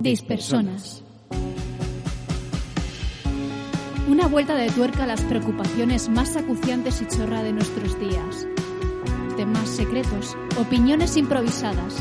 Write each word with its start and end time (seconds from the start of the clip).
Dispersonas. 0.00 1.02
Una 4.06 4.28
vuelta 4.28 4.54
de 4.54 4.70
tuerca 4.70 5.02
a 5.02 5.06
las 5.08 5.20
preocupaciones 5.22 6.08
más 6.08 6.36
acuciantes 6.36 7.02
y 7.02 7.08
chorra 7.08 7.42
de 7.42 7.52
nuestros 7.52 7.98
días. 7.98 8.46
Temas 9.36 9.68
secretos, 9.68 10.36
opiniones 10.56 11.16
improvisadas. 11.16 11.96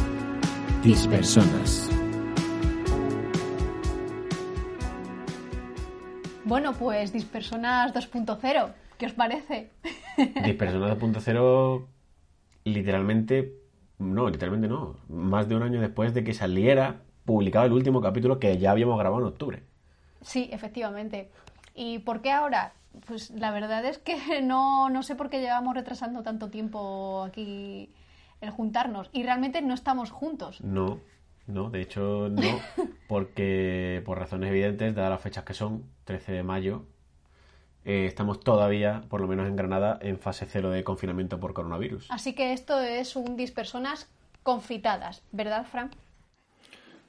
Dispersonas. 0.84 1.90
Bueno, 6.46 6.74
pues 6.74 7.12
Dispersonas 7.12 7.96
2.0, 7.96 8.74
¿qué 9.00 9.06
os 9.08 9.14
parece? 9.14 9.72
Dispersonas 10.46 11.00
2.0 11.00 11.88
literalmente, 12.64 13.56
no, 13.98 14.30
literalmente 14.30 14.68
no, 14.68 14.98
más 15.10 15.50
de 15.50 15.56
un 15.56 15.64
año 15.64 15.82
después 15.82 16.14
de 16.14 16.24
que 16.24 16.36
saliera 16.36 17.07
publicado 17.28 17.66
el 17.66 17.74
último 17.74 18.02
capítulo 18.02 18.40
que 18.40 18.58
ya 18.58 18.72
habíamos 18.72 18.98
grabado 18.98 19.22
en 19.22 19.28
octubre. 19.28 19.62
Sí, 20.22 20.50
efectivamente. 20.52 21.30
¿Y 21.76 22.00
por 22.00 22.22
qué 22.22 22.32
ahora? 22.32 22.72
Pues 23.06 23.30
la 23.32 23.52
verdad 23.52 23.86
es 23.86 24.00
que 24.00 24.42
no, 24.42 24.90
no 24.90 25.04
sé 25.04 25.16
por 25.16 25.30
qué 25.30 25.42
llevamos 25.42 25.76
retrasando 25.76 26.24
tanto 26.24 26.50
tiempo 26.50 27.24
aquí 27.24 27.92
el 28.42 28.50
juntarnos. 28.50 29.10
Y 29.12 29.24
realmente 29.24 29.62
no 29.62 29.74
estamos 29.74 30.10
juntos. 30.10 30.62
No, 30.62 31.00
no, 31.46 31.70
de 31.70 31.82
hecho 31.82 32.30
no, 32.30 32.60
porque 33.08 34.02
por 34.06 34.18
razones 34.18 34.50
evidentes, 34.50 34.96
dadas 34.96 35.12
las 35.12 35.22
fechas 35.22 35.44
que 35.44 35.54
son, 35.54 35.84
13 36.06 36.32
de 36.32 36.44
mayo, 36.44 36.86
eh, 37.84 38.06
estamos 38.06 38.40
todavía, 38.40 39.04
por 39.10 39.20
lo 39.20 39.28
menos 39.28 39.48
en 39.48 39.58
Granada, 39.58 40.00
en 40.02 40.18
fase 40.18 40.46
cero 40.46 40.70
de 40.70 40.86
confinamiento 40.86 41.42
por 41.42 41.54
coronavirus. 41.54 42.10
Así 42.10 42.34
que 42.34 42.54
esto 42.54 42.80
es 42.82 43.18
un 43.18 43.36
dispersonas 43.36 44.08
confitadas, 44.44 45.24
¿verdad, 45.34 45.66
Fran? 45.66 45.92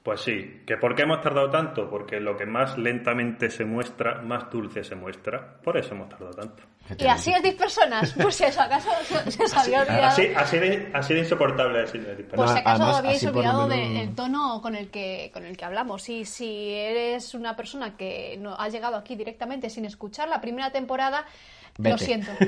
Pues 0.01 0.21
sí, 0.21 0.63
que 0.65 0.77
¿por 0.77 0.95
qué 0.95 1.01
hemos 1.03 1.21
tardado 1.21 1.49
tanto? 1.49 1.89
Porque 1.89 2.19
lo 2.21 2.37
que 2.37 2.45
más 2.45 2.77
lentamente 2.77 3.49
se 3.51 3.65
muestra, 3.65 4.21
más 4.21 4.49
dulce 4.49 4.83
se 4.83 4.95
muestra. 4.95 5.57
Por 5.61 5.77
eso 5.77 5.93
hemos 5.93 6.07
tardado 6.09 6.31
tanto. 6.31 6.63
Y 6.97 7.05
así 7.05 7.31
es 7.31 7.43
dispersonas. 7.43 8.13
Pues 8.19 8.35
si 8.35 8.45
eso 8.45 8.61
acaso 8.61 8.89
se, 9.03 9.29
se 9.31 9.43
os 9.43 9.53
había 9.57 9.81
olvidado. 9.81 10.07
Así, 10.07 10.27
así, 10.35 10.57
de, 10.57 10.89
así 10.93 11.13
de 11.13 11.19
insoportable 11.19 11.83
es 11.83 11.93
el 11.93 12.01
Pues 12.05 12.17
dispersar. 12.17 12.47
si 12.49 12.59
acaso 12.59 12.83
además, 12.83 12.97
habíais 12.99 13.17
así 13.17 13.25
por 13.27 13.35
olvidado 13.37 13.67
menos- 13.67 13.93
del 13.93 14.15
tono 14.15 14.61
con 14.61 14.75
el 14.75 14.89
que 14.89 15.29
con 15.33 15.45
el 15.45 15.57
que 15.57 15.65
hablamos. 15.65 16.01
Si, 16.01 16.23
si 16.25 16.71
eres 16.73 17.33
una 17.33 17.55
persona 17.57 17.97
que 17.97 18.37
no 18.39 18.55
ha 18.55 18.69
llegado 18.69 18.95
aquí 18.95 19.15
directamente 19.15 19.69
sin 19.69 19.83
escuchar 19.85 20.29
la 20.29 20.39
primera 20.39 20.71
temporada, 20.71 21.25
lo 21.77 21.97
siento. 21.97 22.31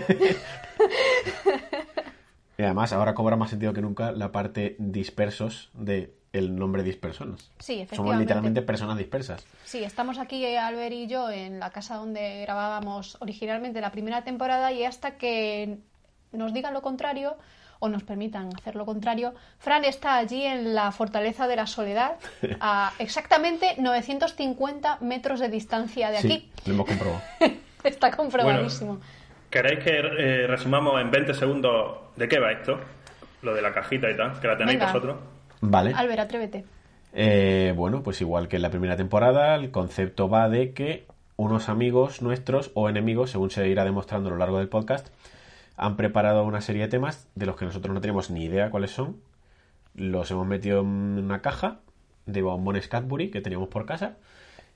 Y 2.58 2.64
además, 2.64 2.94
ahora 2.94 3.16
cobra 3.16 3.36
más 3.36 3.50
sentido 3.50 3.74
que 3.74 3.82
nunca 3.82 4.12
la 4.12 4.32
parte 4.32 4.76
dispersos 4.78 5.72
de 5.74 6.14
el 6.34 6.56
nombre 6.56 6.84
dispersonas. 6.84 7.52
Sí, 7.60 7.74
Somos 7.74 7.84
efectivamente. 7.84 8.22
literalmente 8.24 8.62
personas 8.62 8.98
dispersas. 8.98 9.46
Sí, 9.66 9.84
estamos 9.84 10.18
aquí, 10.18 10.46
Albert 10.56 10.94
y 10.94 11.08
yo, 11.08 11.30
en 11.30 11.60
la 11.60 11.72
casa 11.72 11.96
donde 11.96 12.42
grabábamos 12.42 13.18
originalmente 13.20 13.82
la 13.82 13.92
primera 13.92 14.24
temporada 14.24 14.72
y 14.72 14.86
hasta 14.86 15.18
que 15.18 15.78
nos 16.32 16.54
digan 16.54 16.74
lo 16.74 16.82
contrario 16.82 17.36
o 17.80 17.90
nos 17.90 18.04
permitan 18.04 18.50
hacer 18.56 18.76
lo 18.76 18.86
contrario, 18.86 19.34
Fran 19.58 19.84
está 19.86 20.16
allí 20.18 20.44
en 20.44 20.76
la 20.76 20.92
Fortaleza 20.92 21.48
de 21.48 21.56
la 21.56 21.66
Soledad, 21.66 22.18
a 22.62 22.94
exactamente 23.00 23.76
950 23.80 25.00
metros 25.02 25.40
de 25.40 25.50
distancia 25.50 26.12
de 26.12 26.18
aquí. 26.20 26.28
Sí, 26.28 26.52
lo 26.68 26.74
hemos 26.76 26.88
comprobado. 26.88 27.22
Está 27.84 28.12
comprobadísimo. 28.12 29.00
¿Queréis 29.50 29.84
que 29.84 29.98
eh, 29.98 30.46
resumamos 30.46 31.02
en 31.02 31.10
20 31.10 31.34
segundos 31.34 31.98
de 32.16 32.28
qué 32.28 32.38
va 32.38 32.52
esto? 32.52 32.80
Lo 33.42 33.56
de 33.56 33.64
la 33.64 33.74
cajita 33.74 34.08
y 34.12 34.16
tal, 34.16 34.40
que 34.40 34.48
la 34.48 34.56
tenéis 34.56 34.78
Venga. 34.78 34.94
vosotros. 34.94 35.18
Vale. 35.62 35.94
Albert, 35.96 36.20
atrévete. 36.22 36.66
Eh, 37.14 37.74
bueno, 37.76 38.04
pues 38.04 38.22
igual 38.22 38.48
que 38.48 38.56
en 38.58 38.62
la 38.62 38.70
primera 38.70 38.96
temporada, 38.96 39.56
el 39.56 39.72
concepto 39.72 40.30
va 40.30 40.50
de 40.50 40.74
que 40.74 41.06
unos 41.36 41.70
amigos 41.70 42.22
nuestros 42.22 42.72
o 42.74 42.90
enemigos, 42.90 43.32
según 43.32 43.50
se 43.52 43.68
irá 43.68 43.84
demostrando 43.84 44.30
a 44.30 44.32
lo 44.34 44.38
largo 44.38 44.60
del 44.60 44.70
podcast, 44.70 45.08
han 45.78 45.98
preparado 45.98 46.44
una 46.44 46.62
serie 46.62 46.84
de 46.84 46.88
temas 46.90 47.28
de 47.36 47.46
los 47.46 47.56
que 47.56 47.66
nosotros 47.66 47.94
no 47.94 48.02
tenemos 48.02 48.30
ni 48.30 48.44
idea 48.46 48.70
cuáles 48.70 48.92
son. 48.92 49.18
Los 49.96 50.30
hemos 50.32 50.48
metido 50.48 50.82
en 50.82 50.88
una 50.88 51.42
caja 51.42 51.80
de 52.26 52.42
bombones 52.42 52.88
Cadbury 52.88 53.30
que 53.32 53.42
teníamos 53.42 53.68
por 53.70 53.86
casa. 53.86 54.18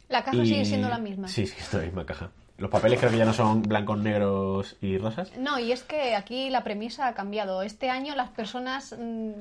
La 0.09 0.23
caja 0.23 0.37
y- 0.37 0.45
sigue 0.47 0.65
siendo 0.65 0.89
la 0.89 0.97
misma. 0.97 1.27
Sí, 1.27 1.45
sí, 1.47 1.55
es 1.59 1.73
la 1.73 1.81
misma 1.81 2.05
caja. 2.05 2.31
Los 2.57 2.69
papeles 2.71 2.99
creo 2.99 3.11
que 3.11 3.17
ya 3.17 3.25
no 3.25 3.33
son 3.33 3.61
blancos, 3.63 3.97
negros 3.99 4.77
y 4.81 4.97
rosas. 4.97 5.31
No, 5.37 5.59
y 5.59 5.71
es 5.71 5.83
que 5.83 6.15
aquí 6.15 6.49
la 6.49 6.63
premisa 6.63 7.07
ha 7.07 7.13
cambiado. 7.13 7.61
Este 7.63 7.89
año 7.89 8.15
las 8.15 8.29
personas 8.29 8.95
mm, 8.97 9.31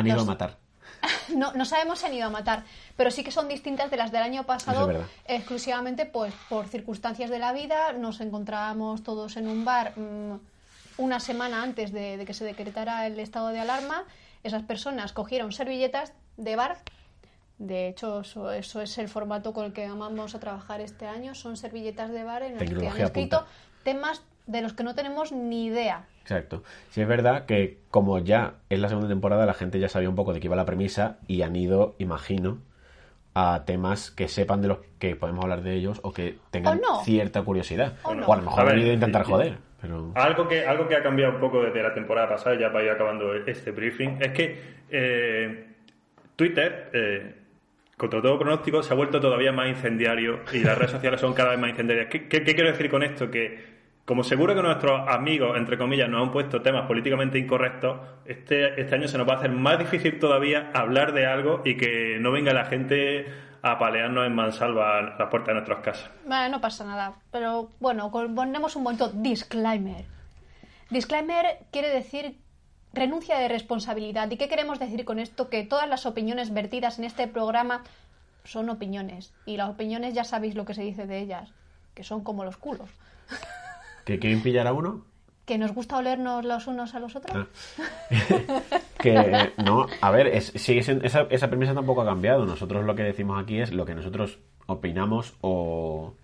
Han 0.00 0.06
ido 0.06 0.16
Los- 0.16 0.24
a 0.24 0.30
matar. 0.30 0.56
no, 1.34 1.52
no 1.52 1.64
sabemos 1.64 2.00
si 2.00 2.06
han 2.06 2.14
ido 2.14 2.26
a 2.26 2.30
matar, 2.30 2.64
pero 2.96 3.10
sí 3.10 3.22
que 3.22 3.30
son 3.30 3.46
distintas 3.46 3.90
de 3.90 3.96
las 3.96 4.10
del 4.10 4.22
año 4.22 4.44
pasado, 4.44 4.90
es 4.90 4.98
exclusivamente 5.26 6.06
pues 6.06 6.34
por 6.48 6.66
circunstancias 6.66 7.30
de 7.30 7.38
la 7.38 7.52
vida. 7.52 7.92
Nos 7.92 8.20
encontrábamos 8.20 9.02
todos 9.02 9.36
en 9.36 9.46
un 9.48 9.64
bar 9.64 9.92
mm, 9.96 10.34
una 10.98 11.20
semana 11.20 11.62
antes 11.62 11.92
de, 11.92 12.16
de 12.16 12.24
que 12.24 12.34
se 12.34 12.44
decretara 12.44 13.06
el 13.06 13.18
estado 13.20 13.48
de 13.48 13.60
alarma. 13.60 14.04
Esas 14.42 14.62
personas 14.64 15.12
cogieron 15.12 15.52
servilletas 15.52 16.12
de 16.36 16.56
bar. 16.56 16.78
De 17.58 17.88
hecho, 17.88 18.20
eso, 18.20 18.50
eso 18.52 18.80
es 18.80 18.98
el 18.98 19.08
formato 19.08 19.52
con 19.52 19.66
el 19.66 19.72
que 19.72 19.88
vamos 19.88 20.34
a 20.34 20.40
trabajar 20.40 20.80
este 20.80 21.06
año. 21.06 21.34
Son 21.34 21.56
servilletas 21.56 22.10
de 22.10 22.22
bar 22.24 22.42
en 22.42 22.54
las 22.56 22.68
que 22.68 22.86
han 22.88 23.00
escrito 23.00 23.38
punta. 23.40 23.46
temas 23.84 24.22
de 24.46 24.62
los 24.62 24.72
que 24.72 24.82
no 24.84 24.94
tenemos 24.94 25.32
ni 25.32 25.66
idea. 25.66 26.06
Exacto. 26.30 26.62
Sí, 26.90 27.00
es 27.00 27.08
verdad 27.08 27.46
que 27.46 27.78
como 27.90 28.18
ya 28.18 28.54
es 28.68 28.78
la 28.78 28.88
segunda 28.88 29.08
temporada, 29.08 29.46
la 29.46 29.54
gente 29.54 29.78
ya 29.80 29.88
sabía 29.88 30.10
un 30.10 30.14
poco 30.14 30.34
de 30.34 30.40
qué 30.40 30.46
iba 30.46 30.56
la 30.56 30.66
premisa 30.66 31.18
y 31.26 31.40
han 31.40 31.56
ido, 31.56 31.94
imagino, 31.98 32.58
a 33.34 33.62
temas 33.66 34.10
que 34.10 34.28
sepan 34.28 34.60
de 34.60 34.68
los 34.68 34.78
que 34.98 35.16
podemos 35.16 35.42
hablar 35.44 35.62
de 35.62 35.72
ellos 35.74 36.00
o 36.02 36.12
que 36.12 36.36
tengan 36.50 36.78
O 36.78 36.80
no. 36.80 37.04
cierta 37.04 37.40
curiosidad. 37.42 37.94
O 38.02 38.14
no. 38.14 38.30
a 38.30 38.36
lo 38.36 38.42
mejor 38.42 38.60
A 38.60 38.64
ver, 38.64 38.74
han 38.74 38.80
ido 38.80 38.90
a 38.90 38.94
intentar 38.94 39.22
joder, 39.24 39.56
pero... 39.80 40.12
Algo 40.16 40.48
que, 40.48 40.66
algo 40.66 40.86
que 40.86 40.96
ha 40.96 41.02
cambiado 41.02 41.34
un 41.34 41.40
poco 41.40 41.62
desde 41.62 41.82
la 41.82 41.94
temporada 41.94 42.28
pasada, 42.28 42.58
ya 42.58 42.70
para 42.70 42.84
ir 42.84 42.90
acabando 42.90 43.32
este 43.34 43.70
briefing, 43.70 44.18
es 44.20 44.32
que 44.32 44.60
eh, 44.90 45.66
Twitter, 46.36 46.90
eh, 46.92 47.34
contra 47.96 48.20
todo 48.20 48.38
pronóstico, 48.38 48.82
se 48.82 48.92
ha 48.92 48.96
vuelto 48.96 49.18
todavía 49.18 49.52
más 49.52 49.68
incendiario 49.68 50.40
y 50.52 50.58
las 50.58 50.76
redes 50.76 50.90
sociales 50.92 51.20
son 51.20 51.32
cada 51.32 51.50
vez 51.50 51.58
más 51.58 51.70
incendiarias. 51.70 52.08
¿Qué, 52.10 52.28
qué- 52.28 52.42
qué 52.44 52.54
quiero 52.54 52.70
decir 52.70 52.90
con 52.90 53.02
esto? 53.02 53.30
Que 53.30 53.77
como 54.08 54.24
seguro 54.24 54.54
que 54.54 54.62
nuestros 54.62 55.06
amigos, 55.06 55.54
entre 55.58 55.76
comillas, 55.76 56.08
nos 56.08 56.22
han 56.22 56.32
puesto 56.32 56.62
temas 56.62 56.86
políticamente 56.86 57.38
incorrectos, 57.38 58.00
este, 58.24 58.80
este 58.80 58.94
año 58.94 59.06
se 59.06 59.18
nos 59.18 59.28
va 59.28 59.34
a 59.34 59.36
hacer 59.36 59.52
más 59.52 59.78
difícil 59.78 60.18
todavía 60.18 60.70
hablar 60.72 61.12
de 61.12 61.26
algo 61.26 61.60
y 61.62 61.76
que 61.76 62.16
no 62.18 62.32
venga 62.32 62.54
la 62.54 62.64
gente 62.64 63.26
a 63.60 63.78
palearnos 63.78 64.26
en 64.26 64.34
mansalva 64.34 64.96
a 64.96 65.02
las 65.02 65.28
puertas 65.28 65.48
de 65.48 65.52
nuestras 65.52 65.80
casas. 65.80 66.10
Vale, 66.24 66.50
no 66.50 66.58
pasa 66.58 66.86
nada. 66.86 67.16
Pero 67.30 67.68
bueno, 67.80 68.10
ponemos 68.10 68.76
un 68.76 68.84
bonito 68.84 69.10
disclaimer. 69.10 70.06
Disclaimer 70.88 71.58
quiere 71.70 71.90
decir 71.90 72.38
renuncia 72.94 73.38
de 73.38 73.48
responsabilidad. 73.48 74.30
¿Y 74.30 74.38
qué 74.38 74.48
queremos 74.48 74.78
decir 74.78 75.04
con 75.04 75.18
esto? 75.18 75.50
Que 75.50 75.64
todas 75.64 75.86
las 75.86 76.06
opiniones 76.06 76.54
vertidas 76.54 76.98
en 76.98 77.04
este 77.04 77.28
programa 77.28 77.84
son 78.44 78.70
opiniones. 78.70 79.34
Y 79.44 79.58
las 79.58 79.68
opiniones 79.68 80.14
ya 80.14 80.24
sabéis 80.24 80.54
lo 80.54 80.64
que 80.64 80.72
se 80.72 80.80
dice 80.80 81.06
de 81.06 81.18
ellas, 81.18 81.52
que 81.92 82.04
son 82.04 82.24
como 82.24 82.46
los 82.46 82.56
culos. 82.56 82.88
¿Que 84.08 84.18
quieren 84.18 84.40
pillar 84.40 84.66
a 84.66 84.72
uno? 84.72 85.04
¿Que 85.44 85.58
nos 85.58 85.74
gusta 85.74 85.98
olernos 85.98 86.46
los 86.46 86.66
unos 86.66 86.94
a 86.94 86.98
los 86.98 87.14
otros? 87.14 87.36
Ah. 87.36 87.46
que 88.98 89.50
no, 89.62 89.86
a 90.00 90.10
ver, 90.10 90.28
es- 90.28 90.52
sigue 90.56 90.82
siendo- 90.82 91.04
esa, 91.04 91.26
esa 91.28 91.48
premisa 91.48 91.74
tampoco 91.74 92.00
ha 92.00 92.06
cambiado. 92.06 92.46
Nosotros 92.46 92.86
lo 92.86 92.94
que 92.94 93.02
decimos 93.02 93.38
aquí 93.42 93.60
es 93.60 93.70
lo 93.70 93.84
que 93.84 93.94
nosotros 93.94 94.38
opinamos 94.64 95.34
o, 95.42 96.14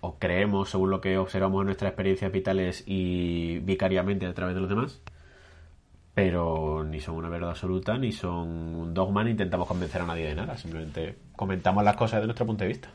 o 0.00 0.18
creemos 0.20 0.70
según 0.70 0.90
lo 0.90 1.00
que 1.00 1.18
observamos 1.18 1.62
en 1.62 1.66
nuestras 1.66 1.88
experiencias 1.90 2.30
vitales 2.30 2.84
y 2.86 3.58
vicariamente 3.58 4.26
a 4.26 4.32
través 4.34 4.54
de 4.54 4.60
los 4.60 4.70
demás. 4.70 5.00
Pero 6.14 6.84
ni 6.84 7.00
son 7.00 7.16
una 7.16 7.28
verdad 7.30 7.50
absoluta, 7.50 7.98
ni 7.98 8.12
son 8.12 8.46
un 8.76 8.94
dogma, 8.94 9.24
ni 9.24 9.32
intentamos 9.32 9.66
convencer 9.66 10.02
a 10.02 10.06
nadie 10.06 10.28
de 10.28 10.36
nada. 10.36 10.56
Simplemente 10.56 11.16
comentamos 11.34 11.82
las 11.82 11.96
cosas 11.96 12.18
desde 12.18 12.26
nuestro 12.28 12.46
punto 12.46 12.62
de 12.62 12.68
vista. 12.68 12.90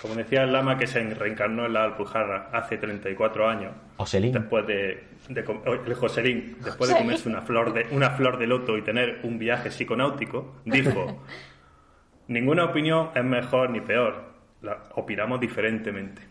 Como 0.00 0.14
decía 0.14 0.44
el 0.44 0.52
lama 0.52 0.78
que 0.78 0.86
se 0.86 1.02
reencarnó 1.02 1.66
en 1.66 1.72
la 1.72 1.82
Alpujarra 1.84 2.50
hace 2.52 2.76
34 2.78 3.48
años, 3.48 3.72
Oselín. 3.96 4.32
después 4.32 4.64
de, 4.66 5.04
de 5.28 5.44
oh, 5.46 5.72
el 5.74 5.94
Joselín, 5.94 6.56
después 6.60 6.88
de 6.88 6.94
Joselín. 6.94 6.96
comerse 6.98 7.28
una 7.28 7.42
flor 7.42 7.72
de 7.72 7.86
una 7.90 8.10
flor 8.10 8.38
de 8.38 8.46
loto 8.46 8.76
y 8.78 8.82
tener 8.82 9.20
un 9.24 9.38
viaje 9.38 9.70
psiconáutico, 9.70 10.56
dijo: 10.64 11.24
ninguna 12.28 12.64
opinión 12.66 13.10
es 13.14 13.24
mejor 13.24 13.70
ni 13.70 13.80
peor, 13.80 14.34
la 14.62 14.84
opinamos 14.94 15.40
diferentemente. 15.40 16.22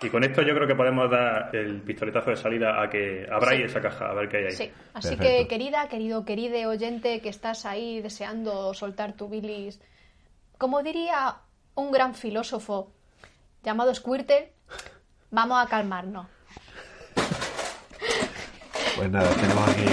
Y 0.00 0.10
con 0.10 0.22
esto 0.22 0.42
yo 0.42 0.54
creo 0.54 0.66
que 0.68 0.76
podemos 0.76 1.10
dar 1.10 1.50
el 1.54 1.82
pistoletazo 1.82 2.30
de 2.30 2.36
salida 2.36 2.80
a 2.80 2.88
que 2.88 3.26
abráis 3.30 3.62
Sí. 3.62 3.66
esa 3.66 3.80
caja, 3.80 4.06
a 4.10 4.14
ver 4.14 4.28
qué 4.28 4.36
hay 4.36 4.44
ahí. 4.44 4.50
Sí, 4.52 4.70
así 4.94 5.16
Perfecto. 5.16 5.24
que 5.24 5.48
querida, 5.48 5.88
querido, 5.88 6.24
queride 6.24 6.66
oyente 6.66 7.20
que 7.20 7.28
estás 7.28 7.66
ahí 7.66 8.00
deseando 8.00 8.72
soltar 8.74 9.14
tu 9.14 9.28
bilis, 9.28 9.80
como 10.56 10.84
diría 10.84 11.38
un 11.78 11.92
gran 11.92 12.14
filósofo 12.14 12.90
llamado 13.62 13.94
Squirtle, 13.94 14.52
vamos 15.30 15.64
a 15.64 15.68
calmarnos. 15.68 16.26
Pues 18.96 19.10
nada, 19.10 19.30
tenemos 19.30 19.68
aquí 19.68 19.84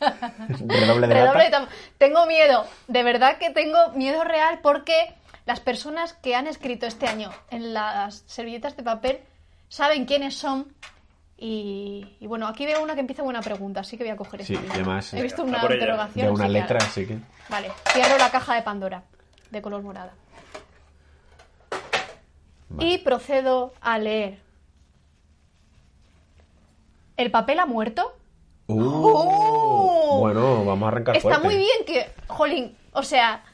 Redoble 0.66 1.06
de 1.06 1.14
Redoble 1.14 1.50
de 1.50 1.66
Tengo 1.98 2.26
miedo, 2.26 2.66
de 2.88 3.02
verdad 3.02 3.36
que 3.38 3.50
tengo 3.50 3.90
miedo 3.94 4.24
real 4.24 4.60
porque 4.62 5.14
las 5.44 5.60
personas 5.60 6.14
que 6.14 6.34
han 6.34 6.46
escrito 6.46 6.86
este 6.86 7.06
año 7.06 7.30
en 7.50 7.74
las 7.74 8.24
servilletas 8.26 8.76
de 8.76 8.82
papel 8.82 9.20
saben 9.68 10.06
quiénes 10.06 10.36
son. 10.36 10.72
Y, 11.38 12.16
y 12.18 12.26
bueno, 12.26 12.46
aquí 12.46 12.64
veo 12.64 12.82
una 12.82 12.94
que 12.94 13.00
empieza 13.00 13.22
con 13.22 13.28
una 13.28 13.42
pregunta, 13.42 13.80
así 13.80 13.98
que 13.98 14.04
voy 14.04 14.12
a 14.12 14.16
coger 14.16 14.42
Sí, 14.42 14.54
esta. 14.54 15.18
He 15.18 15.22
visto 15.22 15.42
una 15.44 15.60
interrogación. 15.60 16.26
De 16.26 16.32
una 16.32 16.48
letra, 16.48 16.78
así 16.78 17.06
que. 17.06 17.18
Vale, 17.50 17.70
cierro 17.92 18.16
la 18.16 18.30
caja 18.30 18.54
de 18.54 18.62
Pandora, 18.62 19.02
de 19.50 19.62
color 19.62 19.82
morada. 19.82 20.12
Vale. 22.68 22.88
Y 22.90 22.98
procedo 22.98 23.72
a 23.80 23.98
leer. 23.98 24.38
¿El 27.16 27.30
papel 27.30 27.58
ha 27.60 27.66
muerto? 27.66 28.14
Uh, 28.66 28.82
¡Oh! 28.82 30.18
Bueno, 30.20 30.64
vamos 30.64 30.84
a 30.86 30.88
arrancar 30.88 31.16
Está 31.16 31.28
fuerte. 31.38 31.46
muy 31.46 31.56
bien 31.56 31.84
que, 31.86 32.10
jolín, 32.26 32.76
o 32.92 33.02
sea, 33.02 33.44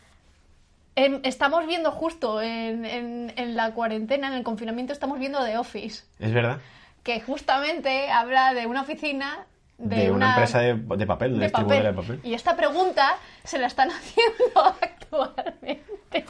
estamos 0.96 1.66
viendo 1.66 1.90
justo 1.92 2.40
en, 2.40 2.84
en- 2.84 3.32
en 3.36 3.54
la 3.56 3.72
cuarentena, 3.74 4.28
en 4.28 4.34
el 4.34 4.42
confinamiento, 4.42 4.92
estamos 4.92 5.18
viendo 5.18 5.44
The 5.44 5.58
Office, 5.58 6.04
Es 6.18 6.32
verdad. 6.32 6.58
que 7.02 7.20
justamente 7.20 8.10
habla 8.10 8.54
de 8.54 8.66
una 8.66 8.80
oficina 8.82 9.46
de, 9.82 9.96
De, 9.96 10.10
una, 10.12 10.30
empresa 10.30 10.60
de, 10.60 10.74
de 10.74 11.06
papel, 11.06 11.38
de, 11.38 11.44
distribuidora 11.44 11.90
papel. 11.92 12.06
de 12.06 12.14
papel. 12.16 12.30
Y 12.30 12.34
esta 12.34 12.56
pregunta 12.56 13.16
se 13.44 13.58
la 13.58 13.66
están 13.66 13.90
haciendo 13.92 14.60
actualmente. 14.80 16.24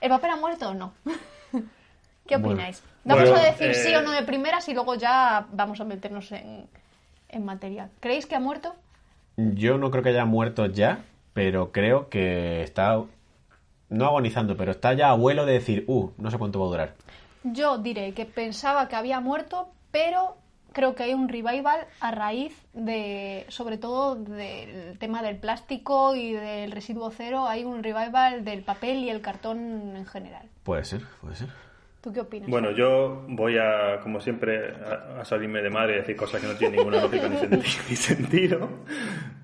¿El 0.00 0.08
papel 0.10 0.30
ha 0.30 0.36
muerto 0.36 0.68
o 0.70 0.74
no? 0.74 0.92
¿Qué 2.26 2.36
Bueno. 2.36 2.48
opináis? 2.54 2.82
Vamos 3.04 3.30
Bueno, 3.30 3.38
a 3.40 3.44
decir 3.44 3.70
eh, 3.70 3.74
sí 3.74 3.94
o 3.94 4.02
no 4.02 4.10
de 4.12 4.22
primeras 4.22 4.68
y 4.68 4.74
luego 4.74 4.94
ya 4.94 5.46
vamos 5.52 5.80
a 5.80 5.84
meternos 5.84 6.30
en, 6.32 6.66
en 7.28 7.44
materia. 7.44 7.88
¿Creéis 8.00 8.26
que 8.26 8.34
ha 8.36 8.40
muerto? 8.40 8.74
Yo 9.36 9.78
no 9.78 9.90
creo 9.90 10.02
que 10.02 10.10
haya 10.10 10.24
muerto 10.26 10.66
ya, 10.66 11.00
pero 11.32 11.72
creo 11.72 12.08
que 12.08 12.62
está. 12.62 13.00
No 13.88 14.04
agonizando, 14.06 14.56
pero 14.56 14.70
está 14.70 14.92
ya 14.92 15.08
abuelo 15.10 15.46
de 15.46 15.54
decir, 15.54 15.84
uh, 15.88 16.10
no 16.18 16.30
sé 16.30 16.38
cuánto 16.38 16.60
va 16.60 16.66
a 16.66 16.68
durar. 16.70 16.94
Yo 17.42 17.78
diré 17.78 18.12
que 18.12 18.24
pensaba 18.26 18.86
que 18.88 18.94
había 18.96 19.18
muerto, 19.20 19.68
pero 19.90 20.36
creo 20.72 20.94
que 20.94 21.02
hay 21.04 21.14
un 21.14 21.28
revival 21.28 21.86
a 22.00 22.10
raíz 22.10 22.54
de, 22.72 23.44
sobre 23.48 23.78
todo 23.78 24.14
del 24.16 24.98
tema 24.98 25.22
del 25.22 25.36
plástico 25.36 26.14
y 26.14 26.32
del 26.32 26.72
residuo 26.72 27.10
cero, 27.10 27.46
hay 27.46 27.64
un 27.64 27.82
revival 27.82 28.44
del 28.44 28.62
papel 28.62 28.98
y 28.98 29.10
el 29.10 29.20
cartón 29.20 29.96
en 29.96 30.06
general. 30.06 30.48
Puede 30.62 30.84
ser, 30.84 31.02
puede 31.20 31.36
ser. 31.36 31.48
¿Tú 32.00 32.12
qué 32.14 32.20
opinas? 32.20 32.48
Bueno, 32.48 32.70
yo 32.70 33.26
voy 33.28 33.58
a, 33.58 34.00
como 34.02 34.20
siempre, 34.22 34.72
a, 34.74 35.20
a 35.20 35.24
salirme 35.26 35.60
de 35.60 35.68
madre 35.68 35.94
y 35.94 35.96
decir 35.98 36.16
cosas 36.16 36.40
que 36.40 36.46
no 36.46 36.54
tienen 36.54 36.78
ninguna 36.78 36.98
lógica 37.02 37.28
ni, 37.28 37.36
senti- 37.36 37.78
ni 37.90 37.96
sentido. 37.96 38.68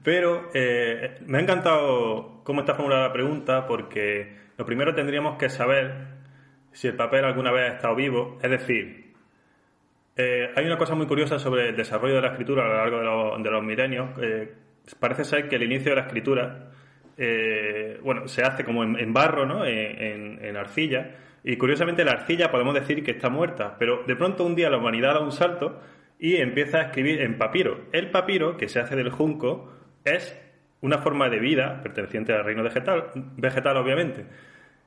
Pero 0.02 0.48
eh, 0.54 1.18
me 1.26 1.36
ha 1.38 1.40
encantado 1.42 2.40
cómo 2.44 2.60
está 2.60 2.74
formulada 2.74 3.08
la 3.08 3.12
pregunta 3.12 3.66
porque 3.66 4.36
lo 4.56 4.64
primero 4.64 4.94
tendríamos 4.94 5.36
que 5.36 5.50
saber 5.50 6.06
si 6.72 6.86
el 6.88 6.94
papel 6.96 7.24
alguna 7.26 7.50
vez 7.52 7.70
ha 7.70 7.74
estado 7.74 7.94
vivo. 7.94 8.38
Es 8.42 8.50
decir, 8.50 9.05
eh, 10.16 10.50
hay 10.54 10.64
una 10.66 10.78
cosa 10.78 10.94
muy 10.94 11.06
curiosa 11.06 11.38
sobre 11.38 11.68
el 11.68 11.76
desarrollo 11.76 12.16
de 12.16 12.22
la 12.22 12.28
escritura 12.28 12.64
a 12.64 12.68
lo 12.68 12.74
largo 13.00 13.38
de, 13.38 13.50
los- 13.50 13.62
milenios. 13.64 14.10
Parece 14.98 15.24
ser 15.24 15.48
que 15.48 15.56
el 15.56 15.64
inicio 15.64 15.90
de 15.90 15.96
la 15.96 16.02
escritura, 16.06 16.70
eh, 17.18 17.98
bueno, 18.02 18.28
se 18.28 18.42
hace 18.42 18.64
como 18.64 18.82
en, 18.84 19.12
barro, 19.12 19.46
¿no? 19.46 19.64
En- 19.64 20.44
en 20.44 20.56
arcilla. 20.56 21.10
Y 21.44 21.56
curiosamente 21.56 22.04
la 22.04 22.12
arcilla 22.12 22.50
podemos 22.50 22.74
decir 22.74 23.04
que 23.04 23.12
está 23.12 23.28
muerta, 23.28 23.76
pero 23.78 24.02
de 24.06 24.16
pronto 24.16 24.44
un 24.44 24.54
día 24.56 24.68
la 24.70 24.78
humanidad 24.78 25.14
da 25.14 25.20
un 25.20 25.32
salto 25.32 25.80
y 26.18 26.36
empieza 26.36 26.78
a 26.78 26.82
escribir 26.82 27.20
en 27.20 27.36
papiro. 27.38 27.82
El 27.92 28.10
papiro, 28.10 28.56
que 28.56 28.68
se 28.68 28.80
hace 28.80 28.96
del 28.96 29.10
junco, 29.10 29.72
es 30.04 30.36
una 30.80 30.98
forma 30.98 31.28
de 31.28 31.38
vida 31.38 31.80
perteneciente 31.82 32.32
al 32.32 32.44
reino 32.44 32.62
vegetal, 32.62 33.10
vegetal 33.36 33.76
obviamente. 33.76 34.26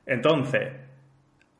Entonces, 0.06 0.72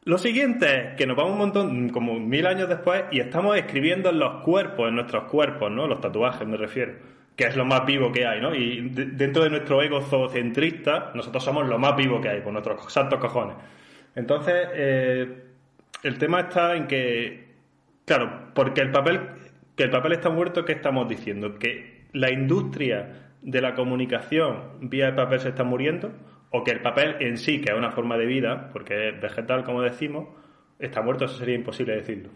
lo 0.05 0.19
siguiente 0.19 0.67
es 0.67 0.95
que 0.97 1.07
nos 1.07 1.17
vamos 1.17 1.33
un 1.33 1.39
montón, 1.39 1.89
como 1.91 2.19
mil 2.19 2.47
años 2.47 2.69
después, 2.69 3.05
y 3.11 3.21
estamos 3.21 3.57
escribiendo 3.57 4.11
en 4.11 4.19
los 4.19 4.43
cuerpos, 4.43 4.89
en 4.89 4.95
nuestros 4.97 5.25
cuerpos, 5.25 5.71
¿no? 5.71 5.87
Los 5.87 6.01
tatuajes, 6.01 6.47
me 6.49 6.57
refiero. 6.57 6.95
Que 7.37 7.45
es 7.47 7.57
lo 7.57 7.65
más 7.65 7.87
vivo 7.87 8.11
que 8.13 8.27
hay, 8.27 8.41
¿no? 8.41 8.55
Y 8.55 8.89
de- 8.91 9.07
dentro 9.07 9.43
de 9.45 9.51
nuestro 9.51 9.81
ego 9.83 10.01
zoocentrista, 10.03 11.13
nosotros 11.15 11.43
somos 11.45 11.67
lo 11.69 11.79
más 11.79 11.97
vivo 11.97 12.21
que 12.21 12.29
hay, 12.29 12.41
por 12.41 12.53
nuestros 12.53 12.93
santos 12.93 13.19
cojones. 13.21 13.57
Entonces, 14.15 14.69
eh, 14.75 15.43
el 16.03 16.19
tema 16.19 16.41
está 16.41 16.75
en 16.77 16.87
que, 16.87 17.49
claro, 18.05 18.51
porque 18.55 18.81
el 18.81 18.91
papel, 18.91 19.21
que 19.77 19.85
el 19.85 19.91
papel 19.91 20.13
está 20.13 20.29
muerto, 20.31 20.65
¿qué 20.65 20.73
estamos 20.73 21.09
diciendo? 21.09 21.59
Que 21.59 22.05
la 22.13 22.31
industria 22.31 23.29
de 23.43 23.61
la 23.61 23.75
comunicación 23.75 24.63
vía 24.81 25.09
el 25.09 25.15
papel 25.15 25.41
se 25.41 25.51
está 25.51 25.65
muriendo, 25.65 26.13
o 26.51 26.65
que 26.65 26.71
el 26.73 26.83
papel 26.83 27.17
en 27.21 27.39
sí, 27.39 27.61
que 27.61 27.73
es 27.73 27.79
una 27.79 27.93
forma 27.93 28.17
de 28.19 28.27
vida, 28.27 28.71
porque 28.73 29.11
es 29.11 29.21
vegetal, 29.21 29.65
como 29.65 29.83
decimos, 29.83 30.29
está 30.79 31.03
muerto, 31.03 31.25
eso 31.27 31.37
sería 31.37 31.55
imposible 31.55 31.97
decirlo. 31.97 32.31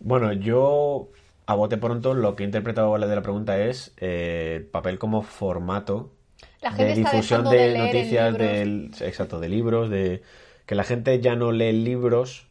Bueno, 0.00 0.32
yo 0.32 1.10
a 1.46 1.54
bote 1.54 1.76
pronto 1.78 2.14
lo 2.14 2.36
que 2.36 2.44
he 2.44 2.46
interpretado 2.46 2.96
de 2.98 3.16
la 3.16 3.22
pregunta 3.22 3.58
es 3.64 3.94
eh, 3.98 4.68
papel 4.72 4.98
como 4.98 5.22
formato 5.22 6.14
La 6.60 6.70
de 6.76 6.94
gente 6.94 6.94
difusión 6.94 7.48
de, 7.48 7.70
de 7.70 7.78
noticias, 7.78 8.36
del, 8.36 8.92
exacto, 9.00 9.40
de 9.40 9.48
libros, 9.48 9.90
de 9.90 10.22
que 10.66 10.74
la 10.74 10.84
gente 10.84 11.20
ya 11.20 11.36
no 11.36 11.52
lee 11.52 11.72
libros, 11.72 12.48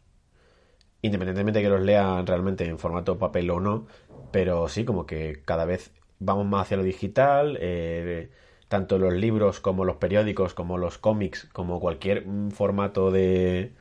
independientemente 1.02 1.60
de 1.60 1.66
que 1.66 1.70
los 1.70 1.82
lean 1.82 2.26
realmente 2.28 2.66
en 2.66 2.80
formato 2.80 3.18
papel 3.18 3.50
o 3.52 3.60
no, 3.60 3.88
pero 4.32 4.68
sí 4.68 4.86
como 4.86 5.06
que 5.06 5.42
cada 5.46 5.66
vez 5.66 5.92
vamos 6.20 6.46
más 6.46 6.64
hacia 6.64 6.78
lo 6.78 6.84
digital, 6.84 7.58
eh, 7.62 8.30
tanto 8.68 8.98
los 8.98 9.14
libros 9.14 9.60
como 9.60 9.86
los 9.86 9.98
periódicos, 9.98 10.54
como 10.54 10.78
los 10.78 10.98
cómics, 10.98 11.48
como 11.54 11.80
cualquier 11.80 12.26
mm, 12.26 12.52
formato 12.52 13.12
de, 13.12 13.72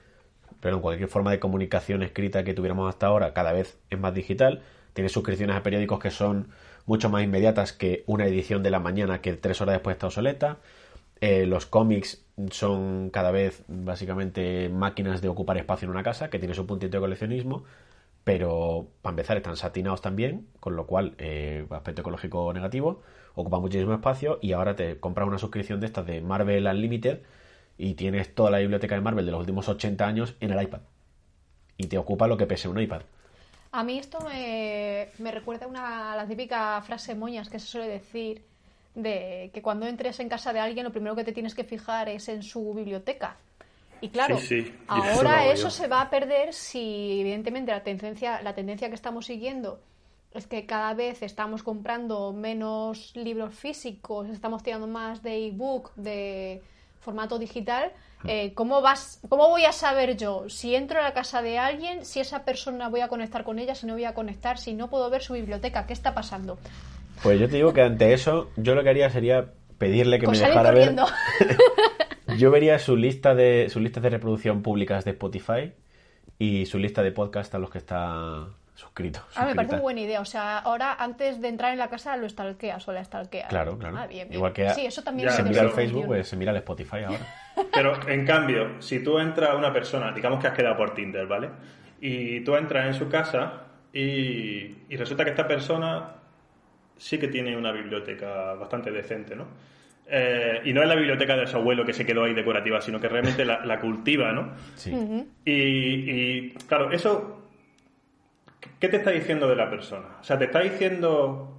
perdón, 0.60 0.80
cualquier 0.80 1.08
forma 1.08 1.30
de 1.30 1.40
comunicación 1.40 2.02
escrita 2.02 2.44
que 2.44 2.54
tuviéramos 2.54 2.88
hasta 2.88 3.06
ahora, 3.06 3.34
cada 3.34 3.52
vez 3.52 3.78
es 3.90 3.98
más 3.98 4.14
digital. 4.14 4.62
Tiene 4.92 5.08
suscripciones 5.08 5.56
a 5.56 5.62
periódicos 5.62 5.98
que 5.98 6.10
son 6.10 6.48
mucho 6.86 7.10
más 7.10 7.22
inmediatas 7.22 7.72
que 7.72 8.04
una 8.06 8.26
edición 8.26 8.62
de 8.62 8.70
la 8.70 8.80
mañana 8.80 9.20
que 9.20 9.32
tres 9.34 9.60
horas 9.60 9.74
después 9.74 9.94
está 9.94 10.06
obsoleta. 10.06 10.58
Eh, 11.20 11.46
los 11.46 11.66
cómics 11.66 12.24
son 12.50 13.10
cada 13.10 13.30
vez 13.30 13.64
básicamente 13.68 14.68
máquinas 14.68 15.20
de 15.22 15.28
ocupar 15.28 15.56
espacio 15.56 15.86
en 15.86 15.90
una 15.90 16.02
casa, 16.02 16.30
que 16.30 16.38
tiene 16.38 16.54
su 16.54 16.66
puntito 16.66 16.96
de 16.96 17.00
coleccionismo, 17.00 17.64
pero 18.24 18.88
para 19.02 19.12
empezar 19.12 19.36
están 19.36 19.56
satinados 19.56 20.02
también, 20.02 20.46
con 20.60 20.76
lo 20.76 20.86
cual, 20.86 21.14
eh, 21.18 21.66
aspecto 21.70 22.02
ecológico 22.02 22.52
negativo, 22.52 23.02
ocupa 23.36 23.60
muchísimo 23.60 23.94
espacio 23.94 24.38
y 24.42 24.52
ahora 24.52 24.74
te 24.74 24.98
compras 24.98 25.28
una 25.28 25.38
suscripción 25.38 25.78
de 25.78 25.86
estas 25.86 26.06
de 26.06 26.20
Marvel 26.20 26.66
Unlimited 26.66 27.20
y 27.78 27.94
tienes 27.94 28.34
toda 28.34 28.50
la 28.50 28.58
biblioteca 28.58 28.94
de 28.96 29.02
Marvel 29.02 29.24
de 29.26 29.30
los 29.32 29.40
últimos 29.40 29.68
80 29.68 30.04
años 30.06 30.34
en 30.40 30.50
el 30.50 30.62
iPad. 30.62 30.80
Y 31.76 31.86
te 31.86 31.98
ocupa 31.98 32.26
lo 32.26 32.36
que 32.38 32.46
pese 32.46 32.68
un 32.68 32.80
iPad. 32.80 33.02
A 33.72 33.84
mí 33.84 33.98
esto 33.98 34.18
me, 34.20 35.08
me 35.18 35.30
recuerda 35.30 35.66
una, 35.66 36.12
a 36.12 36.16
la 36.16 36.26
típica 36.26 36.80
frase 36.82 37.14
moñas 37.14 37.50
que 37.50 37.58
se 37.58 37.66
suele 37.66 37.88
decir 37.88 38.42
de 38.94 39.50
que 39.52 39.60
cuando 39.60 39.86
entres 39.86 40.18
en 40.20 40.28
casa 40.30 40.54
de 40.54 40.60
alguien 40.60 40.84
lo 40.84 40.92
primero 40.92 41.14
que 41.14 41.24
te 41.24 41.32
tienes 41.32 41.54
que 41.54 41.64
fijar 41.64 42.08
es 42.08 42.28
en 42.30 42.42
su 42.42 42.72
biblioteca. 42.72 43.36
Y 44.00 44.08
claro, 44.08 44.38
Sí, 44.38 44.62
sí, 44.62 44.74
y 44.90 45.02
eso 45.02 45.22
lo 45.22 45.36
ahora 45.36 45.46
eso 45.46 45.68
yo. 45.68 45.70
se 45.70 45.88
va 45.88 46.00
a 46.02 46.10
perder 46.10 46.54
si 46.54 47.20
evidentemente 47.20 47.72
la 47.72 47.82
tendencia, 47.82 48.40
la 48.42 48.54
tendencia 48.54 48.88
que 48.88 48.94
estamos 48.94 49.26
siguiendo 49.26 49.82
es 50.32 50.46
que 50.46 50.66
cada 50.66 50.94
vez 50.94 51.22
estamos 51.22 51.62
comprando 51.62 52.32
menos 52.32 53.14
libros 53.14 53.54
físicos, 53.54 54.28
estamos 54.28 54.62
tirando 54.62 54.86
más 54.86 55.22
de 55.22 55.46
ebook, 55.46 55.94
de 55.96 56.62
formato 57.00 57.38
digital. 57.38 57.92
Eh, 58.26 58.52
¿cómo, 58.54 58.82
vas, 58.82 59.20
¿Cómo 59.28 59.48
voy 59.48 59.64
a 59.64 59.72
saber 59.72 60.16
yo 60.16 60.48
si 60.48 60.74
entro 60.74 60.98
a 60.98 61.02
la 61.02 61.12
casa 61.12 61.42
de 61.42 61.58
alguien, 61.58 62.04
si 62.04 62.20
esa 62.20 62.44
persona 62.44 62.88
voy 62.88 63.00
a 63.00 63.08
conectar 63.08 63.44
con 63.44 63.58
ella, 63.58 63.74
si 63.74 63.86
no 63.86 63.92
voy 63.92 64.04
a 64.04 64.14
conectar, 64.14 64.58
si 64.58 64.74
no 64.74 64.90
puedo 64.90 65.08
ver 65.10 65.22
su 65.22 65.34
biblioteca? 65.34 65.86
¿Qué 65.86 65.92
está 65.92 66.14
pasando? 66.14 66.58
Pues 67.22 67.38
yo 67.38 67.48
te 67.48 67.56
digo 67.56 67.72
que 67.72 67.82
ante 67.82 68.12
eso, 68.12 68.50
yo 68.56 68.74
lo 68.74 68.82
que 68.82 68.90
haría 68.90 69.08
sería 69.10 69.52
pedirle 69.78 70.18
que 70.18 70.26
Pues 70.26 70.40
me 70.40 70.46
salir 70.46 70.58
dejara 70.58 70.74
ver. 70.74 70.96
Yo 72.38 72.50
vería 72.50 72.78
su 72.78 72.96
lista 72.96 73.34
de 73.34 73.68
sus 73.70 73.80
listas 73.80 74.02
de 74.02 74.10
reproducción 74.10 74.62
públicas 74.62 75.04
de 75.04 75.12
Spotify 75.12 75.72
y 76.38 76.66
su 76.66 76.78
lista 76.78 77.02
de 77.02 77.12
podcast 77.12 77.54
a 77.54 77.58
los 77.58 77.70
que 77.70 77.78
está 77.78 78.48
suscrito. 78.76 79.20
Ah, 79.34 79.46
me 79.46 79.54
parece 79.54 79.74
muy 79.74 79.82
buena 79.82 80.00
idea. 80.02 80.20
O 80.20 80.24
sea, 80.24 80.58
ahora 80.58 80.94
antes 80.98 81.40
de 81.40 81.48
entrar 81.48 81.72
en 81.72 81.78
la 81.78 81.88
casa 81.88 82.16
lo 82.16 82.28
stalkeas 82.28 82.86
o 82.86 82.92
la 82.92 83.02
stalkeas. 83.02 83.48
Claro, 83.48 83.78
claro. 83.78 83.96
Ah, 83.98 84.06
bien, 84.06 84.28
bien. 84.28 84.38
Igual 84.38 84.52
que 84.52 84.70
sí, 84.70 84.86
eso 84.86 85.02
también 85.02 85.28
Ya, 85.28 85.34
se 85.34 85.42
me 85.42 85.48
mira 85.48 85.62
el 85.62 85.70
parece 85.70 85.86
Facebook, 85.88 86.06
pues 86.06 86.28
se 86.28 86.36
mira 86.36 86.52
el 86.52 86.58
Spotify 86.58 87.04
ahora. 87.04 87.26
Pero 87.72 88.08
en 88.08 88.26
cambio, 88.26 88.80
si 88.80 89.02
tú 89.02 89.18
entras 89.18 89.50
a 89.50 89.56
una 89.56 89.72
persona, 89.72 90.12
digamos 90.12 90.40
que 90.40 90.46
has 90.46 90.54
quedado 90.54 90.76
por 90.76 90.94
Tinder, 90.94 91.26
¿vale? 91.26 91.50
Y 92.00 92.40
tú 92.40 92.54
entras 92.54 92.86
en 92.86 92.94
su 92.94 93.08
casa 93.08 93.62
y, 93.92 94.76
y 94.88 94.96
resulta 94.96 95.24
que 95.24 95.30
esta 95.30 95.48
persona 95.48 96.16
sí 96.98 97.18
que 97.18 97.28
tiene 97.28 97.56
una 97.56 97.72
biblioteca 97.72 98.54
bastante 98.54 98.90
decente, 98.90 99.34
¿no? 99.34 99.46
Eh, 100.08 100.60
y 100.64 100.72
no 100.72 100.82
es 100.82 100.88
la 100.88 100.94
biblioteca 100.94 101.36
de 101.36 101.46
su 101.46 101.56
abuelo 101.56 101.84
que 101.84 101.92
se 101.92 102.06
quedó 102.06 102.24
ahí 102.24 102.34
decorativa, 102.34 102.80
sino 102.80 103.00
que 103.00 103.08
realmente 103.08 103.44
la, 103.44 103.64
la 103.64 103.80
cultiva, 103.80 104.32
¿no? 104.32 104.52
Sí. 104.74 104.92
Y, 105.44 105.52
y, 105.52 106.50
claro, 106.68 106.92
eso, 106.92 107.45
¿qué 108.80 108.88
te 108.88 108.96
está 108.98 109.10
diciendo 109.10 109.48
de 109.48 109.56
la 109.56 109.68
persona? 109.70 110.06
O 110.20 110.24
sea, 110.24 110.38
te 110.38 110.44
está 110.46 110.60
diciendo 110.60 111.52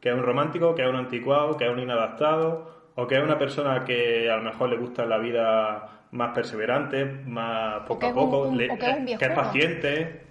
que 0.00 0.08
es 0.10 0.14
un 0.14 0.22
romántico, 0.22 0.74
que 0.74 0.82
es 0.82 0.88
un 0.88 0.96
anticuado, 0.96 1.56
que 1.56 1.64
es 1.66 1.70
un 1.70 1.78
inadaptado, 1.80 2.90
o 2.94 3.06
que 3.06 3.16
es 3.16 3.22
una 3.22 3.38
persona 3.38 3.84
que 3.84 4.30
a 4.30 4.36
lo 4.36 4.42
mejor 4.42 4.68
le 4.70 4.76
gusta 4.76 5.04
la 5.06 5.18
vida 5.18 5.88
más 6.12 6.30
perseverante, 6.34 7.04
más 7.04 7.80
poco 7.86 8.06
a 8.06 8.14
poco, 8.14 8.42
un- 8.42 8.56
le- 8.58 8.70
o 8.70 8.78
que 8.78 8.86
es 8.90 8.96
un 8.98 9.06
que 9.06 9.12
es 9.12 9.18
viejuno. 9.20 9.34
paciente. 9.34 10.22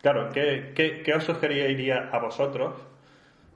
Claro, 0.00 0.28
¿qué, 0.32 0.72
qué, 0.74 1.02
qué 1.02 1.14
os 1.14 1.24
sugeriría 1.24 2.10
a 2.12 2.18
vosotros? 2.18 2.74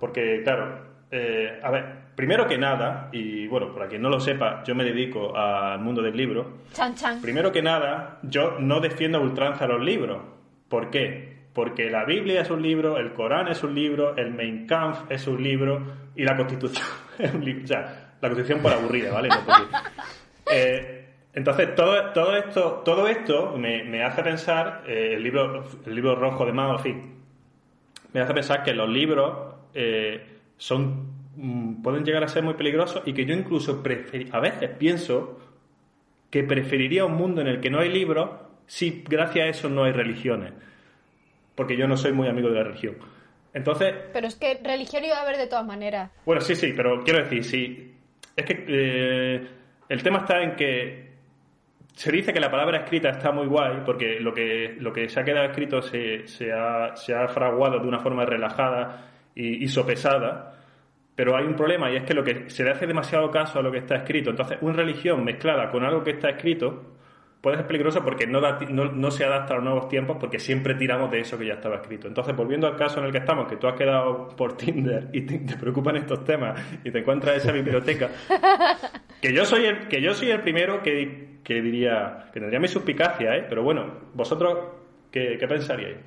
Porque, 0.01 0.43
claro, 0.45 0.79
eh, 1.11 1.61
a 1.63 1.71
ver, 1.71 1.85
primero 2.15 2.47
que 2.47 2.57
nada, 2.57 3.09
y 3.13 3.47
bueno, 3.49 3.75
para 3.75 3.89
quien 3.89 4.01
no 4.01 4.09
lo 4.09 4.21
sepa, 4.21 4.63
yo 4.65 4.75
me 4.75 4.85
dedico 4.85 5.37
al 5.37 5.81
mundo 5.81 6.01
del 6.01 6.17
libro. 6.17 6.59
Chan, 6.73 6.95
chan. 6.95 7.21
Primero 7.21 7.53
que 7.53 7.61
nada, 7.63 8.19
yo 8.23 8.57
no 8.61 8.81
defiendo 8.81 9.19
a 9.19 9.21
ultranza 9.21 9.67
los 9.67 9.83
libros. 9.83 10.19
¿Por 10.71 10.91
qué? 10.91 11.38
Porque 11.59 11.91
la 11.91 12.05
Biblia 12.05 12.43
es 12.43 12.51
un 12.51 12.63
libro, 12.63 12.99
el 12.99 13.13
Corán 13.15 13.49
es 13.49 13.65
un 13.65 13.75
libro, 13.75 14.17
el 14.17 14.31
Mein 14.31 14.65
Kampf 14.65 15.11
es 15.11 15.27
un 15.27 15.43
libro 15.43 15.83
y 16.15 16.23
la 16.23 16.37
Constitución 16.37 16.87
es 17.19 17.35
un 17.35 17.45
libro. 17.45 17.65
O 17.65 17.67
sea, 17.67 18.15
la 18.21 18.29
Constitución 18.29 18.63
por 18.63 18.73
aburrida, 18.73 19.13
¿vale? 19.13 19.29
Eh, 20.53 21.09
entonces, 21.33 21.75
todo, 21.75 22.13
todo 22.13 22.37
esto, 22.37 22.83
todo 22.85 23.09
esto 23.09 23.57
me, 23.59 24.05
hace 24.05 24.23
pensar, 24.23 24.85
eh, 24.87 25.15
el, 25.15 25.23
libro, 25.25 25.65
el 25.85 25.95
libro 25.97 26.15
rojo 26.15 26.47
de 26.47 26.53
Mao, 26.53 26.75
en 26.75 26.79
fin, 26.79 27.15
me 28.13 28.21
hace 28.21 28.35
pensar 28.35 28.63
que 28.63 28.73
los 28.73 28.89
libros 28.89 29.57
eh, 29.75 30.39
son 30.57 31.11
mm, 31.35 31.83
pueden 31.83 32.05
llegar 32.05 32.23
a 32.23 32.29
ser 32.29 32.45
muy 32.45 32.55
peligrosos 32.55 33.03
y 33.05 33.13
que 33.13 33.27
yo 33.27 33.35
incluso 33.35 33.83
a 34.31 34.39
veces 34.39 34.71
pienso 34.79 35.41
que 36.31 36.45
preferiría 36.45 37.05
un 37.05 37.17
mundo 37.17 37.41
en 37.41 37.49
el 37.49 37.61
que 37.61 37.69
no 37.69 37.81
hay 37.81 37.89
libros 37.89 38.31
si 38.67 39.03
gracias 39.09 39.45
a 39.45 39.49
eso 39.49 39.69
no 39.69 39.83
hay 39.83 39.93
religiones. 39.93 40.53
Porque 41.59 41.77
yo 41.77 41.89
no 41.89 41.97
soy 41.97 42.13
muy 42.13 42.29
amigo 42.29 42.49
de 42.49 42.55
la 42.55 42.63
religión. 42.63 42.95
Entonces, 43.53 43.93
Pero 44.13 44.29
es 44.29 44.37
que 44.37 44.61
religión 44.63 45.05
iba 45.05 45.17
a 45.17 45.23
haber 45.23 45.37
de 45.39 45.49
todas 45.49 45.67
maneras. 45.67 46.13
bueno, 46.25 46.41
sí, 46.41 46.55
sí, 46.55 46.73
pero 46.77 47.03
quiero 47.03 47.19
decir, 47.25 47.43
sí. 47.43 47.95
Es 48.37 48.45
que 48.45 48.65
eh, 48.69 49.47
el 49.89 50.03
tema 50.05 50.19
está 50.19 50.41
en 50.41 50.55
que 50.55 51.09
se 51.95 52.13
dice 52.13 52.33
que 52.33 52.39
la 52.39 52.49
palabra 52.49 52.79
escrita 52.85 53.09
está 53.09 53.33
muy 53.33 53.47
guay 53.49 53.79
porque 53.85 54.21
lo 54.21 54.33
que, 54.33 54.77
lo 54.79 54.93
que 54.93 55.09
se 55.09 55.19
ha 55.19 55.25
quedado 55.25 55.47
escrito 55.47 55.83
se, 55.83 56.29
se, 56.29 56.53
ha, 56.53 56.95
se 56.95 57.13
ha 57.13 57.27
fraguado 57.27 57.81
de 57.81 57.89
una 57.89 57.99
forma 57.99 58.25
relajada 58.25 59.11
y, 59.35 59.65
y 59.65 59.67
sopesada. 59.67 60.55
Pero 61.17 61.37
hay 61.37 61.45
un 61.45 61.57
problema 61.57 61.91
y 61.91 61.97
es 61.97 62.05
que 62.05 62.15
lo 62.15 62.23
que 62.23 62.49
se 62.49 62.63
le 62.63 62.71
hace 62.71 62.87
demasiado 62.87 63.29
caso 63.33 63.59
a 63.59 63.63
lo 63.63 63.73
que 63.73 63.79
está 63.79 63.97
escrito. 63.97 64.31
Entonces, 64.31 64.59
una 64.61 64.75
religión 64.75 65.25
mezclada 65.25 65.69
con 65.73 65.85
algo 65.85 66.05
que 66.05 66.13
está 66.13 66.31
escrito 66.31 66.95
puede 67.41 67.57
ser 67.57 67.67
peligroso 67.67 68.03
porque 68.05 68.27
no, 68.27 68.41
da 68.41 68.59
no, 68.69 68.87
no 68.87 69.11
se 69.11 69.25
adapta 69.25 69.55
a 69.55 69.57
los 69.57 69.65
nuevos 69.65 69.89
tiempos 69.89 70.17
porque 70.19 70.39
siempre 70.39 70.75
tiramos 70.75 71.11
de 71.11 71.21
eso 71.21 71.39
que 71.39 71.47
ya 71.47 71.55
estaba 71.55 71.77
escrito. 71.77 72.09
Entonces, 72.09 72.35
volviendo 72.35 72.67
al 72.67 72.77
caso 72.77 72.99
en 72.99 73.07
el 73.07 73.13
que 73.13 73.19
estamos, 73.19 73.49
que 73.49 73.57
tú 73.57 73.67
has 73.69 73.77
quedado 73.77 74.29
por 74.29 74.57
Tinder 74.57 75.09
y 75.13 75.23
te, 75.23 75.39
te 75.39 75.57
preocupan 75.57 75.97
estos 75.97 76.25
temas 76.25 76.61
y 76.85 76.91
te 76.91 76.99
encuentras 76.99 77.37
esa 77.37 77.53
biblioteca, 77.53 78.11
que 79.23 79.33
yo 79.33 79.45
soy 79.45 79.67
el, 79.67 79.89
que 79.89 80.03
yo 80.03 80.15
soy 80.15 80.31
el 80.31 80.41
primero 80.41 80.83
que, 80.83 81.39
que 81.45 81.63
diría, 81.63 82.27
que 82.33 82.41
tendría 82.41 82.61
mi 82.61 82.69
suspicacia, 82.69 83.37
¿eh? 83.37 83.47
Pero 83.49 83.63
bueno, 83.63 83.87
vosotros, 84.15 84.59
¿qué, 85.11 85.37
qué 85.39 85.47
pensaríais? 85.47 85.99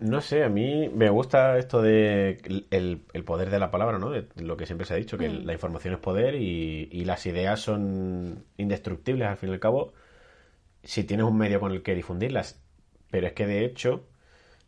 No 0.00 0.20
sé, 0.20 0.42
a 0.42 0.48
mí 0.48 0.90
me 0.92 1.08
gusta 1.08 1.56
esto 1.56 1.80
de 1.80 2.38
el, 2.70 3.02
el 3.12 3.24
poder 3.24 3.48
de 3.48 3.60
la 3.60 3.70
palabra, 3.70 3.98
¿no? 3.98 4.10
De 4.10 4.26
lo 4.36 4.56
que 4.56 4.66
siempre 4.66 4.86
se 4.86 4.94
ha 4.94 4.96
dicho, 4.96 5.16
que 5.16 5.28
la 5.28 5.52
información 5.52 5.94
es 5.94 6.00
poder 6.00 6.34
y, 6.34 6.88
y 6.90 7.04
las 7.04 7.24
ideas 7.26 7.60
son 7.60 8.44
indestructibles 8.58 9.28
al 9.28 9.36
fin 9.36 9.50
y 9.50 9.52
al 9.52 9.60
cabo 9.60 9.94
si 10.84 11.04
tienes 11.04 11.26
un 11.26 11.36
medio 11.36 11.60
con 11.60 11.72
el 11.72 11.82
que 11.82 11.94
difundirlas. 11.94 12.60
Pero 13.10 13.26
es 13.26 13.32
que 13.32 13.46
de 13.46 13.64
hecho 13.64 14.06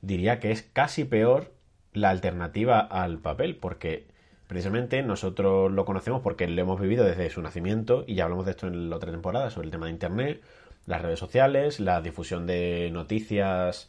diría 0.00 0.40
que 0.40 0.50
es 0.50 0.62
casi 0.62 1.04
peor 1.04 1.52
la 1.92 2.10
alternativa 2.10 2.80
al 2.80 3.18
papel, 3.18 3.56
porque 3.56 4.06
precisamente 4.46 5.02
nosotros 5.02 5.72
lo 5.72 5.84
conocemos 5.84 6.22
porque 6.22 6.46
lo 6.46 6.60
hemos 6.60 6.80
vivido 6.80 7.04
desde 7.04 7.30
su 7.30 7.42
nacimiento 7.42 8.04
y 8.06 8.14
ya 8.14 8.24
hablamos 8.24 8.44
de 8.44 8.52
esto 8.52 8.66
en 8.68 8.90
la 8.90 8.96
otra 8.96 9.10
temporada 9.10 9.50
sobre 9.50 9.66
el 9.66 9.72
tema 9.72 9.86
de 9.86 9.92
Internet, 9.92 10.42
las 10.86 11.02
redes 11.02 11.18
sociales, 11.18 11.80
la 11.80 12.00
difusión 12.00 12.46
de 12.46 12.90
noticias 12.92 13.88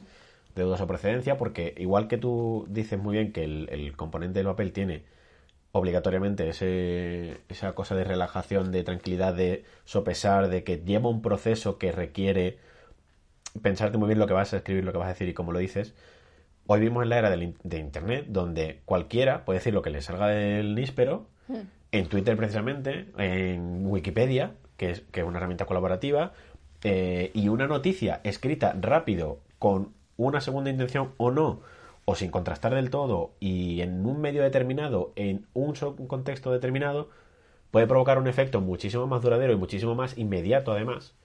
de 0.55 0.63
dudosa 0.63 0.87
procedencia, 0.87 1.37
porque 1.37 1.75
igual 1.77 2.07
que 2.07 2.17
tú 2.17 2.65
dices 2.69 2.97
muy 2.97 3.17
bien 3.17 3.31
que 3.31 3.43
el, 3.43 3.69
el 3.71 3.95
componente 3.95 4.39
del 4.39 4.47
papel 4.47 4.71
tiene 4.71 5.03
obligatoriamente 5.71 6.49
ese, 6.49 7.37
esa 7.49 7.73
cosa 7.73 7.95
de 7.95 8.03
relajación, 8.03 8.71
de 8.71 8.83
tranquilidad, 8.83 9.33
de 9.33 9.65
sopesar, 9.85 10.49
de 10.49 10.63
que 10.63 10.77
lleva 10.77 11.09
un 11.09 11.21
proceso 11.21 11.77
que 11.77 11.91
requiere 11.91 12.57
pensarte 13.61 13.97
muy 13.97 14.07
bien 14.07 14.19
lo 14.19 14.27
que 14.27 14.33
vas 14.33 14.53
a 14.53 14.57
escribir, 14.57 14.83
lo 14.83 14.91
que 14.91 14.97
vas 14.97 15.07
a 15.07 15.13
decir 15.13 15.27
y 15.27 15.33
cómo 15.33 15.51
lo 15.51 15.59
dices. 15.59 15.93
Hoy 16.67 16.81
vivimos 16.81 17.03
en 17.03 17.09
la 17.09 17.17
era 17.19 17.29
del 17.29 17.55
de 17.63 17.79
Internet 17.79 18.25
donde 18.27 18.81
cualquiera 18.85 19.45
puede 19.45 19.59
decir 19.59 19.73
lo 19.73 19.81
que 19.81 19.89
le 19.89 20.01
salga 20.01 20.27
del 20.27 20.75
níspero, 20.75 21.27
en 21.91 22.07
Twitter 22.07 22.35
precisamente, 22.35 23.07
en 23.17 23.85
Wikipedia, 23.87 24.51
que 24.75 24.91
es, 24.91 25.01
que 25.11 25.21
es 25.21 25.25
una 25.25 25.37
herramienta 25.37 25.65
colaborativa, 25.65 26.33
eh, 26.83 27.31
y 27.33 27.47
una 27.47 27.67
noticia 27.67 28.19
escrita 28.23 28.75
rápido 28.79 29.39
con 29.59 29.93
una 30.17 30.41
segunda 30.41 30.69
intención 30.69 31.13
o 31.17 31.31
no, 31.31 31.61
o 32.09 32.15
sin 32.15 32.31
contrastar 32.31 32.73
del 32.73 32.89
todo, 32.89 33.31
y 33.41 33.81
en 33.81 34.05
un 34.05 34.21
medio 34.21 34.41
determinado, 34.41 35.11
en 35.17 35.45
un 35.53 35.73
contexto 36.07 36.53
determinado, 36.53 37.09
puede 37.69 37.85
provocar 37.85 38.17
un 38.17 38.27
efecto 38.27 38.61
muchísimo 38.61 39.07
más 39.07 39.21
duradero 39.21 39.51
y 39.51 39.57
muchísimo 39.57 39.93
más 39.93 40.17
inmediato 40.17 40.71
además 40.71 41.15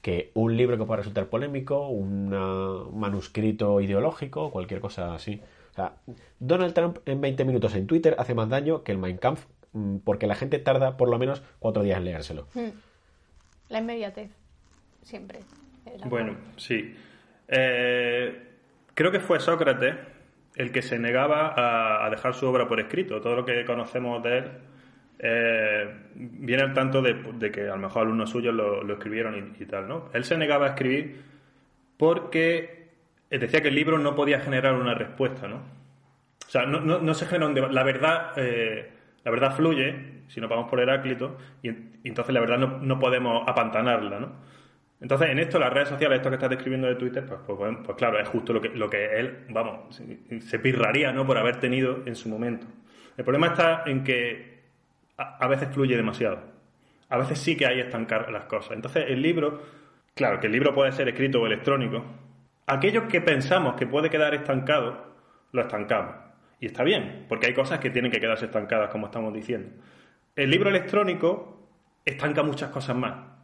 que 0.00 0.30
un 0.32 0.56
libro 0.56 0.78
que 0.78 0.84
pueda 0.84 0.98
resultar 0.98 1.26
polémico, 1.26 1.88
una- 1.88 2.84
un 2.84 2.98
manuscrito 2.98 3.78
ideológico, 3.82 4.50
cualquier 4.50 4.80
cosa 4.80 5.14
así. 5.14 5.42
O 5.72 5.74
sea, 5.74 5.96
Donald 6.40 6.72
Trump 6.72 6.98
en 7.04 7.20
20 7.20 7.44
minutos 7.44 7.74
en 7.74 7.86
Twitter 7.86 8.14
hace 8.18 8.32
más 8.34 8.48
daño 8.48 8.84
que 8.84 8.92
el 8.92 8.98
Mein 8.98 9.18
Kampf 9.18 9.44
mm, 9.74 9.96
porque 9.98 10.26
la 10.26 10.34
gente 10.36 10.58
tarda 10.60 10.96
por 10.96 11.10
lo 11.10 11.18
menos 11.18 11.42
cuatro 11.58 11.82
días 11.82 11.98
en 11.98 12.04
leérselo. 12.06 12.46
La 13.68 13.80
inmediatez. 13.80 14.30
Siempre. 15.02 15.40
Bueno, 16.08 16.36
sí. 16.56 16.94
Eh, 17.48 18.55
creo 18.96 19.12
que 19.12 19.20
fue 19.20 19.38
Sócrates 19.38 19.94
el 20.56 20.72
que 20.72 20.82
se 20.82 20.98
negaba 20.98 22.04
a, 22.04 22.10
dejar 22.10 22.34
su 22.34 22.46
obra 22.46 22.66
por 22.66 22.80
escrito. 22.80 23.20
Todo 23.20 23.36
lo 23.36 23.44
que 23.44 23.64
conocemos 23.64 24.22
de 24.22 24.38
él 24.38 24.44
eh, 25.18 25.94
viene 26.14 26.62
al 26.62 26.72
tanto 26.72 27.02
de, 27.02 27.52
que 27.52 27.68
a 27.68 27.76
lo 27.76 27.78
mejor 27.78 28.02
alumnos 28.02 28.30
suyos 28.30 28.54
lo, 28.54 28.90
escribieron 28.90 29.54
y, 29.60 29.66
tal, 29.66 29.86
¿no? 29.86 30.08
Él 30.14 30.24
se 30.24 30.36
negaba 30.38 30.66
a 30.66 30.68
escribir 30.70 31.22
porque 31.98 32.88
eh, 33.30 33.38
decía 33.38 33.60
que 33.60 33.68
el 33.68 33.74
libro 33.74 33.98
no 33.98 34.14
podía 34.14 34.40
generar 34.40 34.74
una 34.74 34.94
respuesta, 34.94 35.46
¿no? 35.46 35.56
O 35.56 36.50
sea, 36.50 36.64
no, 36.64 36.80
no, 36.80 36.98
no 36.98 37.14
se 37.14 37.26
genera. 37.26 37.68
La 37.70 37.82
verdad, 37.82 38.32
eh, 38.36 38.90
la 39.24 39.30
verdad 39.30 39.54
fluye, 39.54 40.22
si 40.28 40.40
nos 40.40 40.48
vamos 40.48 40.70
por 40.70 40.80
Heráclito, 40.80 41.36
y, 41.62 41.68
y 41.68 42.08
entonces 42.08 42.32
la 42.32 42.40
verdad 42.40 42.56
no, 42.56 42.78
no 42.78 42.98
podemos 42.98 43.46
apantanarla, 43.46 44.20
¿no? 44.20 44.55
Entonces, 45.00 45.28
en 45.28 45.38
esto, 45.38 45.58
las 45.58 45.72
redes 45.72 45.88
sociales, 45.90 46.16
esto 46.16 46.30
que 46.30 46.36
estás 46.36 46.50
describiendo 46.50 46.86
de 46.88 46.94
Twitter, 46.94 47.24
pues, 47.26 47.40
pues, 47.46 47.58
bueno, 47.58 47.82
pues 47.84 47.98
claro, 47.98 48.18
es 48.18 48.28
justo 48.28 48.52
lo 48.54 48.60
que, 48.62 48.70
lo 48.70 48.88
que 48.88 49.18
él, 49.18 49.44
vamos, 49.50 49.94
se- 49.94 50.58
pirraría, 50.58 51.12
¿no? 51.12 51.26
Por 51.26 51.36
haber 51.36 51.56
tenido 51.60 52.02
en 52.06 52.16
su 52.16 52.28
momento. 52.30 52.66
El 53.16 53.24
problema 53.24 53.48
está 53.48 53.82
en 53.86 54.02
que 54.04 54.60
a, 55.18 55.46
veces 55.48 55.68
fluye 55.72 55.96
demasiado. 55.96 56.40
A 57.08 57.18
veces 57.18 57.38
sí 57.38 57.56
que 57.56 57.66
hay 57.66 57.80
estancar 57.80 58.30
las 58.32 58.44
cosas. 58.46 58.72
Entonces, 58.72 59.04
el 59.08 59.20
libro, 59.20 59.62
claro, 60.14 60.40
que 60.40 60.46
el 60.46 60.52
libro 60.52 60.74
puede 60.74 60.92
ser 60.92 61.08
escrito 61.08 61.40
o 61.40 61.46
electrónico. 61.46 62.02
Aquellos 62.66 63.04
que 63.04 63.20
pensamos 63.20 63.74
que 63.76 63.86
puede 63.86 64.10
quedar 64.10 64.34
estancado, 64.34 65.14
lo 65.52 65.60
estancamos. 65.62 66.14
Y 66.58 66.66
está 66.66 66.82
bien, 66.84 67.26
porque 67.28 67.46
hay 67.46 67.54
cosas 67.54 67.80
que 67.80 67.90
tienen 67.90 68.10
que 68.10 68.18
quedarse 68.18 68.46
estancadas, 68.46 68.90
como 68.90 69.06
estamos 69.06 69.32
diciendo. 69.32 69.68
El 70.34 70.50
libro 70.50 70.70
electrónico 70.70 71.68
estanca 72.04 72.42
muchas 72.42 72.70
cosas 72.70 72.96
más. 72.96 73.35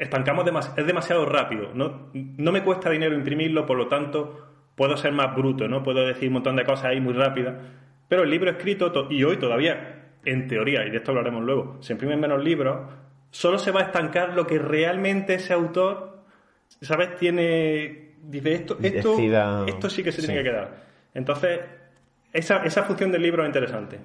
Estancamos 0.00 0.44
demas- 0.46 0.72
es 0.76 0.86
demasiado 0.86 1.26
rápido. 1.26 1.70
No, 1.74 2.08
no 2.14 2.52
me 2.52 2.62
cuesta 2.64 2.88
dinero 2.90 3.14
imprimirlo, 3.14 3.66
por 3.66 3.76
lo 3.76 3.86
tanto, 3.86 4.46
puedo 4.74 4.96
ser 4.96 5.12
más 5.12 5.34
bruto, 5.36 5.68
¿no? 5.68 5.82
Puedo 5.82 6.06
decir 6.06 6.28
un 6.28 6.34
montón 6.34 6.56
de 6.56 6.64
cosas 6.64 6.86
ahí 6.86 7.00
muy 7.00 7.12
rápidas. 7.12 7.54
Pero 8.08 8.22
el 8.22 8.30
libro 8.30 8.50
escrito, 8.50 8.90
to- 8.90 9.08
y 9.10 9.22
hoy 9.24 9.36
todavía, 9.36 10.06
en 10.24 10.48
teoría, 10.48 10.84
y 10.86 10.90
de 10.90 10.96
esto 10.96 11.10
hablaremos 11.12 11.44
luego, 11.44 11.76
se 11.80 11.92
imprimen 11.92 12.18
menos 12.18 12.42
libros, 12.42 12.78
solo 13.30 13.58
se 13.58 13.70
va 13.72 13.80
a 13.80 13.84
estancar 13.84 14.34
lo 14.34 14.46
que 14.46 14.58
realmente 14.58 15.34
ese 15.34 15.52
autor, 15.52 16.20
¿sabes? 16.80 17.14
Tiene. 17.16 18.14
Dice, 18.22 18.52
esto, 18.54 18.76
esto, 18.82 19.16
Decida- 19.16 19.64
esto 19.66 19.88
sí 19.90 20.02
que 20.02 20.12
se 20.12 20.20
sí. 20.22 20.26
tiene 20.26 20.42
que 20.42 20.50
quedar. 20.50 20.76
Entonces, 21.14 21.60
esa, 22.32 22.64
esa 22.64 22.82
función 22.84 23.12
del 23.12 23.22
libro 23.22 23.42
es 23.42 23.48
interesante. 23.48 23.98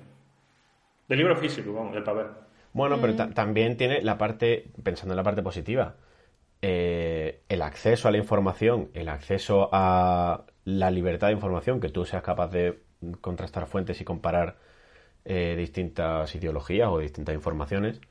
Del 1.07 1.17
libro 1.19 1.35
físico, 1.37 1.73
vamos, 1.73 1.93
del 1.93 2.03
papel. 2.03 2.27
Bueno, 2.75 2.99
pero 2.99 3.15
ta- 3.15 3.33
también 3.33 3.77
tiene 3.77 4.01
la 4.01 4.17
parte, 4.17 4.71
pensando 4.83 5.13
en 5.13 5.17
la 5.17 5.23
parte 5.23 5.41
positiva, 5.41 5.95
eh, 6.61 7.43
el 7.49 7.61
acceso 7.63 8.07
a 8.07 8.11
la 8.11 8.17
información, 8.19 8.91
el 8.93 9.09
acceso 9.09 9.69
a 9.73 10.45
la 10.65 10.91
libertad 10.91 11.27
de 11.27 11.33
información, 11.33 11.79
que 11.81 11.89
tú 11.89 12.05
seas 12.05 12.23
capaz 12.23 12.49
de 12.49 12.81
contrastar 13.21 13.67
fuentes 13.67 14.01
y 14.01 14.05
comparar 14.05 14.57
eh, 15.25 15.55
distintas 15.57 16.35
ideologías 16.35 16.89
o 16.89 16.99
distintas 16.99 17.35
informaciones, 17.35 18.01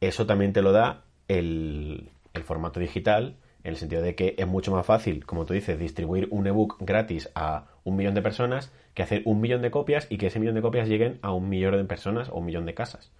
eso 0.00 0.26
también 0.26 0.52
te 0.52 0.62
lo 0.62 0.72
da 0.72 1.04
el, 1.28 2.10
el 2.34 2.44
formato 2.44 2.80
digital, 2.80 3.36
en 3.64 3.72
el 3.72 3.76
sentido 3.76 4.02
de 4.02 4.14
que 4.14 4.34
es 4.38 4.46
mucho 4.46 4.72
más 4.72 4.86
fácil, 4.86 5.26
como 5.26 5.46
tú 5.46 5.54
dices, 5.54 5.78
distribuir 5.78 6.28
un 6.30 6.46
ebook 6.46 6.76
gratis 6.80 7.30
a 7.34 7.66
un 7.84 7.96
millón 7.96 8.14
de 8.14 8.22
personas 8.22 8.72
que 8.94 9.02
hacer 9.02 9.22
un 9.26 9.40
millón 9.40 9.62
de 9.62 9.70
copias 9.70 10.06
y 10.10 10.18
que 10.18 10.26
ese 10.28 10.40
millón 10.40 10.54
de 10.56 10.62
copias 10.62 10.88
lleguen 10.88 11.18
a 11.22 11.32
un 11.32 11.48
millón 11.48 11.76
de 11.76 11.84
personas 11.84 12.28
o 12.30 12.36
un 12.38 12.46
millón 12.46 12.66
de 12.66 12.74
casas. 12.74 13.12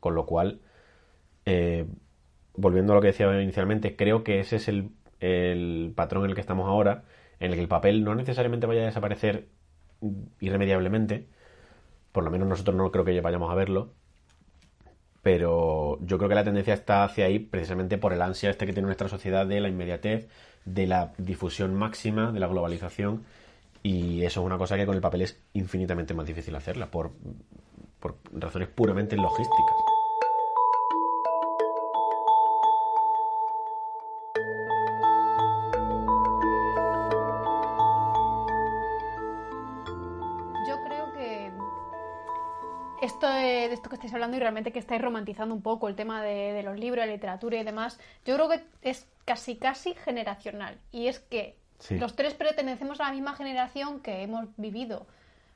Con 0.00 0.14
lo 0.14 0.26
cual, 0.26 0.60
eh, 1.44 1.86
volviendo 2.54 2.92
a 2.92 2.96
lo 2.96 3.00
que 3.00 3.08
decía 3.08 3.40
inicialmente, 3.40 3.96
creo 3.96 4.24
que 4.24 4.40
ese 4.40 4.56
es 4.56 4.68
el, 4.68 4.90
el 5.20 5.92
patrón 5.94 6.24
en 6.24 6.30
el 6.30 6.34
que 6.34 6.40
estamos 6.40 6.68
ahora, 6.68 7.04
en 7.40 7.50
el 7.50 7.54
que 7.54 7.62
el 7.62 7.68
papel 7.68 8.04
no 8.04 8.14
necesariamente 8.14 8.66
vaya 8.66 8.82
a 8.82 8.86
desaparecer 8.86 9.48
irremediablemente, 10.40 11.26
por 12.12 12.24
lo 12.24 12.30
menos 12.30 12.48
nosotros 12.48 12.76
no 12.76 12.90
creo 12.90 13.04
que 13.04 13.20
vayamos 13.20 13.50
a 13.50 13.54
verlo, 13.54 13.92
pero 15.22 15.98
yo 16.02 16.18
creo 16.18 16.28
que 16.28 16.34
la 16.34 16.44
tendencia 16.44 16.74
está 16.74 17.04
hacia 17.04 17.26
ahí 17.26 17.38
precisamente 17.38 17.98
por 17.98 18.12
el 18.12 18.22
ansia 18.22 18.50
este 18.50 18.66
que 18.66 18.72
tiene 18.72 18.86
nuestra 18.86 19.08
sociedad 19.08 19.46
de 19.46 19.60
la 19.60 19.68
inmediatez, 19.68 20.28
de 20.64 20.86
la 20.86 21.12
difusión 21.18 21.74
máxima, 21.74 22.32
de 22.32 22.40
la 22.40 22.46
globalización, 22.46 23.24
y 23.82 24.22
eso 24.22 24.40
es 24.40 24.46
una 24.46 24.58
cosa 24.58 24.76
que 24.76 24.86
con 24.86 24.94
el 24.94 25.00
papel 25.00 25.22
es 25.22 25.40
infinitamente 25.52 26.14
más 26.14 26.26
difícil 26.26 26.54
hacerla, 26.54 26.90
por, 26.90 27.12
por 28.00 28.16
razones 28.32 28.68
puramente 28.68 29.16
logísticas. 29.16 29.87
Esto 43.08 43.28
de, 43.28 43.72
esto 43.72 43.88
que 43.88 43.96
estáis 43.96 44.12
hablando 44.12 44.36
y 44.36 44.40
realmente 44.40 44.70
que 44.70 44.78
estáis 44.78 45.00
romantizando 45.00 45.54
un 45.54 45.62
poco 45.62 45.88
el 45.88 45.96
tema 45.96 46.22
de, 46.22 46.62
los 46.62 46.78
libros, 46.78 47.04
la 47.06 47.12
literatura 47.12 47.58
y 47.58 47.64
demás, 47.64 47.98
yo 48.24 48.34
creo 48.34 48.48
que 48.48 48.60
es 48.82 49.08
casi 49.24 49.56
casi 49.56 49.94
generacional. 49.94 50.78
Y 50.92 51.08
es 51.08 51.18
que 51.18 51.56
los 51.90 52.14
tres 52.16 52.34
pertenecemos 52.34 53.00
a 53.00 53.04
la 53.04 53.12
misma 53.12 53.34
generación 53.34 54.00
que 54.00 54.22
hemos 54.22 54.46
vivido 54.56 55.06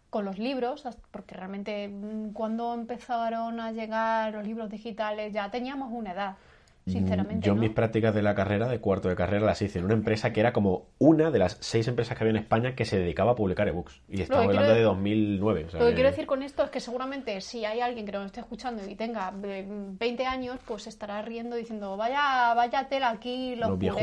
con 0.09 0.25
los 0.25 0.39
libros, 0.39 0.87
porque 1.11 1.35
realmente 1.35 1.89
mm, 1.89 2.33
cuando 2.33 2.75
empezaron 2.75 3.61
a 3.61 3.73
llegar 3.73 4.33
los 4.33 4.47
libros 4.47 4.71
digitales 4.71 5.33
ya 5.33 5.51
teníamos 5.51 5.91
una 5.93 6.13
edad. 6.13 6.37
Sinceramente. 6.87 7.47
Yo 7.47 7.55
mis 7.55 7.71
prácticas 7.71 8.13
de 8.15 8.23
la 8.23 8.35
carrera, 8.35 8.67
de 8.67 8.81
cuarto 8.81 9.09
de 9.09 9.15
carrera, 9.15 9.47
las 9.47 9.63
hice 9.63 9.79
en 9.79 9.85
una 9.85 9.95
empresa 9.95 10.33
que 10.33 10.41
era 10.41 10.53
como 10.53 10.89
una 10.99 11.31
de 11.31 11.39
las 11.39 11.57
seis 11.61 11.87
empresas 11.87 12.19
que 12.19 12.25
había 12.25 12.33
en 12.33 12.39
España 12.39 12.75
que 12.75 12.85
se 12.85 12.99
dedicaba 12.99 13.33
a 13.33 13.35
publicar 13.37 13.69
ebooks. 13.69 14.03
Y 14.09 14.21
estamos 14.23 14.47
hablando 14.47 14.75
de 14.75 14.83
2009. 14.83 15.67
lo 15.73 15.87
que 15.87 15.95
quiero 15.95 16.11
decir 16.11 16.27
con 16.27 16.43
esto 16.43 16.65
es 16.65 16.71
que 16.71 16.81
seguramente 16.81 17.41
si 17.41 17.65
hay 17.65 17.81
alguien 17.81 18.05
que 18.05 18.13
nos 18.13 18.27
esté 18.27 18.41
escuchando 18.41 18.83
y 18.89 18.97
tenga 18.97 19.33
20 19.33 20.27
años, 20.27 20.59
pues 20.67 20.89
estará 20.89 21.23
riendo 21.23 21.55
diciendo, 21.55 21.97
vaya, 21.97 22.53
vaya 22.55 22.89
tela 22.89 23.11
aquí, 23.11 23.55
los, 23.55 23.81
los 23.81 23.97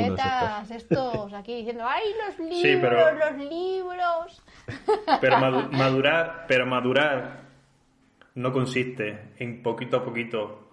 estos. 0.71 1.33
aquí, 1.33 1.57
diciendo, 1.57 1.83
¡ay, 1.85 2.03
los 2.27 2.49
libros, 2.49 2.93
los 3.19 3.49
libros! 3.49 4.43
Pero 5.21 5.39
madurar, 5.39 6.45
pero 6.47 6.65
madurar 6.65 7.41
no 8.35 8.51
consiste 8.51 9.33
en 9.37 9.63
poquito 9.63 9.97
a 9.97 10.03
poquito 10.03 10.68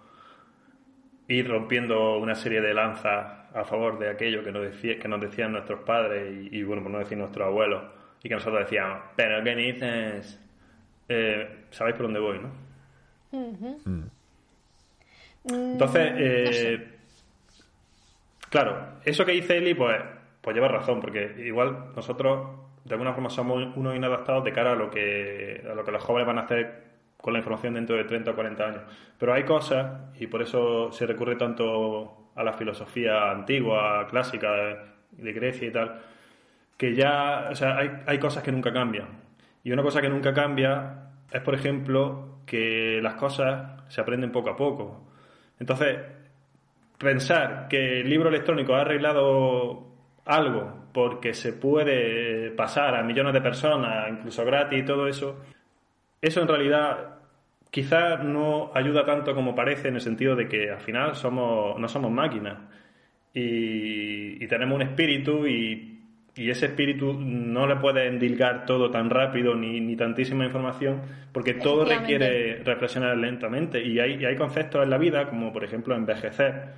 ir 1.27 1.47
rompiendo 1.47 2.17
una 2.17 2.35
serie 2.35 2.61
de 2.61 2.73
lanzas 2.73 3.37
a 3.53 3.63
favor 3.65 3.97
de 3.99 4.09
aquello 4.09 4.43
que 4.43 4.51
nos, 4.51 4.63
decía, 4.63 4.99
que 4.99 5.07
nos 5.07 5.19
decían 5.19 5.51
nuestros 5.51 5.81
padres 5.81 6.47
y, 6.51 6.63
bueno, 6.63 6.83
por 6.83 6.91
no 6.91 6.99
decir 6.99 7.17
nuestros 7.17 7.47
abuelos, 7.47 7.83
y 8.23 8.29
que 8.29 8.35
nosotros 8.35 8.61
decíamos, 8.61 8.99
pero 9.15 9.43
¿qué 9.43 9.55
dices? 9.55 10.39
Eh, 11.09 11.65
Sabéis 11.71 11.95
por 11.95 12.05
dónde 12.05 12.19
voy, 12.19 12.39
¿no? 12.39 12.51
Mm. 13.31 14.03
Entonces, 15.49 16.11
eh, 16.17 16.87
claro, 18.49 18.99
eso 19.03 19.25
que 19.25 19.31
dice 19.31 19.57
Eli, 19.57 19.73
pues, 19.73 19.97
pues 20.41 20.55
lleva 20.55 20.67
razón, 20.67 20.99
porque 20.99 21.35
igual 21.39 21.93
nosotros 21.95 22.67
de 22.83 22.93
alguna 22.93 23.13
forma 23.13 23.29
somos 23.29 23.75
unos 23.75 23.95
inadaptados 23.95 24.43
de 24.43 24.53
cara 24.53 24.71
a 24.71 24.75
lo 24.75 24.89
que, 24.89 25.65
a 25.69 25.73
lo 25.73 25.83
que 25.83 25.91
los 25.91 26.03
jóvenes 26.03 26.27
van 26.27 26.39
a 26.39 26.41
hacer 26.41 26.86
con 27.21 27.33
la 27.33 27.39
información 27.39 27.73
dentro 27.73 27.95
de 27.95 28.03
30 28.05 28.31
o 28.31 28.35
40 28.35 28.63
años. 28.63 28.81
Pero 29.17 29.33
hay 29.33 29.43
cosas, 29.43 30.15
y 30.19 30.27
por 30.27 30.41
eso 30.41 30.91
se 30.91 31.05
recurre 31.05 31.35
tanto 31.35 32.31
a 32.35 32.43
la 32.43 32.53
filosofía 32.53 33.31
antigua, 33.31 34.07
clásica, 34.09 34.51
de, 35.11 35.33
Grecia 35.33 35.67
y 35.67 35.71
tal, 35.71 36.01
que 36.77 36.93
ya, 36.93 37.47
o 37.51 37.55
sea, 37.55 37.77
hay, 37.77 37.89
hay 38.05 38.19
cosas 38.19 38.43
que 38.43 38.51
nunca 38.51 38.71
cambian. 38.71 39.07
Y 39.63 39.71
una 39.71 39.81
cosa 39.81 40.01
que 40.01 40.09
nunca 40.09 40.33
cambia 40.33 41.09
es, 41.31 41.41
por 41.41 41.55
ejemplo, 41.55 42.41
que 42.45 42.99
las 43.01 43.15
cosas 43.15 43.83
se 43.87 44.01
aprenden 44.01 44.31
poco 44.31 44.51
a 44.51 44.55
poco. 44.55 45.07
Entonces, 45.59 45.97
pensar 46.97 47.67
que 47.67 48.01
el 48.01 48.09
libro 48.09 48.29
electrónico 48.29 48.75
ha 48.75 48.81
arreglado 48.81 49.87
algo 50.25 50.87
porque 50.93 51.33
se 51.33 51.53
puede 51.53 52.51
pasar 52.51 52.95
a 52.95 53.03
millones 53.03 53.33
de 53.33 53.41
personas, 53.41 54.09
incluso 54.09 54.43
gratis 54.45 54.79
y 54.79 54.85
todo 54.85 55.07
eso, 55.07 55.39
eso 56.21 56.41
en 56.41 56.47
realidad 56.47 57.16
quizás 57.77 58.23
no 58.23 58.71
ayuda 58.73 59.05
tanto 59.05 59.35
como 59.35 59.53
parece 59.53 59.89
en 59.89 59.93
el 59.93 60.01
sentido 60.01 60.35
de 60.35 60.47
que 60.47 60.71
al 60.71 60.79
final 60.79 61.15
somos, 61.15 61.79
no 61.79 61.87
somos 61.87 62.09
máquinas. 62.09 62.57
Y, 63.31 64.47
tenemos 64.47 64.77
un 64.77 64.81
espíritu 64.81 65.45
y, 65.45 65.93
ese 66.35 66.65
espíritu 66.65 67.13
no 67.13 67.67
le 67.67 67.75
puede 67.75 68.07
endilgar 68.07 68.65
todo 68.65 68.89
tan 68.89 69.11
rápido 69.11 69.53
ni, 69.53 69.95
tantísima 69.95 70.45
información 70.45 71.01
porque 71.31 71.53
todo 71.53 71.85
requiere 71.85 72.63
reflexionar 72.63 73.15
lentamente. 73.15 73.79
Y 73.83 73.99
hay, 73.99 74.25
hay 74.25 74.35
conceptos 74.35 74.83
en 74.83 74.89
la 74.89 74.97
vida 74.97 75.29
como 75.29 75.53
por 75.53 75.63
ejemplo 75.63 75.95
envejecer. 75.95 76.73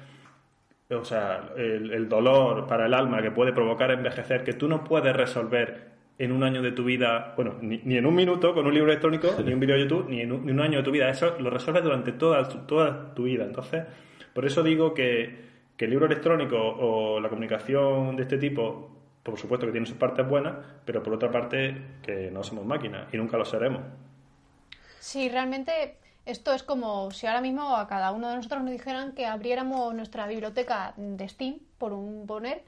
O 0.89 1.05
sea, 1.05 1.51
el, 1.55 1.93
el, 1.93 2.09
dolor 2.09 2.67
para 2.67 2.87
el 2.87 2.93
alma 2.93 3.21
que 3.21 3.31
puede 3.31 3.53
provocar 3.53 3.91
envejecer, 3.91 4.43
que 4.43 4.51
tú 4.51 4.67
no 4.67 4.83
puedes 4.83 5.15
resolver 5.15 5.98
en 6.19 6.33
un 6.33 6.43
año 6.43 6.61
de 6.61 6.73
tu 6.73 6.83
vida, 6.83 7.33
bueno, 7.37 7.55
ni, 7.61 7.95
en 7.95 8.05
un 8.05 8.13
minuto 8.13 8.53
con 8.53 8.67
un 8.67 8.73
libro 8.73 8.91
electrónico, 8.91 9.29
ni 9.43 9.53
un 9.53 9.59
vídeo 9.59 9.75
de 9.75 9.81
YouTube, 9.83 10.09
ni 10.09 10.19
en, 10.19 10.33
un, 10.33 10.59
año 10.59 10.79
de 10.79 10.83
tu 10.83 10.91
vida. 10.91 11.09
Eso 11.09 11.37
lo 11.39 11.49
resuelves 11.49 11.81
durante 11.81 12.11
toda, 12.11 12.47
toda 12.67 13.15
tu 13.15 13.23
vida. 13.23 13.45
Entonces, 13.45 13.85
por 14.33 14.45
eso 14.45 14.61
digo 14.61 14.93
que, 14.93 15.49
que 15.77 15.85
el 15.85 15.91
libro 15.91 16.07
electrónico 16.07 16.57
o 16.57 17.21
la 17.21 17.29
comunicación 17.29 18.17
de 18.17 18.23
este 18.23 18.37
tipo, 18.37 18.91
por 19.23 19.39
supuesto 19.39 19.65
que 19.65 19.71
tiene 19.71 19.87
sus 19.87 19.95
partes 19.95 20.27
buenas, 20.27 20.55
pero 20.83 21.01
por 21.01 21.13
otra 21.13 21.31
parte 21.31 21.99
que 22.03 22.29
no 22.29 22.43
somos 22.43 22.65
máquinas 22.65 23.07
y 23.13 23.17
nunca 23.17 23.37
lo 23.37 23.45
seremos. 23.45 23.81
Sí, 24.99 25.29
realmente 25.29 25.95
esto 26.25 26.53
es 26.53 26.63
como 26.63 27.11
si 27.11 27.27
ahora 27.27 27.39
mismo 27.39 27.77
a 27.77 27.87
cada 27.87 28.11
uno 28.11 28.27
de 28.29 28.35
nosotros 28.35 28.61
nos 28.61 28.71
dijeran 28.71 29.13
que 29.13 29.25
abriéramos 29.25 29.95
nuestra 29.95 30.27
biblioteca 30.27 30.93
de 30.97 31.29
Steam, 31.29 31.59
por 31.77 31.93
un 31.93 32.27
poner, 32.27 32.61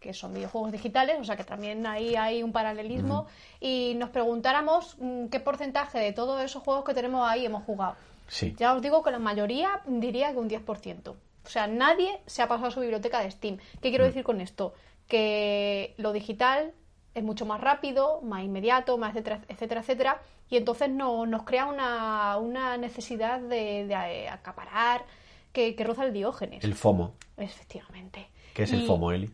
que 0.00 0.14
son 0.14 0.32
videojuegos 0.34 0.72
digitales, 0.72 1.16
o 1.20 1.24
sea 1.24 1.36
que 1.36 1.44
también 1.44 1.86
ahí 1.86 2.16
hay 2.16 2.42
un 2.42 2.52
paralelismo, 2.52 3.26
y 3.60 3.94
nos 3.96 4.10
preguntáramos 4.10 4.96
mm, 4.98 5.26
qué 5.26 5.40
porcentaje 5.40 5.98
de 5.98 6.12
todos 6.12 6.42
esos 6.42 6.62
juegos 6.62 6.84
que 6.84 6.94
tenemos 6.94 7.28
ahí 7.28 7.44
hemos 7.44 7.62
jugado. 7.64 7.96
Sí. 8.26 8.54
Ya 8.58 8.74
os 8.74 8.82
digo 8.82 9.02
que 9.02 9.10
la 9.10 9.18
mayoría 9.18 9.80
diría 9.86 10.32
que 10.32 10.38
un 10.38 10.48
10%. 10.48 11.08
O 11.08 11.48
sea, 11.48 11.66
nadie 11.66 12.20
se 12.26 12.42
ha 12.42 12.48
pasado 12.48 12.70
su 12.70 12.80
biblioteca 12.80 13.20
de 13.20 13.30
Steam. 13.30 13.58
¿Qué 13.80 13.90
quiero 13.90 14.04
mm. 14.04 14.08
decir 14.08 14.24
con 14.24 14.40
esto? 14.40 14.72
Que 15.08 15.94
lo 15.98 16.12
digital 16.12 16.72
es 17.14 17.24
mucho 17.24 17.44
más 17.44 17.60
rápido, 17.60 18.20
más 18.22 18.44
inmediato, 18.44 18.96
más 18.98 19.10
etcétera, 19.10 19.40
etcétera, 19.48 19.80
etcétera, 19.80 20.22
y 20.48 20.56
entonces 20.56 20.90
no, 20.90 21.26
nos 21.26 21.42
crea 21.42 21.66
una, 21.66 22.36
una 22.38 22.76
necesidad 22.76 23.40
de, 23.40 23.86
de 23.86 24.28
acaparar 24.28 25.04
que, 25.52 25.74
que, 25.74 25.84
roza 25.84 26.04
el 26.04 26.12
diógenes. 26.12 26.62
El 26.62 26.74
FOMO. 26.74 27.14
Efectivamente. 27.36 28.28
¿Qué 28.54 28.64
es 28.64 28.72
el 28.72 28.86
FOMO, 28.86 29.12
Eli? 29.12 29.30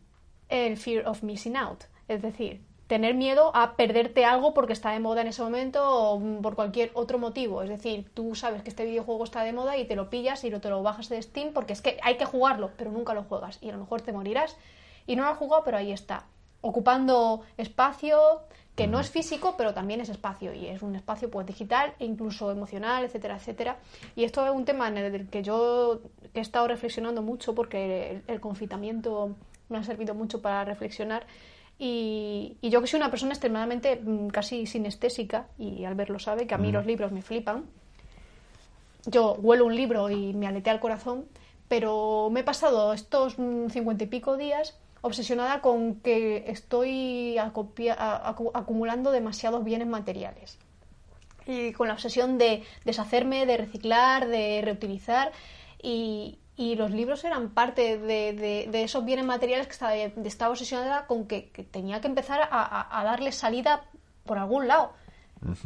El 0.49 0.77
fear 0.77 1.07
of 1.07 1.23
missing 1.23 1.57
out, 1.57 1.85
es 2.09 2.23
decir, 2.23 2.61
tener 2.87 3.15
miedo 3.15 3.51
a 3.55 3.75
perderte 3.75 4.25
algo 4.25 4.55
porque 4.55 4.73
está 4.73 4.93
de 4.93 5.01
moda 5.01 5.21
en 5.23 5.27
ese 5.29 5.43
momento 5.43 5.83
o 5.85 6.21
por 6.41 6.55
cualquier 6.55 6.91
otro 6.95 7.19
motivo. 7.19 7.63
Es 7.63 7.69
decir, 7.69 8.09
tú 8.15 8.35
sabes 8.35 8.63
que 8.63 8.71
este 8.71 8.85
videojuego 8.85 9.25
está 9.25 9.43
de 9.43 9.53
moda 9.53 9.77
y 9.77 9.87
te 9.87 9.97
lo 9.97 10.09
pillas 10.09 10.45
y 10.45 10.51
te 10.51 10.71
lo 10.71 10.83
bajas 10.83 11.09
de 11.09 11.21
Steam 11.21 11.53
porque 11.53 11.73
es 11.73 11.83
que 11.83 11.99
hay 12.03 12.17
que 12.17 12.25
jugarlo, 12.25 12.71
pero 12.77 12.93
nunca 12.93 13.15
lo 13.15 13.25
juegas 13.25 13.59
y 13.61 13.71
a 13.71 13.73
lo 13.73 13.79
mejor 13.79 14.03
te 14.03 14.13
morirás 14.13 14.57
y 15.07 15.17
no 15.17 15.25
lo 15.25 15.31
has 15.31 15.39
jugado, 15.39 15.65
pero 15.65 15.77
ahí 15.77 15.93
está, 15.93 16.27
ocupando 16.61 17.43
espacio 17.57 18.43
que 18.77 18.87
no 18.87 19.01
es 19.01 19.09
físico, 19.09 19.55
pero 19.57 19.73
también 19.73 20.03
es 20.03 20.11
espacio 20.11 20.53
y 20.53 20.67
es 20.67 20.83
un 20.83 20.95
espacio 20.97 21.31
pues 21.31 21.47
digital 21.47 21.95
e 21.99 22.05
incluso 22.05 22.51
emocional, 22.51 23.05
etcétera, 23.05 23.37
etcétera. 23.37 23.79
Y 24.15 24.25
esto 24.25 24.45
es 24.45 24.53
un 24.53 24.67
tema 24.67 24.89
en 24.89 24.99
el 24.99 25.29
que 25.29 25.43
yo 25.43 26.01
he 26.35 26.41
estado 26.41 26.69
reflexionando 26.69 27.23
mucho 27.23 27.55
porque 27.55 28.11
el, 28.11 28.23
el 28.27 28.41
confitamiento 28.41 29.35
me 29.69 29.79
ha 29.79 29.83
servido 29.83 30.15
mucho 30.15 30.43
para 30.43 30.65
reflexionar. 30.65 31.27
Y, 31.79 32.57
yo 32.63 32.81
que 32.81 32.87
soy 32.87 32.99
una 32.99 33.11
persona 33.11 33.33
extremadamente 33.33 33.97
mm, 33.97 34.29
casi 34.29 34.67
sinestésica, 34.67 35.49
y 35.59 35.85
Albert 35.85 36.11
lo 36.11 36.19
sabe, 36.19 36.47
que 36.47 36.55
a 36.55 36.59
mí 36.59 36.73
los 36.73 36.87
libros 36.87 37.13
me 37.13 37.23
flipan, 37.23 37.67
yo 39.07 39.35
huelo 39.35 39.67
un 39.67 39.77
libro 39.77 40.11
y 40.11 40.33
me 40.33 40.47
aletea 40.47 40.73
el 40.73 40.81
corazón, 40.81 41.27
pero 41.69 42.29
me 42.31 42.41
he 42.41 42.45
pasado 42.45 42.93
estos 42.93 43.39
mm, 43.39 43.69
cincuenta 43.69 44.05
y 44.05 44.07
pico 44.07 44.37
días 44.37 44.79
obsesionada 45.03 45.61
con 45.61 45.97
que 46.01 46.45
estoy 46.49 47.37
acumulando 47.39 49.13
demasiados 49.13 49.63
bienes 49.63 49.87
materiales. 49.87 50.59
Y 51.47 51.73
con 51.73 51.87
la 51.87 51.95
obsesión 51.95 52.39
de 52.39 52.65
deshacerme, 52.85 53.47
de 53.47 53.57
reciclar, 53.57 54.27
de 54.27 54.63
reutilizar. 54.65 55.31
Y, 55.81 56.39
y 56.57 56.75
los 56.75 56.91
libros 56.91 57.25
eran 57.25 57.51
parte 57.51 57.99
de, 57.99 58.33
de, 58.71 58.83
esos 58.83 59.05
bienes 59.05 59.27
materiales 59.27 59.67
que 59.67 59.73
estaba, 59.73 59.95
estaba 59.95 60.51
obsesionada 60.51 61.07
con 61.07 61.27
que, 61.27 61.51
tenía 61.71 62.01
que 62.01 62.09
empezar 62.09 62.49
a, 62.51 62.99
a, 62.99 63.05
darle 63.05 63.33
salida 63.33 63.85
por 64.25 64.39
algún 64.39 64.67
lado. 64.67 64.93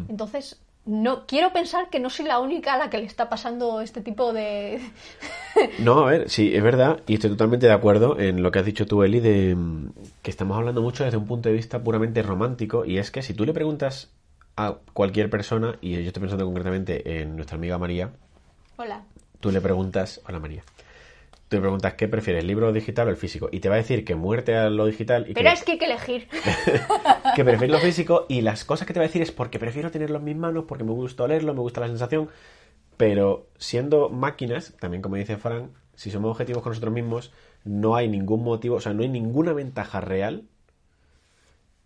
Entonces, 0.09 0.61
no 0.85 1.27
quiero 1.27 1.53
pensar 1.53 1.91
que 1.91 2.01
no 2.01 2.11
soy 2.11 2.27
la 2.27 2.41
única 2.41 2.75
a 2.75 2.79
la 2.79 2.91
que 2.91 2.99
le 2.99 3.05
está 3.05 3.29
pasando 3.29 3.81
este 3.81 4.01
tipo 4.01 4.33
de... 4.33 4.81
No, 5.79 6.01
a 6.01 6.11
ver, 6.11 6.31
sí, 6.31 6.55
es 6.55 6.63
verdad, 6.63 7.01
y 7.07 7.15
estoy 7.15 7.31
totalmente 7.31 7.67
de 7.67 7.73
acuerdo 7.73 8.19
en 8.19 8.43
lo 8.43 8.51
que 8.51 8.61
has 8.61 8.65
dicho 8.65 8.87
tú, 8.87 9.03
Eli, 9.03 9.21
de 9.21 9.55
mm, 9.55 9.93
que 10.23 10.31
estamos 10.31 10.57
hablando 10.57 10.81
mucho 10.81 11.05
desde 11.05 11.19
un 11.19 11.27
punto 11.27 11.49
de 11.49 11.55
vista 11.55 11.83
puramente 11.83 12.23
romántico, 12.23 12.85
y 12.85 12.99
es 12.99 13.11
que 13.11 13.23
si 13.23 13.35
tú 13.35 13.45
le 13.45 13.53
preguntas 13.53 14.11
a 14.57 14.77
cualquier 14.93 15.29
persona, 15.29 15.77
y 15.81 15.93
yo 15.93 16.01
estoy 16.01 16.21
pensando 16.21 16.47
concretamente 16.47 17.21
en 17.21 17.37
nuestra 17.37 17.57
amiga 17.57 17.79
María, 17.79 18.11
Hola. 18.77 19.05
Tú 19.41 19.51
le 19.51 19.61
preguntas, 19.61 20.21
hola 20.29 20.39
María, 20.39 20.63
tú 21.49 21.57
le 21.57 21.61
preguntas 21.61 21.95
qué 21.95 22.09
prefieres, 22.09 22.43
el 22.43 22.47
libro 22.47 22.73
digital 22.73 23.09
o 23.09 23.11
el 23.11 23.17
físico, 23.17 23.49
y 23.51 23.61
te 23.61 23.69
va 23.69 23.75
a 23.75 23.79
decir 23.79 24.05
que 24.05 24.15
muerte 24.15 24.55
a 24.55 24.71
lo 24.71 24.87
digital 24.87 25.27
y 25.29 25.35
Pero 25.35 25.49
que, 25.49 25.55
es 25.55 25.65
que 25.65 25.73
hay 25.73 25.79
que 25.79 25.85
elegir. 25.87 26.29
que 27.35 27.45
prefiere 27.45 27.73
lo 27.73 27.81
físico, 27.81 28.27
y 28.29 28.43
las 28.43 28.65
cosas 28.65 28.87
que 28.87 28.93
te 28.93 29.01
va 29.01 29.05
a 29.05 29.09
decir 29.09 29.23
es 29.23 29.33
porque 29.33 29.59
prefiero 29.59 29.91
tenerlo 29.91 30.19
en 30.19 30.25
mis 30.25 30.37
manos, 30.37 30.65
porque 30.69 30.85
me 30.85 30.93
gusta 30.93 31.25
olerlo, 31.25 31.55
me 31.55 31.61
gusta 31.61 31.81
la 31.81 31.89
sensación, 31.89 32.29
pero 32.97 33.49
siendo 33.59 34.11
máquinas, 34.11 34.75
también 34.79 35.03
como 35.03 35.17
dice 35.17 35.37
Fran, 35.37 35.71
si 35.95 36.11
somos 36.11 36.31
objetivos 36.31 36.63
con 36.63 36.71
nosotros 36.71 36.93
mismos, 36.95 37.33
no 37.65 37.97
hay 37.97 38.09
ningún 38.09 38.43
motivo, 38.43 38.77
o 38.77 38.81
sea, 38.81 38.95
no 38.95 39.03
hay 39.03 39.09
ninguna 39.09 39.53
ventaja 39.53 40.01
real 40.01 40.45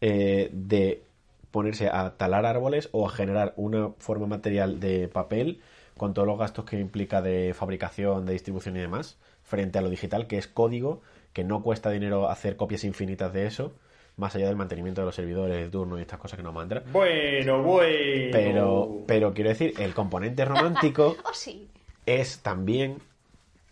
eh, 0.00 0.50
de 0.52 1.02
ponerse 1.50 1.88
a 1.88 2.16
talar 2.16 2.46
árboles 2.46 2.88
o 2.92 3.08
a 3.08 3.10
generar 3.10 3.54
una 3.56 3.90
forma 3.98 4.26
material 4.26 4.80
de 4.80 5.08
papel 5.08 5.60
con 5.96 6.14
todos 6.14 6.26
los 6.26 6.38
gastos 6.38 6.64
que 6.64 6.78
implica 6.78 7.22
de 7.22 7.54
fabricación, 7.54 8.26
de 8.26 8.32
distribución 8.32 8.76
y 8.76 8.80
demás, 8.80 9.18
frente 9.42 9.78
a 9.78 9.82
lo 9.82 9.90
digital, 9.90 10.26
que 10.26 10.38
es 10.38 10.46
código, 10.48 11.02
que 11.32 11.44
no 11.44 11.62
cuesta 11.62 11.90
dinero 11.90 12.28
hacer 12.30 12.56
copias 12.56 12.84
infinitas 12.84 13.32
de 13.32 13.46
eso, 13.46 13.72
más 14.16 14.34
allá 14.36 14.46
del 14.46 14.56
mantenimiento 14.56 15.00
de 15.00 15.06
los 15.06 15.14
servidores, 15.14 15.56
de 15.56 15.70
turno 15.70 15.98
y 15.98 16.02
estas 16.02 16.18
cosas 16.20 16.36
que 16.36 16.42
nos 16.42 16.54
mandan. 16.54 16.82
Bueno, 16.92 17.62
bueno. 17.62 18.28
Pero, 18.32 19.02
pero 19.06 19.34
quiero 19.34 19.50
decir, 19.50 19.74
el 19.78 19.94
componente 19.94 20.44
romántico 20.44 21.16
Oh, 21.24 21.34
sí. 21.34 21.68
es 22.06 22.38
también 22.40 22.98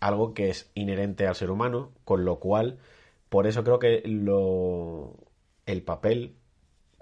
algo 0.01 0.33
que 0.33 0.49
es 0.49 0.69
inherente 0.75 1.27
al 1.27 1.35
ser 1.35 1.49
humano, 1.49 1.91
con 2.03 2.25
lo 2.25 2.39
cual, 2.39 2.77
por 3.29 3.47
eso 3.47 3.63
creo 3.63 3.79
que 3.79 4.01
lo, 4.05 5.13
el 5.65 5.81
papel, 5.81 6.33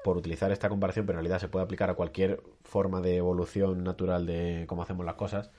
por 0.04 0.18
utilizar 0.18 0.52
esta 0.52 0.70
comparación, 0.70 1.06
pero 1.06 1.20
en 1.20 1.24
realidad 1.26 1.40
se 1.40 1.48
puede 1.48 1.66
aplicar 1.66 1.90
a 1.90 1.94
cualquier 1.96 2.42
forma 2.64 3.02
de 3.02 3.18
evolución 3.18 3.84
natural 3.84 4.26
de 4.26 4.66
cómo 4.68 4.82
hacemos 4.84 5.06
las 5.06 5.16
cosas, 5.16 5.52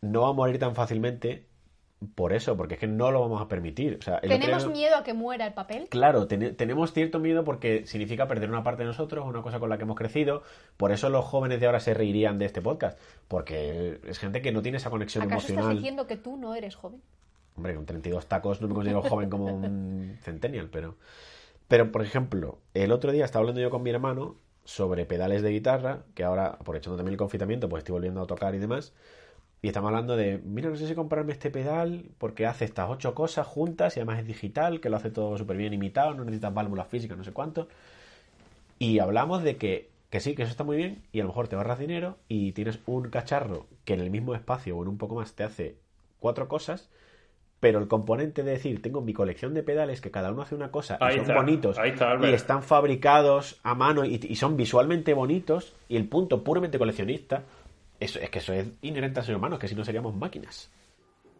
no 0.00 0.22
va 0.22 0.28
a 0.28 0.32
morir 0.32 0.58
tan 0.58 0.74
fácilmente 0.74 1.46
por 2.16 2.32
eso, 2.32 2.56
porque 2.56 2.74
es 2.74 2.80
que 2.80 2.88
no 2.88 3.12
lo 3.12 3.20
vamos 3.20 3.40
a 3.40 3.46
permitir. 3.46 3.96
O 4.00 4.02
sea, 4.02 4.20
¿Tenemos 4.20 4.64
día- 4.64 4.72
miedo 4.72 4.96
a 4.96 5.04
que 5.04 5.14
muera 5.14 5.46
el 5.46 5.54
papel? 5.54 5.86
Claro, 5.88 6.26
ten- 6.26 6.56
tenemos 6.56 6.92
cierto 6.92 7.20
miedo 7.20 7.44
porque 7.44 7.86
significa 7.86 8.26
perder 8.26 8.50
una 8.50 8.64
parte 8.64 8.82
de 8.82 8.88
nosotros, 8.88 9.24
una 9.24 9.40
cosa 9.42 9.60
con 9.60 9.68
la 9.70 9.76
que 9.78 9.84
hemos 9.84 9.96
crecido. 9.96 10.42
Por 10.76 10.90
eso 10.90 11.08
los 11.10 11.24
jóvenes 11.24 11.60
de 11.60 11.66
ahora 11.66 11.78
se 11.78 11.94
reirían 11.94 12.40
de 12.40 12.46
este 12.46 12.60
podcast, 12.60 12.98
porque 13.28 14.00
es 14.04 14.18
gente 14.18 14.42
que 14.42 14.50
no 14.50 14.62
tiene 14.62 14.78
esa 14.78 14.90
conexión 14.90 15.22
¿Acaso 15.22 15.38
estás 15.42 15.50
emocional. 15.52 15.76
diciendo 15.76 16.06
que 16.08 16.16
tú 16.16 16.36
no 16.36 16.56
eres 16.56 16.74
joven? 16.74 17.00
Hombre, 17.56 17.76
con 17.76 17.86
32 17.86 18.26
tacos 18.26 18.60
no 18.60 18.66
me 18.66 18.74
considero 18.74 19.02
joven 19.02 19.30
como 19.30 19.44
un 19.54 20.16
centennial, 20.22 20.68
pero... 20.72 20.96
Pero, 21.72 21.90
por 21.90 22.02
ejemplo, 22.02 22.58
el 22.74 22.92
otro 22.92 23.12
día 23.12 23.24
estaba 23.24 23.40
hablando 23.40 23.62
yo 23.62 23.70
con 23.70 23.82
mi 23.82 23.88
hermano 23.88 24.36
sobre 24.62 25.06
pedales 25.06 25.40
de 25.40 25.52
guitarra, 25.52 26.04
que 26.14 26.22
ahora, 26.22 26.48
aprovechando 26.48 26.98
también 26.98 27.14
el 27.14 27.18
confinamiento, 27.18 27.70
pues 27.70 27.80
estoy 27.80 27.94
volviendo 27.94 28.20
a 28.20 28.26
tocar 28.26 28.54
y 28.54 28.58
demás. 28.58 28.92
Y 29.62 29.68
estamos 29.68 29.88
hablando 29.88 30.14
de, 30.14 30.36
mira, 30.44 30.68
no 30.68 30.76
sé 30.76 30.86
si 30.86 30.94
comprarme 30.94 31.32
este 31.32 31.50
pedal 31.50 32.10
porque 32.18 32.44
hace 32.44 32.66
estas 32.66 32.90
ocho 32.90 33.14
cosas 33.14 33.46
juntas 33.46 33.96
y 33.96 34.00
además 34.00 34.18
es 34.18 34.26
digital, 34.26 34.82
que 34.82 34.90
lo 34.90 34.98
hace 34.98 35.10
todo 35.10 35.38
súper 35.38 35.56
bien 35.56 35.72
imitado, 35.72 36.12
no 36.12 36.24
necesitas 36.24 36.52
válvulas 36.52 36.88
físicas, 36.88 37.16
no 37.16 37.24
sé 37.24 37.32
cuánto. 37.32 37.68
Y 38.78 38.98
hablamos 38.98 39.42
de 39.42 39.56
que, 39.56 39.88
que 40.10 40.20
sí, 40.20 40.34
que 40.34 40.42
eso 40.42 40.50
está 40.50 40.64
muy 40.64 40.76
bien 40.76 41.02
y 41.10 41.20
a 41.20 41.22
lo 41.22 41.28
mejor 41.28 41.48
te 41.48 41.56
ahorras 41.56 41.78
dinero 41.78 42.18
y 42.28 42.52
tienes 42.52 42.80
un 42.84 43.08
cacharro 43.08 43.66
que 43.86 43.94
en 43.94 44.00
el 44.00 44.10
mismo 44.10 44.34
espacio 44.34 44.76
o 44.76 44.82
en 44.82 44.88
un 44.88 44.98
poco 44.98 45.14
más 45.14 45.32
te 45.32 45.42
hace 45.42 45.76
cuatro 46.20 46.48
cosas, 46.48 46.90
pero 47.62 47.78
el 47.78 47.86
componente 47.86 48.42
de 48.42 48.50
decir, 48.50 48.82
tengo 48.82 49.02
mi 49.02 49.12
colección 49.12 49.54
de 49.54 49.62
pedales 49.62 50.00
que 50.00 50.10
cada 50.10 50.32
uno 50.32 50.42
hace 50.42 50.56
una 50.56 50.72
cosa 50.72 50.98
y 51.00 51.12
son 51.12 51.20
está, 51.20 51.34
bonitos 51.36 51.78
está, 51.78 52.18
y 52.20 52.34
están 52.34 52.64
fabricados 52.64 53.60
a 53.62 53.76
mano 53.76 54.04
y, 54.04 54.18
y 54.20 54.34
son 54.34 54.56
visualmente 54.56 55.14
bonitos 55.14 55.72
y 55.88 55.96
el 55.96 56.08
punto 56.08 56.42
puramente 56.42 56.76
coleccionista, 56.76 57.44
eso, 58.00 58.18
es 58.18 58.30
que 58.30 58.40
eso 58.40 58.52
es 58.52 58.66
inherente 58.82 59.20
al 59.20 59.26
ser 59.26 59.36
humano, 59.36 59.60
que 59.60 59.68
si 59.68 59.76
no 59.76 59.84
seríamos 59.84 60.12
máquinas. 60.16 60.72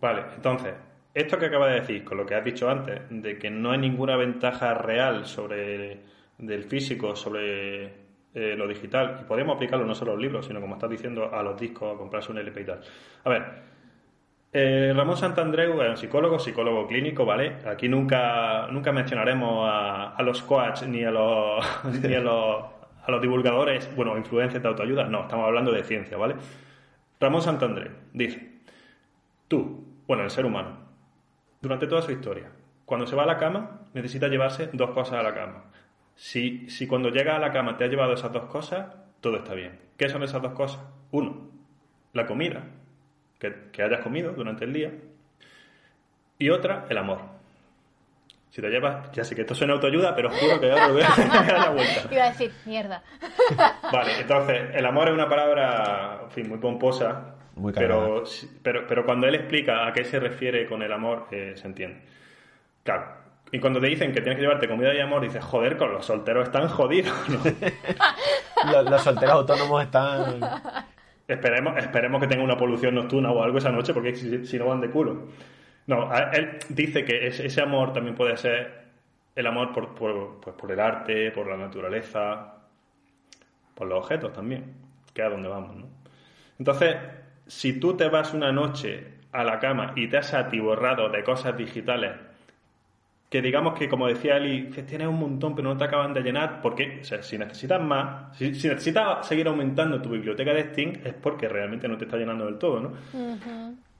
Vale, 0.00 0.22
entonces, 0.36 0.74
esto 1.12 1.36
que 1.40 1.46
acabas 1.46 1.72
de 1.72 1.80
decir, 1.80 2.04
con 2.04 2.18
lo 2.18 2.24
que 2.24 2.36
has 2.36 2.44
dicho 2.44 2.70
antes, 2.70 3.00
de 3.10 3.36
que 3.36 3.50
no 3.50 3.72
hay 3.72 3.78
ninguna 3.78 4.16
ventaja 4.16 4.74
real 4.74 5.26
sobre 5.26 6.02
del 6.38 6.62
físico, 6.62 7.16
sobre 7.16 7.86
eh, 8.32 8.54
lo 8.56 8.68
digital, 8.68 9.18
y 9.22 9.24
podemos 9.24 9.56
aplicarlo 9.56 9.84
no 9.84 9.94
solo 9.96 10.12
a 10.12 10.14
los 10.14 10.22
libros, 10.22 10.46
sino 10.46 10.60
como 10.60 10.76
estás 10.76 10.88
diciendo, 10.88 11.34
a 11.34 11.42
los 11.42 11.60
discos, 11.60 11.92
a 11.92 11.98
comprarse 11.98 12.30
un 12.30 12.38
LP 12.38 12.60
y 12.60 12.64
tal. 12.64 12.80
A 13.24 13.28
ver, 13.28 13.72
eh, 14.52 14.92
Ramón 14.94 15.16
Santandreu 15.16 15.80
es 15.82 15.90
un 15.90 15.96
psicólogo, 15.96 16.38
psicólogo 16.38 16.86
clínico, 16.86 17.24
¿vale? 17.24 17.56
Aquí 17.66 17.88
nunca, 17.88 18.66
nunca 18.68 18.92
mencionaremos 18.92 19.68
a, 19.70 20.22
los 20.22 20.42
coach 20.42 20.82
ni 20.82 21.04
a 21.04 21.10
los, 21.10 21.64
ni 22.02 22.14
a 22.14 22.20
los, 22.20 22.64
a 23.04 23.10
los 23.10 23.22
divulgadores, 23.22 23.94
bueno, 23.96 24.16
influencers 24.16 24.62
de 24.62 24.68
autoayuda, 24.68 25.04
no, 25.04 25.22
estamos 25.22 25.46
hablando 25.46 25.72
de 25.72 25.84
ciencia, 25.84 26.16
¿vale? 26.16 26.36
Ramón 27.18 27.42
Santandreu 27.42 27.90
dice, 28.12 28.52
Tú, 29.52 29.84
bueno, 30.06 30.24
el 30.24 30.30
ser 30.30 30.46
humano, 30.46 30.78
durante 31.60 31.86
toda 31.86 32.00
su 32.00 32.10
historia, 32.10 32.50
cuando 32.86 33.06
se 33.06 33.14
va 33.14 33.24
a 33.24 33.26
la 33.26 33.36
cama, 33.36 33.82
necesita 33.92 34.28
llevarse 34.28 34.70
dos 34.72 34.92
cosas 34.92 35.20
a 35.20 35.22
la 35.22 35.34
cama. 35.34 35.64
Si, 36.14 36.70
si 36.70 36.86
cuando 36.86 37.10
llegas 37.10 37.36
a 37.36 37.38
la 37.38 37.52
cama 37.52 37.76
te 37.76 37.84
has 37.84 37.90
llevado 37.90 38.14
esas 38.14 38.32
dos 38.32 38.44
cosas, 38.44 38.86
todo 39.20 39.36
está 39.36 39.52
bien. 39.52 39.78
¿Qué 39.98 40.08
son 40.08 40.22
esas 40.22 40.40
dos 40.40 40.52
cosas? 40.52 40.80
Uno, 41.10 41.50
la 42.14 42.26
comida, 42.26 42.64
que, 43.42 43.70
que 43.72 43.82
hayas 43.82 44.00
comido 44.00 44.32
durante 44.32 44.64
el 44.64 44.72
día. 44.72 44.92
Y 46.38 46.48
otra, 46.50 46.86
el 46.88 46.96
amor. 46.96 47.18
Si 48.50 48.60
te 48.60 48.68
llevas, 48.68 49.10
ya 49.12 49.24
sé 49.24 49.34
que 49.34 49.40
esto 49.40 49.54
suena 49.54 49.72
autoayuda, 49.72 50.14
pero 50.14 50.30
juro 50.30 50.60
que 50.60 50.70
ahora 50.70 50.88
lo 50.88 50.94
voy 50.94 51.02
a 51.02 51.08
dar 51.08 51.52
la 51.58 51.70
vuelta. 51.70 52.08
Iba 52.12 52.24
a 52.24 52.30
decir, 52.30 52.52
mierda. 52.66 53.02
Vale, 53.92 54.20
entonces, 54.20 54.62
el 54.74 54.86
amor 54.86 55.08
es 55.08 55.14
una 55.14 55.28
palabra, 55.28 56.20
en 56.24 56.30
fin, 56.30 56.48
muy 56.48 56.58
pomposa, 56.58 57.34
Muy 57.56 57.72
cargada. 57.72 58.00
pero, 58.04 58.24
pero, 58.62 58.86
pero 58.86 59.04
cuando 59.04 59.26
él 59.26 59.34
explica 59.34 59.86
a 59.86 59.92
qué 59.92 60.04
se 60.04 60.20
refiere 60.20 60.66
con 60.66 60.82
el 60.82 60.92
amor, 60.92 61.26
eh, 61.32 61.54
se 61.56 61.66
entiende. 61.66 62.02
Claro. 62.84 63.22
Y 63.50 63.58
cuando 63.58 63.80
te 63.80 63.86
dicen 63.88 64.12
que 64.12 64.20
tienes 64.20 64.36
que 64.36 64.42
llevarte 64.42 64.68
comida 64.68 64.94
y 64.94 65.00
amor, 65.00 65.22
dices, 65.22 65.44
joder, 65.44 65.76
con 65.76 65.92
los 65.92 66.06
solteros 66.06 66.44
están 66.44 66.68
jodidos. 66.68 67.12
¿no? 67.28 67.38
Los, 68.72 68.90
los 68.90 69.02
solteros 69.02 69.34
autónomos 69.34 69.82
están... 69.82 70.40
esperemos, 71.32 71.76
esperemos 71.76 72.20
que 72.20 72.26
tenga 72.26 72.42
una 72.42 72.56
polución 72.56 72.94
nocturna 72.94 73.30
o 73.30 73.42
algo 73.42 73.58
esa 73.58 73.70
noche, 73.70 73.92
porque 73.92 74.14
si, 74.14 74.58
no 74.58 74.66
van 74.66 74.80
de 74.80 74.90
culo. 74.90 75.28
No, 75.86 76.10
él 76.32 76.58
dice 76.68 77.04
que 77.04 77.26
ese, 77.26 77.60
amor 77.60 77.92
también 77.92 78.14
puede 78.14 78.36
ser 78.36 78.82
el 79.34 79.46
amor 79.46 79.72
por, 79.72 79.94
por, 79.94 80.40
pues 80.40 80.56
por 80.56 80.70
el 80.70 80.80
arte, 80.80 81.30
por 81.32 81.48
la 81.48 81.56
naturaleza, 81.56 82.54
por 83.74 83.88
los 83.88 83.98
objetos 83.98 84.32
también, 84.32 84.74
que 85.12 85.22
es 85.22 85.26
a 85.26 85.30
donde 85.30 85.48
vamos, 85.48 85.76
¿no? 85.76 85.86
Entonces, 86.58 86.96
si 87.46 87.80
tú 87.80 87.96
te 87.96 88.08
vas 88.08 88.32
una 88.34 88.52
noche 88.52 89.14
a 89.32 89.42
la 89.44 89.58
cama 89.58 89.92
y 89.96 90.08
te 90.08 90.18
has 90.18 90.32
atiborrado 90.34 91.08
de 91.08 91.24
cosas 91.24 91.56
digitales, 91.56 92.12
que 93.32 93.40
digamos 93.40 93.72
que, 93.78 93.88
como 93.88 94.06
decía 94.06 94.36
Eli, 94.36 94.64
tienes 94.86 95.08
un 95.08 95.18
montón 95.18 95.54
pero 95.56 95.70
no 95.70 95.78
te 95.78 95.84
acaban 95.84 96.12
de 96.12 96.20
llenar, 96.20 96.60
porque 96.60 96.98
o 97.00 97.04
sea, 97.04 97.22
si 97.22 97.38
necesitas 97.38 97.80
más, 97.82 98.36
si, 98.36 98.54
si 98.54 98.68
necesitas 98.68 99.26
seguir 99.26 99.48
aumentando 99.48 100.02
tu 100.02 100.10
biblioteca 100.10 100.52
de 100.52 100.64
Steam, 100.64 101.00
es 101.02 101.14
porque 101.14 101.48
realmente 101.48 101.88
no 101.88 101.96
te 101.96 102.04
está 102.04 102.18
llenando 102.18 102.44
del 102.44 102.58
todo, 102.58 102.78
¿no? 102.80 102.92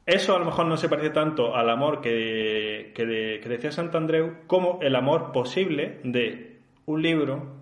Eso 0.04 0.36
a 0.36 0.38
lo 0.38 0.44
mejor 0.44 0.66
no 0.66 0.76
se 0.76 0.88
parece 0.90 1.10
tanto 1.10 1.56
al 1.56 1.70
amor 1.70 2.02
que, 2.02 2.92
que, 2.94 3.06
de- 3.06 3.40
que 3.40 3.48
decía 3.48 3.72
Santandreu 3.72 4.40
como 4.46 4.78
el 4.82 4.94
amor 4.96 5.32
posible 5.32 6.00
de 6.04 6.58
un 6.84 7.00
libro 7.00 7.54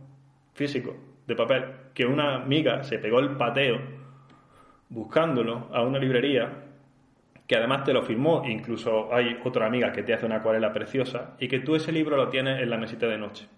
físico, 0.54 0.96
de 1.28 1.36
papel, 1.36 1.64
que 1.94 2.04
una 2.04 2.34
amiga 2.34 2.82
se 2.82 2.98
pegó 2.98 3.20
el 3.20 3.36
pateo 3.36 3.78
buscándolo 4.88 5.68
a 5.72 5.82
una 5.82 5.98
librería 5.98 6.50
que 7.50 7.56
además 7.56 7.82
te 7.82 7.92
lo 7.92 8.02
firmó, 8.02 8.44
incluso 8.46 9.12
hay 9.12 9.36
otra 9.44 9.66
amiga 9.66 9.90
que 9.90 10.04
te 10.04 10.14
hace 10.14 10.24
una 10.24 10.36
acuarela 10.36 10.72
preciosa 10.72 11.34
y 11.40 11.48
que 11.48 11.58
tú 11.58 11.74
ese 11.74 11.90
libro 11.90 12.16
lo 12.16 12.28
tienes 12.28 12.62
en 12.62 12.70
la 12.70 12.76
mesita 12.76 13.08
de 13.08 13.18
noche. 13.18 13.48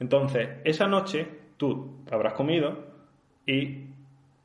Entonces, 0.00 0.56
esa 0.64 0.88
noche 0.88 1.24
tú 1.56 2.02
habrás 2.10 2.32
comido 2.32 2.84
y 3.46 3.84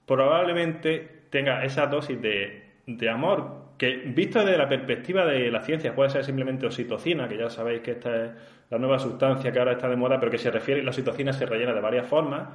probablemente 0.06 1.23
tenga 1.32 1.65
esa 1.65 1.88
dosis 1.88 2.21
de, 2.21 2.73
de 2.86 3.10
amor 3.10 3.63
que, 3.79 3.95
visto 4.13 4.45
desde 4.45 4.60
la 4.60 4.69
perspectiva 4.69 5.25
de 5.25 5.49
la 5.49 5.62
ciencia, 5.62 5.95
puede 5.95 6.12
ser 6.12 6.23
simplemente 6.23 6.67
oxitocina, 6.67 7.27
que 7.27 7.36
ya 7.36 7.49
sabéis 7.49 7.82
que 7.82 7.93
esta 7.93 8.25
es 8.25 8.32
la 8.69 8.77
nueva 8.77 8.99
sustancia 8.99 9.51
que 9.51 9.58
ahora 9.58 9.71
está 9.71 9.89
de 9.89 9.95
moda, 9.95 10.19
pero 10.19 10.32
que 10.32 10.38
se 10.38 10.51
refiere, 10.51 10.84
la 10.84 10.91
oxitocina 10.91 11.34
se 11.34 11.47
rellena 11.47 11.73
de 11.73 11.82
varias 11.82 12.06
formas, 12.06 12.47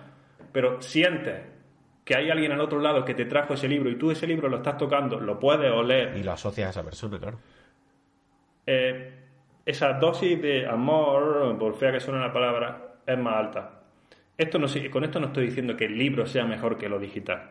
pero 0.52 0.80
sientes 0.80 1.57
que 2.08 2.16
hay 2.16 2.30
alguien 2.30 2.52
al 2.52 2.60
otro 2.62 2.80
lado 2.80 3.04
que 3.04 3.12
te 3.12 3.26
trajo 3.26 3.52
ese 3.52 3.68
libro 3.68 3.90
y 3.90 3.96
tú 3.96 4.10
ese 4.10 4.26
libro 4.26 4.48
lo 4.48 4.56
estás 4.56 4.78
tocando, 4.78 5.20
lo 5.20 5.38
puedes 5.38 5.70
oler, 5.70 6.16
Y 6.16 6.22
lo 6.22 6.32
asocias 6.32 6.68
a 6.68 6.70
esa 6.70 6.82
persona, 6.82 7.18
claro. 7.18 7.38
eh, 8.66 9.12
esa 9.66 9.92
dosis 9.92 10.40
de 10.40 10.66
amor, 10.66 11.54
por 11.58 11.76
fea 11.76 11.92
que 11.92 12.00
suene 12.00 12.20
la 12.20 12.32
palabra, 12.32 12.94
es 13.06 13.18
más 13.18 13.34
alta. 13.36 13.82
esto 14.38 14.58
no, 14.58 14.68
con 14.90 15.04
esto 15.04 15.20
no 15.20 15.26
estoy 15.26 15.48
diciendo 15.48 15.76
que 15.76 15.84
el 15.84 15.98
libro 15.98 16.24
sea 16.24 16.46
mejor 16.46 16.78
que 16.78 16.88
lo 16.88 16.98
digital, 16.98 17.42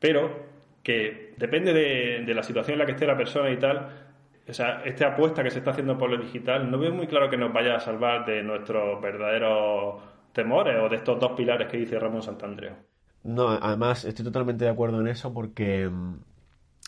pero 0.00 0.44
que 0.82 1.34
depende 1.36 1.72
de, 1.72 2.34
la 2.34 2.42
situación 2.42 2.72
en 2.72 2.78
la 2.80 2.86
que 2.86 2.92
esté 2.92 3.06
la 3.06 3.16
persona 3.16 3.48
y 3.48 3.58
tal, 3.58 3.90
o 4.48 4.52
sea, 4.52 4.82
esta 4.84 5.06
apuesta 5.06 5.44
que 5.44 5.52
se 5.52 5.58
está 5.58 5.70
haciendo 5.70 5.96
por 5.96 6.10
lo 6.10 6.16
digital, 6.16 6.68
no 6.68 6.80
veo 6.80 6.92
muy 6.92 7.06
claro 7.06 7.30
que 7.30 7.36
nos 7.36 7.52
vaya 7.52 7.76
a 7.76 7.80
salvar 7.80 8.26
de 8.26 8.42
nuestros 8.42 9.00
verdaderos 9.00 10.02
temores 10.32 10.76
o 10.82 10.88
de 10.88 10.96
estos 10.96 11.20
dos 11.20 11.30
pilares 11.36 11.68
que 11.68 11.76
dice 11.76 12.00
Ramón 12.00 12.24
Santandreu. 12.24 12.91
No, 13.24 13.48
además 13.48 14.04
estoy 14.04 14.24
totalmente 14.24 14.64
de 14.64 14.70
acuerdo 14.70 15.00
en 15.00 15.08
eso 15.08 15.32
porque 15.32 15.88
mm, 15.88 16.14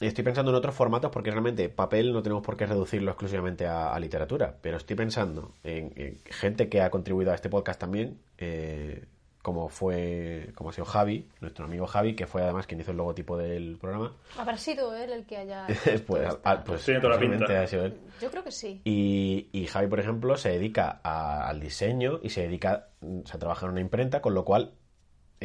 estoy 0.01 0.25
pensando 0.25 0.51
en 0.51 0.57
otros 0.57 0.75
formatos 0.75 1.11
porque 1.11 1.31
realmente 1.31 1.69
papel 1.69 2.13
no 2.13 2.23
tenemos 2.23 2.43
por 2.43 2.57
qué 2.57 2.67
reducirlo 2.67 3.11
exclusivamente 3.13 3.67
a, 3.67 3.99
literatura, 3.99 4.55
pero 4.61 4.77
estoy 4.77 4.97
pensando 4.97 5.53
en, 5.63 6.19
gente 6.25 6.69
que 6.69 6.83
ha 6.83 6.91
contribuido 6.91 7.31
a 7.31 7.35
este 7.35 7.49
podcast 7.49 7.81
también, 7.81 8.19
eh, 8.39 9.05
como 9.43 9.69
fue, 9.69 10.51
como 10.55 10.71
ha 10.71 10.73
sido 10.73 10.87
Javi, 10.87 11.29
nuestro 11.41 11.67
amigo 11.67 11.87
Javi, 11.87 12.17
que 12.17 12.27
fue 12.27 12.43
además 12.43 12.67
quien 12.67 12.81
hizo 12.81 12.93
el 12.93 12.97
logotipo 12.97 13.37
del 13.37 13.77
programa. 13.77 14.13
¿Habrá 14.39 14.57
sido 14.57 14.95
él 14.97 15.13
el 15.13 15.27
que 15.27 15.37
haya... 15.37 15.67
pues, 16.07 16.39
ah, 16.45 16.65
pues 16.65 16.81
sí, 16.81 16.95
toda 17.01 17.19
la 17.21 17.61
ha 17.61 17.67
sido 17.67 17.85
él. 17.85 17.95
Yo 18.21 18.31
creo 18.31 18.43
que 18.43 18.51
sí. 18.51 18.81
Y, 18.85 19.49
y 19.53 19.67
Javi, 19.67 19.87
por 19.87 20.01
ejemplo, 20.01 20.37
se 20.39 20.49
dedica 20.49 21.01
al 21.03 21.61
diseño 21.61 22.21
y 22.23 22.31
se 22.31 22.43
dedica, 22.43 22.89
o 23.03 23.27
sea, 23.27 23.39
trabaja 23.39 23.67
en 23.67 23.73
una 23.73 23.81
imprenta, 23.83 24.23
con 24.23 24.33
lo 24.33 24.47
cual 24.47 24.73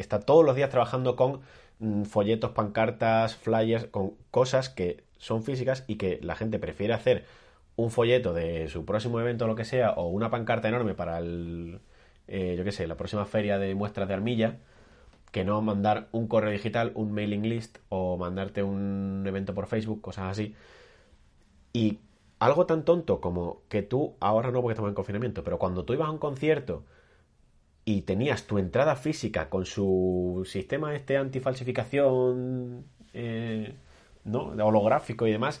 está 0.00 0.20
todos 0.20 0.44
los 0.44 0.56
días 0.56 0.70
trabajando 0.70 1.16
con 1.16 1.40
mm, 1.78 2.04
folletos, 2.04 2.52
pancartas, 2.52 3.36
flyers, 3.36 3.86
con 3.86 4.14
cosas 4.30 4.68
que 4.68 5.04
son 5.18 5.42
físicas 5.42 5.84
y 5.86 5.96
que 5.96 6.18
la 6.22 6.36
gente 6.36 6.58
prefiere 6.58 6.94
hacer 6.94 7.24
un 7.76 7.90
folleto 7.90 8.32
de 8.34 8.68
su 8.68 8.84
próximo 8.84 9.20
evento 9.20 9.44
o 9.44 9.48
lo 9.48 9.54
que 9.56 9.64
sea, 9.64 9.92
o 9.92 10.08
una 10.08 10.30
pancarta 10.30 10.68
enorme 10.68 10.94
para 10.94 11.18
el, 11.18 11.80
eh, 12.28 12.54
yo 12.56 12.64
qué 12.64 12.72
sé, 12.72 12.86
la 12.86 12.96
próxima 12.96 13.24
feria 13.26 13.58
de 13.58 13.74
muestras 13.74 14.08
de 14.08 14.14
armilla, 14.14 14.58
que 15.32 15.44
no 15.44 15.62
mandar 15.62 16.08
un 16.12 16.28
correo 16.28 16.50
digital, 16.50 16.92
un 16.94 17.12
mailing 17.12 17.48
list 17.48 17.78
o 17.88 18.16
mandarte 18.16 18.62
un 18.62 19.24
evento 19.26 19.54
por 19.54 19.66
Facebook, 19.66 20.00
cosas 20.00 20.30
así. 20.30 20.54
Y 21.72 22.00
algo 22.38 22.66
tan 22.66 22.84
tonto 22.84 23.20
como 23.20 23.62
que 23.68 23.82
tú, 23.82 24.16
ahora 24.20 24.50
no 24.50 24.60
porque 24.62 24.72
estamos 24.72 24.88
en 24.90 24.94
confinamiento, 24.94 25.44
pero 25.44 25.58
cuando 25.58 25.84
tú 25.84 25.94
ibas 25.94 26.08
a 26.08 26.10
un 26.10 26.18
concierto 26.18 26.84
y 27.90 28.02
tenías 28.02 28.46
tu 28.46 28.58
entrada 28.58 28.94
física 28.94 29.50
con 29.50 29.66
su 29.66 30.46
sistema 30.46 30.94
este 30.94 31.16
antifalsificación 31.16 32.84
eh, 33.14 33.74
¿no? 34.24 34.52
holográfico 34.64 35.26
y 35.26 35.32
demás, 35.32 35.60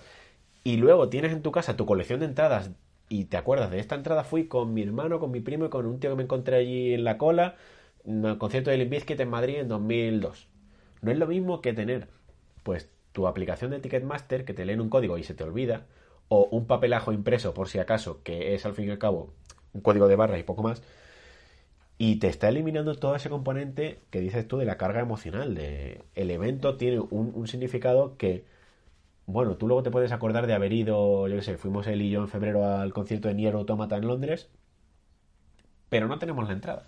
y 0.62 0.76
luego 0.76 1.08
tienes 1.08 1.32
en 1.32 1.42
tu 1.42 1.50
casa 1.50 1.76
tu 1.76 1.86
colección 1.86 2.20
de 2.20 2.26
entradas 2.26 2.70
y 3.08 3.24
te 3.24 3.36
acuerdas 3.36 3.72
de 3.72 3.80
esta 3.80 3.96
entrada 3.96 4.22
fui 4.22 4.46
con 4.46 4.72
mi 4.72 4.82
hermano, 4.82 5.18
con 5.18 5.32
mi 5.32 5.40
primo 5.40 5.66
y 5.66 5.70
con 5.70 5.86
un 5.86 5.98
tío 5.98 6.10
que 6.10 6.16
me 6.16 6.22
encontré 6.22 6.56
allí 6.56 6.94
en 6.94 7.02
la 7.02 7.18
cola, 7.18 7.56
en 8.04 8.24
el 8.24 8.38
concierto 8.38 8.70
de 8.70 8.76
Limp 8.76 8.92
en 8.92 9.28
Madrid 9.28 9.56
en 9.56 9.68
2002. 9.68 10.48
No 11.02 11.10
es 11.10 11.18
lo 11.18 11.26
mismo 11.26 11.60
que 11.60 11.72
tener, 11.72 12.06
pues, 12.62 12.90
tu 13.10 13.26
aplicación 13.26 13.72
de 13.72 13.80
Ticketmaster 13.80 14.44
que 14.44 14.54
te 14.54 14.64
leen 14.64 14.80
un 14.80 14.88
código 14.88 15.18
y 15.18 15.24
se 15.24 15.34
te 15.34 15.42
olvida, 15.42 15.86
o 16.28 16.44
un 16.52 16.66
papelajo 16.66 17.12
impreso 17.12 17.54
por 17.54 17.68
si 17.68 17.80
acaso, 17.80 18.22
que 18.22 18.54
es 18.54 18.64
al 18.66 18.74
fin 18.74 18.86
y 18.86 18.90
al 18.92 18.98
cabo 18.98 19.34
un 19.72 19.80
código 19.80 20.06
de 20.06 20.14
barra 20.14 20.38
y 20.38 20.44
poco 20.44 20.62
más, 20.62 20.80
y 22.02 22.16
te 22.16 22.28
está 22.28 22.48
eliminando 22.48 22.94
todo 22.94 23.14
ese 23.14 23.28
componente 23.28 24.00
que 24.08 24.20
dices 24.20 24.48
tú 24.48 24.56
de 24.56 24.64
la 24.64 24.78
carga 24.78 25.00
emocional. 25.00 25.54
De, 25.54 26.00
el 26.14 26.30
evento 26.30 26.78
tiene 26.78 26.98
un, 26.98 27.30
un 27.34 27.46
significado 27.46 28.16
que 28.16 28.46
bueno, 29.26 29.58
tú 29.58 29.66
luego 29.68 29.82
te 29.82 29.90
puedes 29.90 30.10
acordar 30.10 30.46
de 30.46 30.54
haber 30.54 30.72
ido, 30.72 31.28
yo 31.28 31.36
qué 31.36 31.42
sé, 31.42 31.58
fuimos 31.58 31.86
él 31.86 32.00
y 32.00 32.08
yo 32.08 32.20
en 32.20 32.28
febrero 32.28 32.64
al 32.64 32.94
concierto 32.94 33.28
de 33.28 33.34
Nier 33.34 33.52
Automata 33.52 33.98
en 33.98 34.06
Londres, 34.06 34.48
pero 35.90 36.08
no 36.08 36.18
tenemos 36.18 36.48
la 36.48 36.54
entrada. 36.54 36.86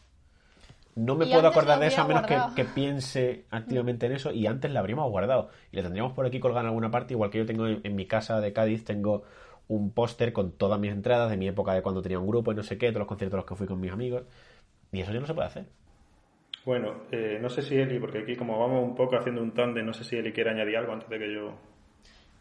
No 0.94 1.14
me 1.14 1.27
puedo 1.27 1.46
acordar 1.46 1.79
de 1.79 1.88
eso 1.88 2.01
a 2.01 2.07
menos 2.07 2.25
que, 2.57 2.64
piense 2.64 3.44
activamente 3.51 4.07
en 4.07 4.12
eso 4.12 4.33
y 4.33 4.46
antes 4.46 4.72
la 4.72 4.81
habríamos 4.81 5.11
guardado. 5.11 5.51
Y 5.72 5.77
la 5.77 5.83
tendríamos 5.83 6.14
por 6.14 6.25
aquí 6.25 6.40
colgada 6.40 6.62
en 6.62 6.68
alguna 6.68 6.90
parte, 6.90 7.12
igual 7.12 7.29
que 7.29 7.37
yo 7.37 7.44
tengo 7.44 7.66
en, 7.66 7.96
mi 7.96 8.07
casa 8.07 8.40
de 8.40 8.55
Cádiz, 8.55 8.87
tengo 8.87 9.25
un 9.68 9.92
póster 9.92 10.33
con 10.33 10.53
todas 10.53 10.81
mis 10.81 10.90
entradas 10.90 11.31
de 11.31 11.37
mi 11.37 11.48
época 11.48 11.75
de 11.75 11.83
cuando 11.83 12.01
tenía 12.01 12.18
un 12.18 12.27
grupo 12.27 12.51
y 12.53 12.55
no 12.55 12.62
sé 12.62 12.79
qué, 12.79 12.88
todos 12.88 13.01
los 13.01 13.09
conciertos 13.09 13.35
a 13.35 13.40
los 13.40 13.46
que 13.46 13.57
fui 13.57 13.66
con 13.66 13.79
mis 13.79 13.92
amigos. 13.92 14.25
Y 14.93 15.01
eso 15.01 15.13
ya 15.13 15.21
no 15.21 15.27
se 15.27 15.35
puede 15.35 15.49
hacer. 15.49 15.65
Bueno, 16.65 17.03
eh, 17.11 17.39
no 17.41 17.49
sé 17.49 17.63
si 17.63 17.77
Eli, 17.77 17.99
porque 17.99 18.19
aquí 18.19 18.37
como 18.37 18.59
vamos 18.59 18.85
un 18.85 18.95
poco 18.95 19.17
haciendo 19.17 19.43
un 19.43 19.53
de 19.75 19.83
no 19.83 19.93
sé 19.93 20.05
si 20.05 20.17
Eli 20.17 20.33
quiere 20.33 20.51
añadir 20.51 20.77
algo 20.77 20.93
antes 20.93 21.09
de 21.09 21.19
que 21.19 21.33
yo 21.33 21.55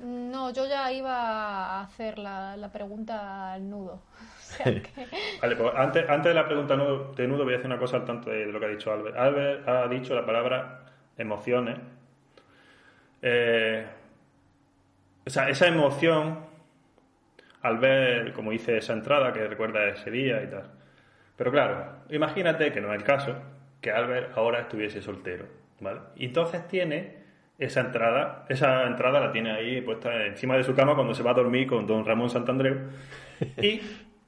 no, 0.02 0.52
yo 0.52 0.68
ya 0.68 0.92
iba 0.92 1.14
a 1.14 1.82
hacer 1.82 2.18
la, 2.18 2.70
pregunta 2.74 3.54
al 3.54 3.70
nudo. 3.70 4.02
vale, 5.42 5.56
pues 5.56 5.74
antes, 5.76 6.10
antes 6.10 6.30
de 6.30 6.34
la 6.34 6.46
pregunta 6.46 6.76
de 6.76 7.28
nudo 7.28 7.44
voy 7.44 7.54
a 7.54 7.58
hacer 7.58 7.68
una 7.68 7.78
cosa 7.78 7.98
al 7.98 8.06
tanto 8.06 8.32
de, 8.32 8.48
lo 8.48 8.60
que 8.60 8.66
ha 8.66 8.70
dicho 8.70 8.92
Albert. 8.92 9.16
Albert 9.16 9.68
ha 9.68 9.88
dicho 9.88 10.16
la 10.16 10.26
palabra 10.26 10.86
emociones. 11.18 11.78
Eh, 13.22 13.86
o 15.24 15.30
sea, 15.30 15.50
esa 15.50 15.68
emoción, 15.68 16.48
al 17.62 17.78
ver, 17.78 18.34
como 18.34 18.50
dice 18.50 18.78
esa 18.78 18.94
entrada, 18.94 19.32
que 19.32 19.48
recuerda 19.48 19.88
ese 19.88 20.10
día 20.10 20.42
y 20.42 20.48
tal. 20.48 20.81
Pero 21.36 21.52
claro, 21.52 22.04
imagínate 22.10 22.72
que 22.72 22.82
no 22.82 22.94
es 22.94 23.00
el 23.00 23.04
caso, 23.04 23.36
que 23.80 23.92
Albert 23.92 24.38
ahora 24.38 24.62
estuviese 24.62 25.02
soltero, 25.02 25.46
¿vale? 25.80 26.02
Y 26.16 26.26
entonces 26.26 26.68
tiene 26.68 27.22
esa 27.58 27.82
entrada, 27.82 28.46
esa 28.50 28.88
entrada 28.88 29.20
la 29.20 29.32
tiene 29.32 29.52
ahí 29.52 29.82
puesta 29.82 30.26
encima 30.26 30.58
de 30.58 30.64
su 30.64 30.74
cama 30.74 30.96
cuando 30.96 31.14
se 31.14 31.24
va 31.24 31.32
a 31.32 31.36
dormir 31.36 31.68
con 31.68 31.86
don 31.86 32.06
Ramón 32.06 32.30
Santandreu. 32.30 32.90
¿Y 33.62 33.82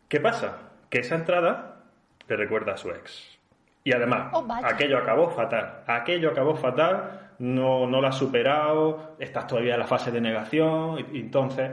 qué 0.07 0.19
pasa? 0.19 0.69
Que 0.89 0.99
esa 0.99 1.15
entrada 1.15 1.83
le 2.27 2.35
recuerda 2.35 2.73
a 2.73 2.77
su 2.77 2.89
ex. 2.89 3.39
Y 3.83 3.91
además, 3.91 4.29
oh, 4.33 4.45
aquello 4.63 4.97
acabó 4.97 5.29
fatal. 5.29 5.83
Aquello 5.87 6.29
acabó 6.29 6.55
fatal, 6.55 7.31
no, 7.39 7.87
no 7.87 8.01
lo 8.01 8.07
has 8.07 8.17
superado, 8.17 9.15
estás 9.19 9.47
todavía 9.47 9.73
en 9.73 9.79
la 9.79 9.87
fase 9.87 10.11
de 10.11 10.21
negación. 10.21 11.05
Y, 11.11 11.19
entonces, 11.19 11.71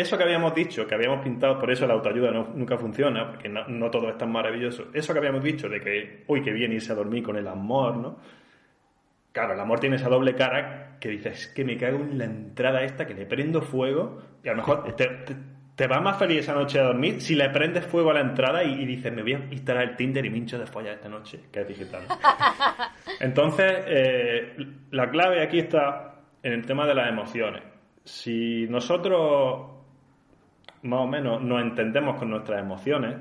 eso 0.00 0.16
que 0.16 0.24
habíamos 0.24 0.54
dicho, 0.54 0.86
que 0.86 0.94
habíamos 0.94 1.22
pintado, 1.22 1.58
por 1.58 1.70
eso 1.70 1.86
la 1.86 1.94
autoayuda 1.94 2.30
nunca 2.30 2.76
funciona, 2.76 3.28
porque 3.28 3.48
no, 3.48 3.66
no, 3.68 3.90
todo 3.90 4.08
es 4.08 4.18
tan 4.18 4.30
maravilloso. 4.30 4.88
Eso 4.92 5.12
que 5.12 5.18
habíamos 5.18 5.42
dicho 5.42 5.68
de 5.68 5.80
que, 5.80 6.24
uy, 6.26 6.42
que 6.42 6.52
bien 6.52 6.72
irse 6.72 6.92
a 6.92 6.94
dormir 6.94 7.22
con 7.22 7.36
el 7.36 7.46
amor, 7.48 7.96
¿no? 7.96 8.18
Claro, 9.32 9.54
el 9.54 9.60
amor 9.60 9.78
tiene 9.80 9.96
esa 9.96 10.08
doble 10.08 10.34
cara 10.34 10.96
que 11.00 11.10
dices, 11.10 11.48
que 11.48 11.64
me 11.64 11.76
cago 11.76 11.98
en 11.98 12.18
la 12.18 12.24
entrada 12.24 12.82
esta, 12.82 13.06
que 13.06 13.14
le 13.14 13.26
prendo 13.26 13.62
fuego, 13.62 14.20
y 14.42 14.48
a 14.48 14.52
lo 14.52 14.58
mejor 14.58 14.94
te, 14.96 15.86
va 15.86 16.00
más 16.00 16.18
feliz 16.18 16.40
esa 16.40 16.54
noche 16.54 16.80
a 16.80 16.84
dormir 16.84 17.20
si 17.20 17.36
le 17.36 17.48
prendes 17.50 17.86
fuego 17.86 18.10
a 18.10 18.14
la 18.14 18.20
entrada 18.20 18.64
y, 18.64 18.84
dices, 18.84 19.12
me 19.12 19.22
voy 19.22 19.34
a 19.34 19.38
instalar 19.50 19.84
el 19.84 19.96
Tinder 19.96 20.24
y 20.26 20.30
mincho 20.30 20.58
de 20.58 20.66
follar 20.66 20.94
esta 20.94 21.08
noche, 21.08 21.40
que 21.52 21.60
es 21.60 21.68
digital. 21.68 22.02
Entonces, 23.20 23.72
eh, 23.86 24.56
la 24.90 25.08
clave 25.10 25.42
aquí 25.42 25.60
está 25.60 26.16
en 26.42 26.52
el 26.52 26.66
tema 26.66 26.86
de 26.86 26.94
las 26.94 27.08
emociones. 27.08 27.62
Si 28.04 28.66
nosotros 28.68 29.77
más 30.82 31.00
o 31.00 31.06
menos 31.06 31.42
nos 31.42 31.62
entendemos 31.62 32.16
con 32.18 32.30
nuestras 32.30 32.60
emociones, 32.60 33.16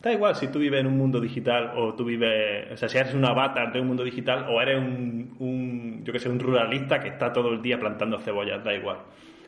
Da 0.00 0.10
igual 0.10 0.34
si 0.34 0.48
tú 0.48 0.58
vives 0.58 0.80
en 0.80 0.86
un 0.86 0.96
mundo 0.96 1.20
digital 1.20 1.72
o 1.76 1.94
tú 1.94 2.06
vives, 2.06 2.72
o 2.72 2.76
sea, 2.76 2.88
si 2.88 2.96
eres 2.96 3.12
un 3.12 3.22
avatar 3.22 3.70
de 3.70 3.80
un 3.82 3.88
mundo 3.88 4.02
digital 4.02 4.46
o 4.48 4.58
eres 4.58 4.78
un, 4.78 6.00
yo 6.02 6.10
que 6.10 6.18
sé, 6.18 6.30
un 6.30 6.40
ruralista 6.40 6.98
que 6.98 7.08
está 7.08 7.30
todo 7.30 7.50
el 7.50 7.60
día 7.60 7.78
plantando 7.78 8.18
cebollas, 8.18 8.64
da 8.64 8.72
igual. 8.72 8.96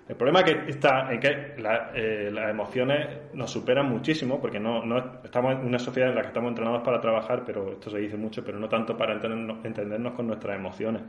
El 0.06 0.14
problema 0.14 0.42
que 0.42 0.68
está 0.68 1.10
en 1.10 1.20
que 1.20 1.54
eh, 1.94 2.30
las 2.30 2.50
emociones 2.50 3.32
nos 3.32 3.50
superan 3.50 3.88
muchísimo 3.88 4.42
porque 4.42 4.60
no, 4.60 4.84
no, 4.84 5.22
estamos 5.24 5.52
en 5.54 5.64
una 5.64 5.78
sociedad 5.78 6.10
en 6.10 6.16
la 6.16 6.20
que 6.20 6.28
estamos 6.28 6.50
entrenados 6.50 6.82
para 6.82 7.00
trabajar, 7.00 7.44
pero 7.46 7.72
esto 7.72 7.88
se 7.88 7.98
dice 7.98 8.18
mucho, 8.18 8.44
pero 8.44 8.58
no 8.58 8.68
tanto 8.68 8.94
para 8.94 9.14
entendernos, 9.14 9.64
entendernos 9.64 10.12
con 10.12 10.26
nuestras 10.26 10.58
emociones. 10.58 11.02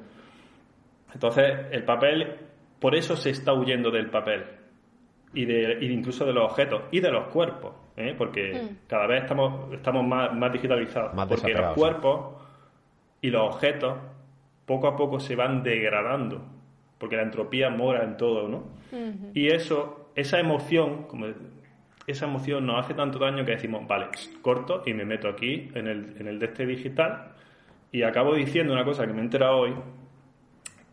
Entonces, 1.13 1.67
el 1.69 1.83
papel, 1.83 2.37
por 2.79 2.95
eso 2.95 3.17
se 3.17 3.31
está 3.31 3.51
huyendo 3.51 3.91
del 3.91 4.09
papel 4.09 4.62
y, 5.33 5.45
de, 5.45 5.77
y 5.81 5.91
incluso 5.91 6.25
de 6.25 6.33
los 6.33 6.51
objetos 6.51 6.83
y 6.91 6.99
de 6.99 7.11
los 7.11 7.25
cuerpos. 7.25 7.73
¿eh? 7.97 8.15
porque 8.17 8.53
hmm. 8.53 8.87
cada 8.87 9.07
vez 9.07 9.23
estamos, 9.23 9.71
estamos 9.73 10.05
más, 10.05 10.33
más 10.33 10.51
digitalizados. 10.51 11.11
porque 11.27 11.53
los 11.53 11.73
cuerpos 11.73 12.35
y 13.21 13.29
los 13.29 13.53
objetos 13.53 13.97
poco 14.65 14.87
a 14.87 14.95
poco 14.95 15.19
se 15.19 15.35
van 15.35 15.63
degradando, 15.63 16.41
porque 16.97 17.15
la 17.15 17.23
entropía 17.23 17.69
mora 17.69 18.03
en 18.03 18.17
todo, 18.17 18.47
¿no? 18.47 18.63
Y 19.33 19.47
eso, 19.47 20.11
esa 20.15 20.39
emoción, 20.39 21.03
como 21.07 21.25
esa 22.05 22.25
emoción 22.25 22.65
nos 22.65 22.85
hace 22.85 22.93
tanto 22.93 23.17
daño 23.17 23.43
que 23.43 23.53
decimos, 23.53 23.87
vale, 23.87 24.07
corto 24.41 24.83
y 24.85 24.93
me 24.93 25.03
meto 25.03 25.27
aquí 25.27 25.71
en 25.73 25.87
el, 25.87 26.15
en 26.19 26.27
el 26.27 26.37
de 26.37 26.45
este 26.45 26.65
digital 26.65 27.33
y 27.91 28.03
acabo 28.03 28.35
diciendo 28.35 28.71
una 28.71 28.85
cosa 28.85 29.07
que 29.07 29.13
me 29.13 29.19
he 29.19 29.23
enterado 29.23 29.57
hoy, 29.57 29.73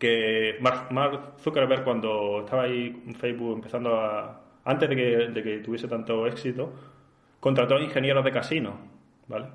que 0.00 0.56
Mark 0.60 1.34
Zuckerberg 1.40 1.84
cuando 1.84 2.40
estaba 2.40 2.62
ahí 2.62 3.02
en 3.06 3.14
Facebook 3.14 3.56
empezando 3.56 3.94
a, 3.94 4.40
antes 4.64 4.88
de 4.88 4.96
que, 4.96 5.02
de 5.28 5.42
que 5.42 5.58
tuviese 5.58 5.86
tanto 5.86 6.26
éxito, 6.26 6.72
contrató 7.38 7.76
a 7.76 7.80
ingenieros 7.80 8.24
de 8.24 8.32
casino, 8.32 8.78
¿vale? 9.28 9.46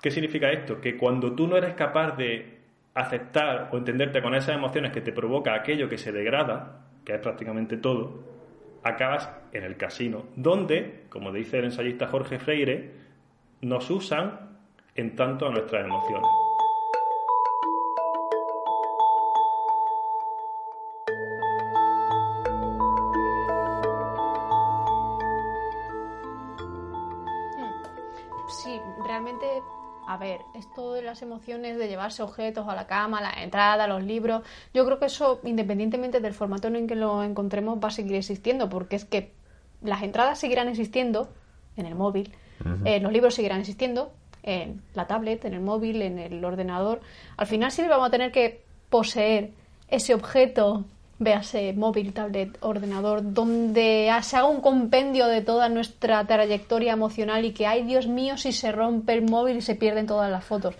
¿Qué 0.00 0.10
significa 0.10 0.50
esto? 0.52 0.80
Que 0.80 0.96
cuando 0.96 1.32
tú 1.32 1.48
no 1.48 1.56
eres 1.56 1.74
capaz 1.74 2.16
de 2.16 2.60
aceptar 2.94 3.70
o 3.72 3.76
entenderte 3.76 4.22
con 4.22 4.36
esas 4.36 4.54
emociones 4.54 4.92
que 4.92 5.00
te 5.00 5.12
provoca 5.12 5.52
aquello 5.52 5.88
que 5.88 5.98
se 5.98 6.12
degrada, 6.12 6.82
que 7.04 7.14
es 7.14 7.20
prácticamente 7.20 7.76
todo, 7.76 8.22
acabas 8.84 9.30
en 9.52 9.64
el 9.64 9.76
casino, 9.76 10.26
donde, 10.36 11.06
como 11.08 11.32
dice 11.32 11.58
el 11.58 11.64
ensayista 11.64 12.06
Jorge 12.06 12.38
Freire, 12.38 12.92
nos 13.62 13.90
usan 13.90 14.58
en 14.94 15.16
tanto 15.16 15.46
a 15.46 15.50
nuestras 15.50 15.84
emociones. 15.84 16.43
Realmente, 29.34 29.66
a 30.06 30.16
ver, 30.16 30.40
esto 30.54 30.92
de 30.92 31.02
las 31.02 31.22
emociones 31.22 31.78
de 31.78 31.88
llevarse 31.88 32.22
objetos 32.22 32.68
a 32.68 32.74
la 32.74 32.86
cama, 32.86 33.20
la 33.20 33.42
entrada, 33.42 33.86
los 33.86 34.02
libros, 34.02 34.42
yo 34.72 34.84
creo 34.84 34.98
que 34.98 35.06
eso, 35.06 35.40
independientemente 35.44 36.20
del 36.20 36.34
formato 36.34 36.68
en 36.68 36.76
el 36.76 36.86
que 36.86 36.96
lo 36.96 37.22
encontremos, 37.22 37.78
va 37.82 37.88
a 37.88 37.92
seguir 37.92 38.16
existiendo, 38.16 38.68
porque 38.68 38.96
es 38.96 39.04
que 39.04 39.32
las 39.82 40.02
entradas 40.02 40.38
seguirán 40.38 40.68
existiendo 40.68 41.28
en 41.76 41.86
el 41.86 41.94
móvil, 41.94 42.32
eh, 42.84 43.00
los 43.00 43.12
libros 43.12 43.34
seguirán 43.34 43.60
existiendo 43.60 44.12
en 44.42 44.82
la 44.94 45.06
tablet, 45.06 45.44
en 45.44 45.54
el 45.54 45.60
móvil, 45.60 46.02
en 46.02 46.18
el 46.18 46.44
ordenador. 46.44 47.00
Al 47.36 47.46
final 47.46 47.70
siempre 47.72 47.94
vamos 47.94 48.08
a 48.08 48.10
tener 48.10 48.30
que 48.30 48.62
poseer 48.90 49.52
ese 49.88 50.14
objeto 50.14 50.84
véase 51.24 51.72
móvil, 51.72 52.12
tablet, 52.12 52.56
ordenador, 52.60 53.32
donde 53.32 54.10
se 54.22 54.36
haga 54.36 54.46
un 54.46 54.60
compendio 54.60 55.26
de 55.26 55.40
toda 55.40 55.68
nuestra 55.68 56.24
trayectoria 56.26 56.92
emocional 56.92 57.44
y 57.44 57.52
que, 57.52 57.66
ay 57.66 57.82
Dios 57.82 58.06
mío, 58.06 58.36
si 58.36 58.52
se 58.52 58.70
rompe 58.70 59.14
el 59.14 59.22
móvil 59.22 59.56
y 59.56 59.62
se 59.62 59.74
pierden 59.74 60.06
todas 60.06 60.30
las 60.30 60.44
fotos. 60.44 60.74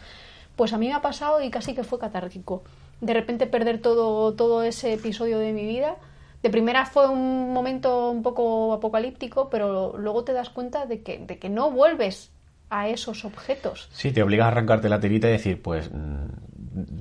Pues 0.57 0.72
a 0.72 0.78
mí 0.78 0.87
me 0.88 0.94
ha 0.94 1.02
pasado 1.02 1.42
y 1.42 1.50
casi 1.50 1.74
que 1.74 1.83
fue 1.83 1.98
catárquico. 1.98 2.62
De 3.00 3.12
repente 3.12 3.46
perder 3.46 3.80
todo, 3.80 4.35
todo 4.35 4.62
ese 4.62 4.92
episodio 4.92 5.38
de 5.38 5.52
mi 5.52 5.66
vida. 5.66 5.96
De 6.42 6.50
primera 6.50 6.87
fue 6.87 7.09
un 7.09 7.52
momento 7.52 8.11
un 8.11 8.22
poco 8.22 8.72
apocalíptico, 8.74 9.48
pero 9.50 9.96
luego 9.98 10.24
te 10.24 10.33
das 10.33 10.50
cuenta 10.50 10.87
de 10.87 11.02
que, 11.02 11.18
de 11.18 11.38
que 11.38 11.48
no 11.48 11.70
vuelves 11.70 12.30
a 12.70 12.88
esos 12.88 13.24
objetos. 13.24 13.88
Sí, 13.92 14.12
te 14.12 14.22
obligas 14.22 14.46
a 14.46 14.48
arrancarte 14.48 14.88
la 14.88 15.00
tirita 15.00 15.28
y 15.28 15.33
decir, 15.33 15.62
pues 15.62 15.90
mm, 15.90 16.26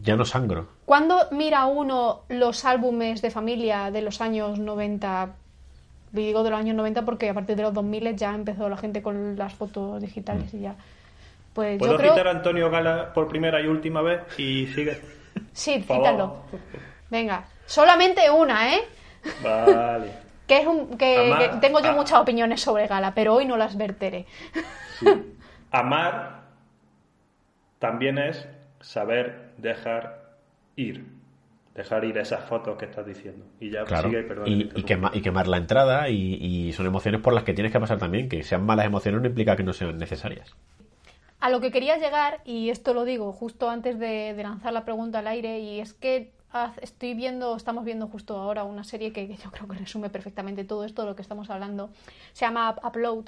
ya 0.02 0.16
no 0.16 0.26
sangro. 0.26 0.68
Cuando 0.86 1.18
mira 1.32 1.66
uno 1.66 2.22
los 2.30 2.66
álbumes 2.66 3.22
de 3.22 3.32
familia 3.32 3.92
de 3.92 4.02
los 4.02 4.22
años 4.22 4.60
90? 4.60 5.36
Digo 6.12 6.44
de 6.44 6.50
los 6.52 6.60
años 6.60 6.76
90 6.76 7.04
porque 7.04 7.30
a 7.30 7.34
partir 7.34 7.56
de 7.56 7.64
los 7.64 7.74
2000 7.74 8.16
ya 8.16 8.36
empezó 8.36 8.70
la 8.70 8.78
gente 8.78 9.02
con 9.02 9.36
las 9.38 9.54
fotos 9.54 10.02
digitales 10.02 10.54
y 10.54 10.62
ya. 10.62 10.76
Pues 11.54 11.78
¿Puedo 11.80 11.94
yo 11.94 11.98
creo... 11.98 12.14
citar 12.14 12.28
a 12.28 12.32
Antonio 12.32 12.70
Gala 12.70 13.14
por 13.14 13.28
primera 13.28 13.62
y 13.62 13.68
última 13.68 14.02
vez 14.02 14.22
y 14.38 14.68
sigue? 14.68 15.00
Sí, 15.54 15.82
cítalo. 15.82 16.38
Venga, 17.10 17.46
solamente 17.66 18.30
una, 18.30 18.76
¿eh? 18.76 18.82
Vale. 19.44 20.24
Que 20.48 20.58
es 20.58 20.68
un 20.68 20.98
que, 20.98 21.52
tengo 21.62 21.80
yo 21.80 21.94
muchas 21.94 22.20
opiniones 22.20 22.60
sobre 22.60 22.88
Gala, 22.88 23.14
pero 23.16 23.34
hoy 23.34 23.46
no 23.46 23.56
las 23.56 23.78
verteré. 23.78 24.26
Amar 25.72 26.42
también 27.80 28.18
es 28.18 28.46
saber 28.82 29.43
dejar 29.64 30.36
ir. 30.76 31.06
Dejar 31.74 32.06
ir 32.06 32.16
esas 32.20 32.44
fotos 32.44 32.78
que 32.78 32.86
estás 32.86 33.04
diciendo. 33.08 33.44
Y 33.60 33.72
ya 33.72 33.84
Claro. 33.86 34.08
sigue, 34.10 34.22
perdón. 34.24 34.48
y, 34.48 34.52
te 34.52 34.58
y, 34.58 34.62
interrumpo. 34.82 34.88
quema- 34.88 35.12
y 35.18 35.22
quemar 35.22 35.48
la 35.48 35.58
entrada 35.58 36.10
y, 36.10 36.36
y 36.36 36.74
son 36.74 36.86
emociones 36.86 37.20
por 37.22 37.34
las 37.34 37.44
que 37.44 37.54
tienes 37.56 37.72
que 37.72 37.80
pasar 37.80 37.98
también. 37.98 38.30
Que 38.30 38.44
sean 38.44 38.64
malas 38.64 38.86
emociones 38.86 39.22
no 39.22 39.28
implica 39.28 39.56
que 39.56 39.64
no 39.64 39.74
sean 39.74 39.98
necesarias. 39.98 40.54
A 41.40 41.50
lo 41.50 41.60
que 41.60 41.72
quería 41.72 41.98
llegar, 41.98 42.42
y 42.46 42.70
esto 42.70 42.94
lo 42.94 43.04
digo 43.04 43.34
justo 43.34 43.70
antes 43.70 43.98
de, 44.00 44.34
de 44.36 44.44
lanzar 44.44 44.72
la 44.72 44.86
pregunta 44.86 45.20
al 45.20 45.28
aire, 45.28 45.60
y 45.60 45.80
es 45.80 45.94
que 45.94 46.32
estoy 46.82 47.16
viendo, 47.16 47.56
estamos 47.58 47.84
viendo 47.84 48.08
justo 48.08 48.38
ahora 48.38 48.64
una 48.64 48.84
serie 48.84 49.12
que, 49.12 49.28
que 49.28 49.36
yo 49.38 49.50
creo 49.52 49.68
que 49.68 49.78
resume 49.80 50.10
perfectamente 50.12 50.64
todo 50.64 50.86
esto 50.86 51.02
de 51.02 51.10
lo 51.10 51.16
que 51.16 51.22
estamos 51.24 51.50
hablando. 51.50 51.90
Se 52.34 52.46
llama 52.46 52.70
Up- 52.70 52.88
Upload 52.88 53.26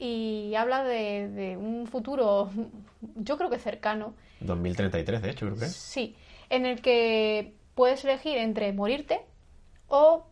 y 0.00 0.54
habla 0.54 0.84
de, 0.84 1.28
de 1.28 1.56
un 1.56 1.86
futuro, 1.86 2.50
yo 3.16 3.36
creo 3.36 3.50
que 3.50 3.58
cercano, 3.58 4.14
2033, 4.40 5.22
de 5.22 5.30
hecho, 5.30 5.46
creo 5.46 5.58
que. 5.58 5.66
Sí, 5.66 6.16
en 6.50 6.64
el 6.66 6.80
que 6.80 7.54
puedes 7.74 8.04
elegir 8.04 8.38
entre 8.38 8.72
morirte 8.72 9.20
o 9.88 10.26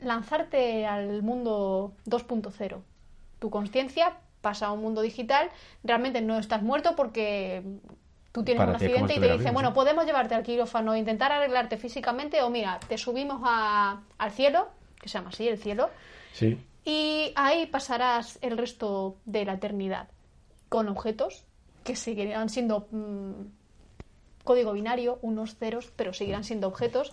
lanzarte 0.00 0.86
al 0.86 1.22
mundo 1.22 1.92
2.0. 2.06 2.82
Tu 3.38 3.50
conciencia 3.50 4.16
pasa 4.40 4.66
a 4.66 4.72
un 4.72 4.82
mundo 4.82 5.00
digital, 5.00 5.48
realmente 5.82 6.20
no 6.20 6.38
estás 6.38 6.62
muerto 6.62 6.94
porque 6.96 7.62
tú 8.32 8.42
tienes 8.44 8.60
Para 8.60 8.72
un 8.72 8.78
ti 8.78 8.84
accidente 8.84 9.14
y 9.14 9.20
te 9.20 9.32
dicen, 9.38 9.54
bueno, 9.54 9.72
podemos 9.72 10.04
llevarte 10.04 10.34
al 10.34 10.42
quirófano 10.42 10.94
intentar 10.96 11.32
arreglarte 11.32 11.76
físicamente 11.78 12.42
o 12.42 12.50
mira, 12.50 12.78
te 12.88 12.98
subimos 12.98 13.40
a- 13.44 14.02
al 14.18 14.30
cielo, 14.32 14.68
que 15.00 15.08
se 15.08 15.18
llama 15.18 15.30
así, 15.30 15.48
el 15.48 15.58
cielo, 15.58 15.88
Sí. 16.32 16.58
Y 16.84 17.32
ahí 17.34 17.66
pasarás 17.66 18.38
el 18.42 18.58
resto 18.58 19.16
de 19.24 19.44
la 19.44 19.54
eternidad 19.54 20.08
con 20.68 20.88
objetos 20.88 21.44
que 21.82 21.96
seguirán 21.96 22.48
siendo 22.48 22.88
mm, 22.90 23.32
código 24.42 24.72
binario, 24.72 25.18
unos 25.22 25.56
ceros, 25.56 25.92
pero 25.96 26.12
seguirán 26.12 26.44
siendo 26.44 26.68
objetos. 26.68 27.12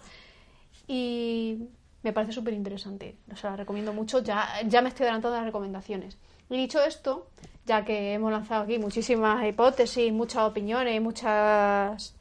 Y 0.88 1.70
me 2.04 2.14
parece 2.14 2.34
súper 2.34 2.54
interesante. 2.54 3.18
O 3.32 3.36
sea, 3.36 3.52
la 3.52 3.58
recomiendo 3.58 3.94
mucho. 3.94 4.20
Ya, 4.20 4.50
ya 4.66 4.82
me 4.82 4.90
estoy 4.90 5.06
adelantando 5.06 5.38
las 5.38 5.46
recomendaciones. 5.46 6.18
Y 6.50 6.58
dicho 6.58 6.84
esto, 6.84 7.28
ya 7.66 7.86
que 7.86 8.14
hemos 8.14 8.32
lanzado 8.32 8.64
aquí 8.64 8.78
muchísimas 8.78 9.46
hipótesis, 9.48 10.12
muchas 10.12 10.44
opiniones, 10.44 11.02
muchas 11.02 12.14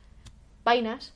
vainas, 0.65 1.15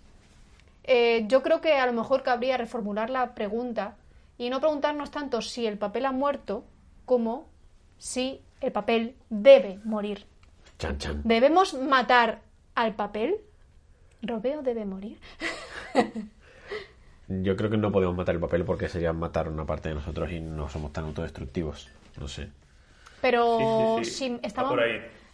eh, 0.85 1.25
yo 1.29 1.43
creo 1.43 1.61
que 1.61 1.75
a 1.75 1.87
lo 1.87 1.93
mejor 1.93 2.23
cabría 2.23 2.57
reformular 2.57 3.09
la 3.11 3.35
pregunta 3.35 3.97
y 4.39 4.51
no 4.51 4.61
preguntarnos 4.61 5.11
tanto 5.11 5.41
si 5.43 5.67
el 5.67 5.79
papel 5.79 6.07
ha 6.07 6.13
muerto 6.13 6.65
como 7.05 7.47
si 7.99 8.41
el 8.61 8.73
papel 8.73 9.17
debe 9.31 9.79
morir. 9.85 10.27
Chan, 10.79 10.99
chan. 10.99 11.21
¿Debemos 11.25 11.75
matar 11.75 12.41
al 12.75 12.95
papel? 12.95 13.37
¿Robeo 14.23 14.63
debe 14.63 14.85
morir? 14.85 15.19
Yo 17.29 17.57
creo 17.57 17.71
que 17.71 17.77
no 17.77 17.91
podemos 17.93 18.15
matar 18.17 18.35
el 18.35 18.41
papel 18.41 18.65
porque 18.65 18.89
sería 18.89 19.13
matar 19.13 19.49
una 19.49 19.65
parte 19.65 19.89
de 19.89 19.95
nosotros 19.95 20.31
y 20.31 20.41
no 20.41 20.69
somos 20.69 20.93
tan 20.93 21.05
autodestructivos. 21.05 21.89
No 22.19 22.29
sé. 22.29 22.51
Pero 23.21 23.99
Sí, 24.03 24.05
sí, 24.05 24.11
sí. 24.11 24.17
si 24.17 24.41
estamos 24.43 24.79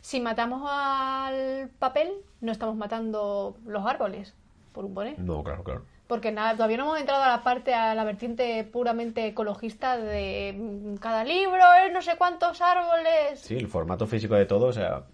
si 0.00 0.20
matamos 0.20 0.62
al 0.70 1.70
papel, 1.78 2.12
no 2.40 2.52
estamos 2.52 2.76
matando 2.76 3.56
los 3.66 3.84
árboles, 3.84 4.34
por 4.72 4.84
un 4.84 4.94
poner. 4.94 5.18
No, 5.18 5.42
claro, 5.42 5.62
claro. 5.62 5.84
Porque 6.10 6.32
nada, 6.32 6.54
todavía 6.54 6.76
no 6.76 6.82
hemos 6.86 6.98
entrado 7.00 7.22
a 7.22 7.28
la 7.28 7.42
parte, 7.44 7.72
a 7.72 7.94
la 7.94 8.02
vertiente 8.04 8.64
puramente 8.64 9.28
ecologista 9.28 9.96
de 9.96 10.52
mm, 10.58 10.96
cada 10.96 11.22
libro 11.22 11.62
es 11.86 11.92
no 11.92 12.02
sé 12.02 12.16
cuántos 12.18 12.60
árboles. 12.60 13.38
Sí, 13.38 13.54
el 13.56 13.68
formato 13.68 14.08
físico 14.08 14.34
de 14.34 14.44
todo, 14.44 14.66
o 14.66 14.72
sea, 14.72 15.04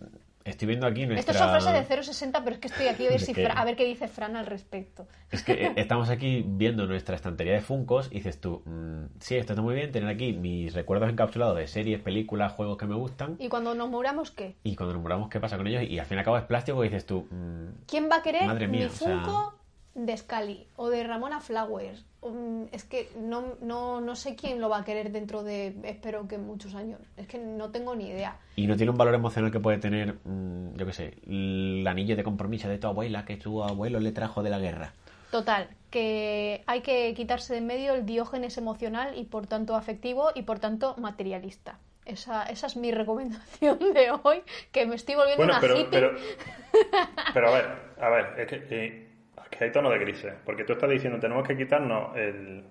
estoy 0.44 0.68
viendo 0.68 0.87
aquí 0.87 1.04
nuestra... 1.06 1.32
Esto 1.35 1.44
son 1.44 1.61
frases 1.61 1.88
de 1.88 1.96
0,60, 1.96 2.40
pero 2.42 2.54
es 2.54 2.61
que 2.61 2.68
estoy 2.68 2.87
aquí 2.88 3.06
a 3.06 3.11
ver, 3.11 3.20
¿De 3.20 3.26
si 3.26 3.35
qué? 3.35 3.44
Fra- 3.44 3.61
a 3.61 3.64
ver 3.66 3.76
qué 3.76 3.85
dice 3.85 4.09
Fran 4.09 4.37
al 4.37 4.46
respecto. 4.46 5.06
Es 5.30 5.42
que 5.42 5.52
eh, 5.66 5.72
estamos 5.76 6.09
aquí 6.09 6.42
viendo 6.46 6.87
nuestra 6.87 7.14
estantería 7.14 7.52
de 7.52 7.61
Funcos 7.61 8.09
y 8.11 8.14
dices 8.16 8.40
tú, 8.40 8.62
mm, 8.64 9.18
sí, 9.20 9.37
esto 9.37 9.52
está 9.52 9.61
muy 9.62 9.74
bien, 9.74 9.92
tener 9.92 10.09
aquí 10.09 10.32
mis 10.32 10.72
recuerdos 10.72 11.11
encapsulados 11.11 11.59
de 11.59 11.66
series, 11.66 12.00
películas, 12.00 12.52
juegos 12.52 12.78
que 12.78 12.87
me 12.87 12.94
gustan 12.94 13.37
Y 13.38 13.48
cuando 13.48 13.74
nos 13.74 13.90
muramos, 13.90 14.30
¿qué? 14.30 14.56
y 14.64 14.76
cuando 14.76 14.94
nos 14.94 15.02
muramos, 15.02 15.28
¿qué 15.28 15.40
pasa 15.40 15.59
con 15.59 15.66
ellos? 15.66 15.82
Y 15.82 15.98
al 15.98 16.06
fin 16.06 16.16
y 16.16 16.20
al 16.20 16.24
cabo 16.24 16.38
es 16.38 16.44
plástico 16.44 16.82
y 16.82 16.88
dices 16.88 17.04
tú, 17.04 17.26
mm, 17.30 17.85
¿Quién 17.87 18.09
va 18.11 18.16
a 18.16 18.22
querer 18.22 18.46
Madre 18.46 18.66
mía, 18.66 18.80
mi 18.80 18.87
o 18.87 18.88
sea- 18.90 19.09
Funko 19.22 19.55
de 19.96 20.16
Scali 20.16 20.66
o 20.76 20.88
de 20.90 21.02
Ramona 21.04 21.40
Flowers? 21.40 22.04
Mm, 22.22 22.64
Es 22.72 22.85
que 22.85 23.09
no, 23.18 23.54
no, 23.61 24.00
no 24.00 24.14
sé 24.14 24.37
quién 24.37 24.61
lo 24.61 24.68
va 24.68 24.78
a 24.78 24.85
querer 24.85 25.11
dentro 25.11 25.42
de, 25.42 25.74
espero 25.85 26.28
que 26.28 26.38
muchos 26.38 26.74
años. 26.74 27.00
Es 27.16 27.26
que 27.26 27.38
no 27.38 27.70
tengo 27.70 27.94
ni 27.96 28.09
idea. 28.09 28.37
y 28.56 28.66
no 28.66 28.76
tiene 28.76 28.90
un 28.90 28.98
valor 28.98 29.14
emocional 29.14 29.50
que 29.50 29.61
puede 29.61 29.78
tener, 29.78 30.14
mm, 30.24 30.74
yo 30.76 30.87
qué 30.87 30.92
sé, 30.92 31.14
el 31.26 31.85
anillo 31.88 32.14
de 32.16 32.22
compromiso 32.24 32.68
de 32.68 32.78
tu 32.78 32.87
abuela 32.87 33.24
que 33.24 33.37
tu 33.37 33.62
abuelo 33.64 33.98
le 34.00 34.12
trajo 34.12 34.42
de 34.42 34.50
la 34.50 34.59
guerra. 34.59 34.92
Total, 35.30 35.68
que 35.90 36.62
hay 36.66 36.82
que 36.82 37.12
quitarse 37.14 37.52
de 37.54 37.59
en 37.59 37.66
medio 37.66 37.94
el 37.94 38.06
diógenes 38.06 38.56
emocional 38.59 39.16
y 39.18 39.24
por 39.24 39.46
tanto 39.46 39.74
afectivo 39.74 40.30
y 40.35 40.42
por 40.42 40.59
tanto 40.59 40.94
materialista. 40.98 41.78
Esa, 42.04 42.44
esa 42.44 42.66
es 42.68 42.76
mi 42.76 42.92
recomendación 43.01 43.78
de 43.78 44.11
hoy, 44.22 44.42
que 44.72 44.86
me 44.86 44.94
estoy 44.94 45.14
volviendo 45.16 45.44
Bueno, 45.44 45.53
una 45.55 45.61
pero, 45.61 45.78
hippie. 45.80 45.90
pero, 45.90 46.11
pero 47.34 47.49
a 47.49 47.53
ver, 47.53 47.66
a 48.01 48.09
ver, 48.11 48.40
es 48.40 48.47
que, 48.49 48.66
eh, 48.70 49.05
que 49.51 49.64
hay 49.64 49.72
tono 49.72 49.90
de 49.90 49.99
grises, 49.99 50.34
porque 50.44 50.64
tú 50.64 50.72
estás 50.74 50.90
diciendo 50.90 51.18
tenemos 51.18 51.47
que 51.47 51.57
quitarnos 51.57 52.16
el, 52.16 52.64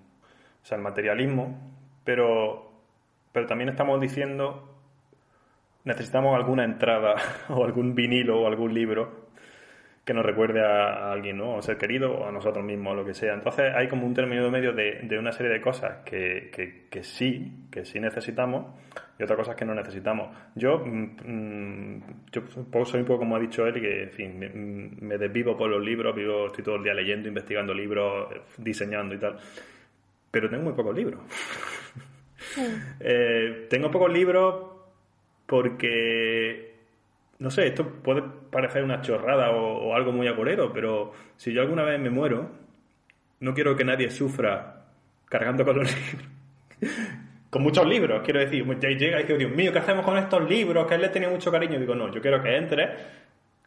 o 0.61 0.65
sea, 0.65 0.77
el 0.77 0.83
materialismo, 0.83 1.75
pero, 2.03 2.71
pero 3.31 3.45
también 3.45 3.69
estamos 3.69 3.99
diciendo 3.99 4.71
necesitamos 5.83 6.35
alguna 6.35 6.63
entrada 6.63 7.15
o 7.49 7.63
algún 7.63 7.95
vinilo 7.95 8.41
o 8.41 8.47
algún 8.47 8.73
libro 8.73 9.25
que 10.03 10.13
nos 10.13 10.25
recuerde 10.25 10.61
a, 10.61 11.07
a 11.07 11.11
alguien, 11.11 11.37
¿no? 11.37 11.55
O 11.55 11.61
ser 11.63 11.77
querido 11.77 12.13
o 12.13 12.27
a 12.27 12.31
nosotros 12.31 12.63
mismos, 12.63 12.93
o 12.93 12.95
lo 12.95 13.05
que 13.05 13.15
sea. 13.15 13.33
Entonces 13.33 13.73
hay 13.73 13.87
como 13.87 14.05
un 14.05 14.13
término 14.13 14.51
medio 14.51 14.71
de, 14.71 14.99
de 15.01 15.17
una 15.17 15.31
serie 15.31 15.51
de 15.51 15.61
cosas 15.61 16.03
que, 16.05 16.51
que, 16.53 16.87
que 16.91 17.03
sí, 17.03 17.65
que 17.71 17.85
sí 17.85 17.99
necesitamos 17.99 18.67
y 19.17 19.23
otras 19.23 19.37
cosas 19.37 19.55
que 19.55 19.65
no 19.65 19.73
necesitamos. 19.75 20.29
Yo, 20.55 20.79
mm, 20.85 21.17
mm, 21.25 22.03
yo 22.31 22.43
poco- 22.71 22.85
soy 22.85 23.01
un 23.01 23.05
poco 23.05 23.19
como 23.19 23.35
ha 23.35 23.39
dicho 23.39 23.65
él, 23.67 23.75
que 23.81 24.03
en 24.03 24.11
fin, 24.11 24.39
me, 24.39 24.49
mm, 24.49 24.97
me 25.01 25.17
desvivo 25.17 25.55
por 25.57 25.69
los 25.69 25.83
libros, 25.83 26.15
vivo, 26.15 26.47
estoy 26.47 26.63
todo 26.63 26.75
el 26.75 26.83
día 26.83 26.93
leyendo, 26.93 27.27
investigando 27.29 27.73
libros, 27.73 28.31
eh, 28.33 28.41
diseñando 28.57 29.15
y 29.15 29.19
tal. 29.19 29.37
Pero 30.31 30.49
tengo 30.49 30.63
muy 30.63 30.73
pocos 30.73 30.95
libros. 30.95 31.21
Eh, 32.99 33.67
tengo 33.69 33.89
pocos 33.91 34.11
libros 34.11 34.71
porque 35.45 36.75
no 37.39 37.51
sé, 37.51 37.67
esto 37.67 37.87
puede 38.01 38.23
parecer 38.51 38.83
una 38.83 39.01
chorrada 39.01 39.51
o, 39.51 39.89
o 39.89 39.95
algo 39.95 40.11
muy 40.11 40.27
agorero, 40.27 40.71
pero 40.73 41.11
si 41.37 41.53
yo 41.53 41.61
alguna 41.61 41.83
vez 41.83 41.99
me 41.99 42.09
muero, 42.09 42.49
no 43.41 43.53
quiero 43.53 43.75
que 43.75 43.85
nadie 43.85 44.09
sufra 44.11 44.85
cargando 45.27 45.65
con 45.65 45.77
los 45.79 45.89
libros. 45.95 46.27
Con 47.49 47.63
muchos 47.63 47.87
libros, 47.87 48.21
quiero 48.23 48.39
decir, 48.39 48.65
llega 48.65 49.19
y 49.19 49.23
dice, 49.23 49.37
Dios 49.37 49.51
mío, 49.51 49.71
¿qué 49.71 49.79
hacemos 49.79 50.03
con 50.03 50.17
estos 50.17 50.49
libros? 50.49 50.87
Que 50.87 50.95
él 50.95 51.01
le 51.01 51.09
tenía 51.09 51.29
mucho 51.29 51.51
cariño. 51.51 51.79
Digo, 51.79 51.95
no, 51.95 52.11
yo 52.11 52.21
quiero 52.21 52.41
que 52.41 52.55
entre, 52.57 52.89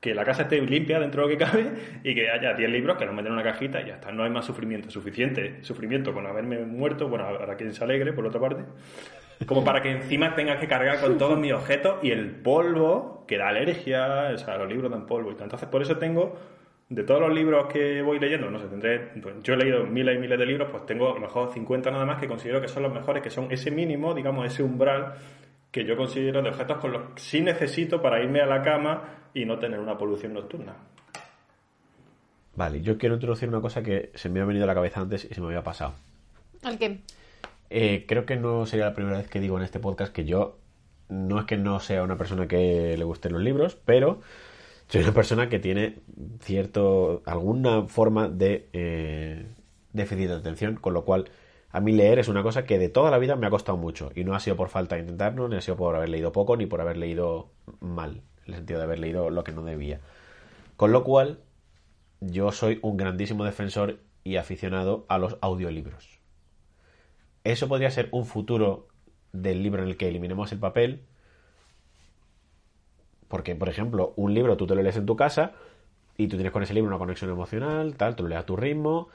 que 0.00 0.14
la 0.14 0.24
casa 0.24 0.42
esté 0.42 0.60
limpia 0.60 1.00
dentro 1.00 1.26
de 1.26 1.32
lo 1.32 1.38
que 1.38 1.44
cabe 1.44 1.66
y 2.04 2.14
que 2.14 2.30
haya 2.30 2.54
10 2.54 2.70
libros 2.70 2.96
que 2.96 3.04
los 3.04 3.14
meten 3.14 3.32
en 3.32 3.38
una 3.38 3.42
cajita 3.42 3.80
y 3.80 3.86
ya 3.86 3.94
está. 3.94 4.12
No 4.12 4.24
hay 4.24 4.30
más 4.30 4.44
sufrimiento, 4.44 4.90
suficiente 4.90 5.58
sufrimiento 5.62 6.12
con 6.12 6.26
haberme 6.26 6.58
muerto, 6.58 7.08
bueno, 7.08 7.26
para 7.38 7.56
quien 7.56 7.72
se 7.72 7.82
alegre, 7.82 8.12
por 8.12 8.26
otra 8.26 8.40
parte, 8.40 8.64
como 9.46 9.64
para 9.64 9.82
que 9.82 9.90
encima 9.90 10.34
tengas 10.34 10.58
que 10.58 10.68
cargar 10.68 11.00
con 11.00 11.18
todos 11.18 11.38
mis 11.38 11.52
objetos 11.52 11.96
y 12.02 12.10
el 12.10 12.30
polvo 12.30 13.24
que 13.26 13.38
da 13.38 13.48
alergia, 13.48 14.30
o 14.34 14.38
sea, 14.38 14.56
los 14.58 14.68
libros 14.68 14.90
dan 14.90 15.06
polvo 15.06 15.30
y 15.30 15.34
tal. 15.34 15.44
Entonces, 15.44 15.68
por 15.68 15.82
eso 15.82 15.96
tengo 15.98 16.38
de 16.88 17.02
todos 17.04 17.20
los 17.20 17.34
libros 17.34 17.70
que 17.70 18.00
voy 18.00 18.18
leyendo, 18.18 18.50
no 18.50 18.58
sé, 18.58 18.66
tendré, 18.66 18.98
pues, 19.20 19.34
yo 19.42 19.54
he 19.54 19.56
leído 19.58 19.84
miles 19.84 20.16
y 20.16 20.18
miles 20.18 20.38
de 20.38 20.46
libros, 20.46 20.68
pues 20.70 20.86
tengo 20.86 21.10
a 21.10 21.14
lo 21.14 21.20
mejor 21.20 21.52
50 21.52 21.90
nada 21.90 22.06
más 22.06 22.18
que 22.18 22.26
considero 22.26 22.60
que 22.60 22.68
son 22.68 22.82
los 22.82 22.92
mejores, 22.92 23.22
que 23.22 23.30
son 23.30 23.50
ese 23.52 23.70
mínimo, 23.70 24.14
digamos, 24.14 24.46
ese 24.46 24.62
umbral 24.62 25.14
que 25.70 25.84
yo 25.84 25.96
considero 25.96 26.40
de 26.40 26.48
objetos 26.48 26.78
con 26.78 26.92
los 26.92 27.02
que 27.10 27.20
sí 27.20 27.40
necesito 27.42 28.00
para 28.00 28.22
irme 28.22 28.40
a 28.40 28.46
la 28.46 28.62
cama 28.62 29.02
y 29.34 29.44
no 29.44 29.58
tener 29.58 29.78
una 29.78 29.98
polución 29.98 30.32
nocturna. 30.32 30.76
Vale, 32.56 32.80
yo 32.80 32.96
quiero 32.96 33.16
introducir 33.16 33.48
una 33.48 33.60
cosa 33.60 33.82
que 33.82 34.10
se 34.14 34.30
me 34.30 34.40
ha 34.40 34.44
venido 34.44 34.64
a 34.64 34.66
la 34.66 34.74
cabeza 34.74 35.00
antes 35.00 35.26
y 35.30 35.34
se 35.34 35.40
me 35.40 35.48
había 35.48 35.62
pasado. 35.62 35.94
¿El 36.64 36.78
qué? 36.78 37.00
Eh, 37.70 38.06
creo 38.08 38.24
que 38.24 38.36
no 38.36 38.64
sería 38.64 38.86
la 38.86 38.94
primera 38.94 39.18
vez 39.18 39.28
que 39.28 39.40
digo 39.40 39.58
en 39.58 39.62
este 39.62 39.78
podcast 39.78 40.12
que 40.12 40.24
yo 40.24 40.58
no 41.08 41.38
es 41.38 41.44
que 41.44 41.58
no 41.58 41.80
sea 41.80 42.02
una 42.02 42.16
persona 42.16 42.48
que 42.48 42.96
le 42.96 43.04
gusten 43.04 43.32
los 43.32 43.42
libros, 43.42 43.76
pero 43.84 44.20
soy 44.88 45.02
una 45.02 45.12
persona 45.12 45.48
que 45.48 45.58
tiene 45.58 45.96
cierto 46.40 47.22
alguna 47.26 47.86
forma 47.86 48.28
de 48.28 48.68
eh, 48.72 49.46
déficit 49.92 50.28
de 50.28 50.34
atención, 50.34 50.76
con 50.76 50.94
lo 50.94 51.04
cual 51.04 51.30
a 51.70 51.80
mí 51.80 51.92
leer 51.92 52.18
es 52.18 52.28
una 52.28 52.42
cosa 52.42 52.64
que 52.64 52.78
de 52.78 52.88
toda 52.88 53.10
la 53.10 53.18
vida 53.18 53.36
me 53.36 53.46
ha 53.46 53.50
costado 53.50 53.76
mucho 53.76 54.10
y 54.14 54.24
no 54.24 54.34
ha 54.34 54.40
sido 54.40 54.56
por 54.56 54.70
falta 54.70 54.96
de 54.96 55.02
intentarlo, 55.02 55.48
ni 55.48 55.56
ha 55.56 55.60
sido 55.60 55.76
por 55.76 55.94
haber 55.94 56.08
leído 56.08 56.32
poco, 56.32 56.56
ni 56.56 56.66
por 56.66 56.80
haber 56.80 56.96
leído 56.96 57.50
mal, 57.80 58.22
en 58.46 58.54
el 58.54 58.54
sentido 58.54 58.78
de 58.78 58.84
haber 58.84 58.98
leído 58.98 59.28
lo 59.28 59.44
que 59.44 59.52
no 59.52 59.62
debía. 59.62 60.00
Con 60.76 60.92
lo 60.92 61.04
cual, 61.04 61.40
yo 62.20 62.50
soy 62.52 62.78
un 62.82 62.96
grandísimo 62.96 63.44
defensor 63.44 63.98
y 64.24 64.36
aficionado 64.36 65.04
a 65.08 65.18
los 65.18 65.36
audiolibros. 65.42 66.18
Eso 67.44 67.68
podría 67.68 67.90
ser 67.90 68.08
un 68.12 68.24
futuro 68.24 68.88
del 69.32 69.62
libro 69.62 69.82
en 69.82 69.88
el 69.88 69.96
que 69.98 70.08
eliminemos 70.08 70.50
el 70.52 70.58
papel, 70.58 71.02
porque, 73.28 73.54
por 73.54 73.68
ejemplo, 73.68 74.12
un 74.16 74.34
libro 74.34 74.56
tú 74.56 74.66
te 74.66 74.74
lo 74.74 74.82
lees 74.82 74.96
en 74.96 75.06
tu 75.06 75.16
casa 75.16 75.52
y 76.16 76.28
tú 76.28 76.36
tienes 76.36 76.52
con 76.52 76.62
ese 76.62 76.74
libro 76.74 76.88
una 76.88 76.98
conexión 76.98 77.30
emocional, 77.30 77.94
tal, 77.96 78.16
tú 78.16 78.24
lo 78.24 78.30
lees 78.30 78.40
a 78.40 78.46
tu 78.46 78.56
ritmo, 78.56 79.08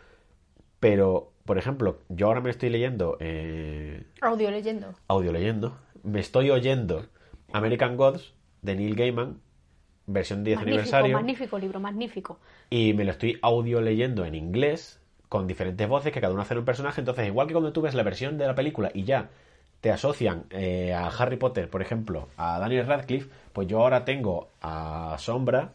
pero, 0.80 1.32
por 1.46 1.58
ejemplo, 1.58 2.00
yo 2.10 2.28
ahora 2.28 2.42
me 2.42 2.50
estoy 2.50 2.70
leyendo... 2.70 3.18
Eh, 3.20 4.04
Audio 4.22 4.52
leyendo. 4.52 4.94
audio 5.08 5.32
leyendo, 5.32 5.78
me 6.04 6.20
estoy 6.20 6.50
oyendo 6.50 7.06
American 7.52 7.98
Gods 7.98 8.34
de 8.62 8.76
Neil 8.76 8.96
Gaiman, 8.96 9.40
versión 10.06 10.44
10 10.44 10.58
Magnífico, 10.58 10.74
aniversario, 10.78 11.16
magnífico 11.18 11.58
libro, 11.60 11.80
magnífico. 11.80 12.40
y 12.70 12.94
me 12.94 13.04
lo 13.06 13.12
estoy 13.12 13.40
audio 13.42 13.82
leyendo 13.82 14.26
en 14.26 14.36
inglés, 14.36 15.02
con 15.30 15.48
diferentes 15.48 15.88
voces 15.88 16.12
que 16.14 16.22
cada 16.22 16.34
uno 16.34 16.42
hace 16.44 16.58
un 16.58 16.66
personaje, 16.66 17.02
entonces 17.02 17.26
igual 17.28 17.48
que 17.48 17.54
cuando 17.54 17.74
tú 17.74 17.82
ves 17.82 17.96
la 17.96 18.04
versión 18.04 18.38
de 18.38 18.46
la 18.46 18.56
película 18.56 18.92
y 18.94 19.04
ya 19.04 19.30
te 19.84 19.92
asocian 19.92 20.46
eh, 20.50 20.94
a 20.94 21.08
Harry 21.08 21.36
Potter, 21.36 21.70
por 21.70 21.82
ejemplo, 21.82 22.30
a 22.38 22.58
Daniel 22.58 22.88
Radcliffe, 22.88 23.30
pues 23.52 23.68
yo 23.68 23.82
ahora 23.82 24.06
tengo 24.06 24.48
a 24.62 25.18
Sombra 25.20 25.74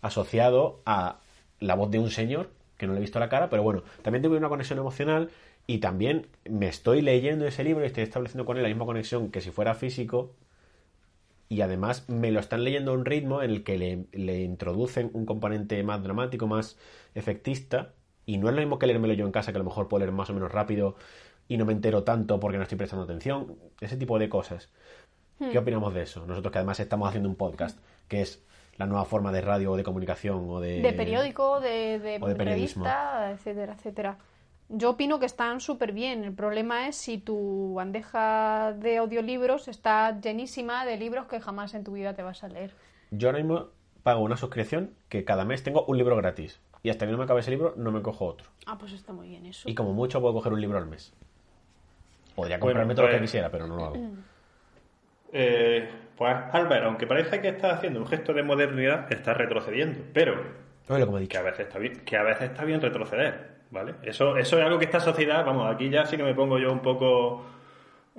asociado 0.00 0.80
a 0.86 1.18
la 1.58 1.74
voz 1.74 1.90
de 1.90 1.98
un 1.98 2.10
señor, 2.10 2.48
que 2.78 2.86
no 2.86 2.94
le 2.94 3.00
he 3.00 3.02
visto 3.02 3.20
la 3.20 3.28
cara, 3.28 3.50
pero 3.50 3.62
bueno, 3.62 3.82
también 4.00 4.22
tengo 4.22 4.34
una 4.34 4.48
conexión 4.48 4.78
emocional 4.78 5.28
y 5.66 5.76
también 5.76 6.28
me 6.48 6.68
estoy 6.68 7.02
leyendo 7.02 7.46
ese 7.46 7.62
libro 7.62 7.84
y 7.84 7.88
estoy 7.88 8.02
estableciendo 8.02 8.46
con 8.46 8.56
él 8.56 8.62
la 8.62 8.70
misma 8.70 8.86
conexión 8.86 9.30
que 9.30 9.42
si 9.42 9.50
fuera 9.50 9.74
físico 9.74 10.34
y 11.50 11.60
además 11.60 12.08
me 12.08 12.30
lo 12.30 12.40
están 12.40 12.64
leyendo 12.64 12.92
a 12.92 12.94
un 12.94 13.04
ritmo 13.04 13.42
en 13.42 13.50
el 13.50 13.62
que 13.62 13.76
le, 13.76 14.06
le 14.12 14.40
introducen 14.40 15.10
un 15.12 15.26
componente 15.26 15.82
más 15.82 16.02
dramático, 16.02 16.46
más 16.46 16.78
efectista 17.14 17.92
y 18.24 18.38
no 18.38 18.48
es 18.48 18.54
lo 18.54 18.62
mismo 18.62 18.78
que 18.78 18.86
leérmelo 18.86 19.12
yo 19.12 19.26
en 19.26 19.32
casa, 19.32 19.52
que 19.52 19.58
a 19.58 19.62
lo 19.62 19.66
mejor 19.66 19.88
puedo 19.88 19.98
leer 19.98 20.12
más 20.12 20.30
o 20.30 20.32
menos 20.32 20.50
rápido 20.50 20.96
y 21.50 21.56
no 21.56 21.64
me 21.64 21.72
entero 21.72 22.04
tanto 22.04 22.38
porque 22.38 22.58
no 22.58 22.62
estoy 22.62 22.78
prestando 22.78 23.04
atención, 23.04 23.56
ese 23.80 23.96
tipo 23.96 24.20
de 24.20 24.28
cosas. 24.28 24.70
¿Qué 25.40 25.58
opinamos 25.58 25.92
de 25.92 26.02
eso? 26.02 26.24
Nosotros 26.24 26.52
que 26.52 26.58
además 26.58 26.78
estamos 26.78 27.08
haciendo 27.08 27.28
un 27.28 27.34
podcast, 27.34 27.76
que 28.06 28.20
es 28.20 28.46
la 28.76 28.86
nueva 28.86 29.04
forma 29.04 29.32
de 29.32 29.40
radio 29.40 29.72
o 29.72 29.76
de 29.76 29.82
comunicación 29.82 30.48
o 30.48 30.60
de... 30.60 30.80
De 30.80 30.92
periódico, 30.92 31.58
de, 31.58 31.98
de, 31.98 32.18
o 32.20 32.28
de 32.28 32.34
revista, 32.34 33.32
etcétera, 33.32 33.72
etcétera. 33.72 34.18
Yo 34.68 34.90
opino 34.90 35.18
que 35.18 35.26
están 35.26 35.60
súper 35.60 35.90
bien. 35.90 36.22
El 36.22 36.34
problema 36.34 36.86
es 36.86 36.94
si 36.94 37.18
tu 37.18 37.74
bandeja 37.74 38.72
de 38.74 38.98
audiolibros 38.98 39.66
está 39.66 40.20
llenísima 40.20 40.86
de 40.86 40.98
libros 40.98 41.26
que 41.26 41.40
jamás 41.40 41.74
en 41.74 41.82
tu 41.82 41.94
vida 41.94 42.14
te 42.14 42.22
vas 42.22 42.44
a 42.44 42.48
leer. 42.48 42.74
Yo 43.10 43.28
ahora 43.28 43.40
mismo 43.40 43.66
pago 44.04 44.20
una 44.20 44.36
suscripción 44.36 44.94
que 45.08 45.24
cada 45.24 45.44
mes 45.44 45.64
tengo 45.64 45.84
un 45.86 45.98
libro 45.98 46.14
gratis. 46.14 46.60
Y 46.84 46.90
hasta 46.90 47.06
que 47.06 47.12
no 47.12 47.18
me 47.18 47.24
acabe 47.24 47.40
ese 47.40 47.50
libro, 47.50 47.74
no 47.76 47.90
me 47.90 48.02
cojo 48.02 48.24
otro. 48.26 48.46
Ah, 48.66 48.78
pues 48.78 48.92
está 48.92 49.12
muy 49.12 49.28
bien 49.28 49.46
eso. 49.46 49.68
Y 49.68 49.74
como 49.74 49.92
mucho 49.94 50.20
puedo 50.20 50.32
coger 50.32 50.52
un 50.52 50.60
libro 50.60 50.78
al 50.78 50.86
mes. 50.86 51.12
Podría 52.40 52.58
Bueno, 52.58 52.70
comprarme 52.80 52.94
todo 52.94 53.06
lo 53.06 53.10
que 53.12 53.18
pues- 53.18 53.30
quisiera, 53.30 53.50
pero 53.50 53.66
no 53.66 53.76
lo 53.76 53.84
hago. 53.84 53.96
Eh, 55.32 55.88
pues 56.16 56.36
Albert, 56.52 56.84
aunque 56.86 57.06
parece 57.06 57.40
que 57.40 57.48
está 57.50 57.70
haciendo 57.72 58.00
un 58.00 58.06
gesto 58.08 58.32
de 58.32 58.42
modernidad, 58.42 59.06
está 59.12 59.32
retrocediendo. 59.32 60.00
Pero 60.12 60.34
Oye, 60.88 61.06
me 61.06 61.22
he 61.22 61.28
que 61.28 61.38
a 61.38 61.42
veces 61.42 61.60
está 61.60 61.78
bien, 61.78 62.00
que 62.04 62.16
a 62.16 62.24
veces 62.24 62.50
está 62.50 62.64
bien 62.64 62.80
retroceder, 62.80 63.58
¿vale? 63.70 63.94
Eso, 64.02 64.36
eso 64.36 64.58
es 64.58 64.64
algo 64.64 64.78
que 64.80 64.86
esta 64.86 64.98
sociedad, 64.98 65.44
vamos, 65.44 65.72
aquí 65.72 65.88
ya 65.88 66.04
sí 66.06 66.16
que 66.16 66.24
me 66.24 66.34
pongo 66.34 66.58
yo 66.58 66.72
un 66.72 66.80
poco 66.80 67.46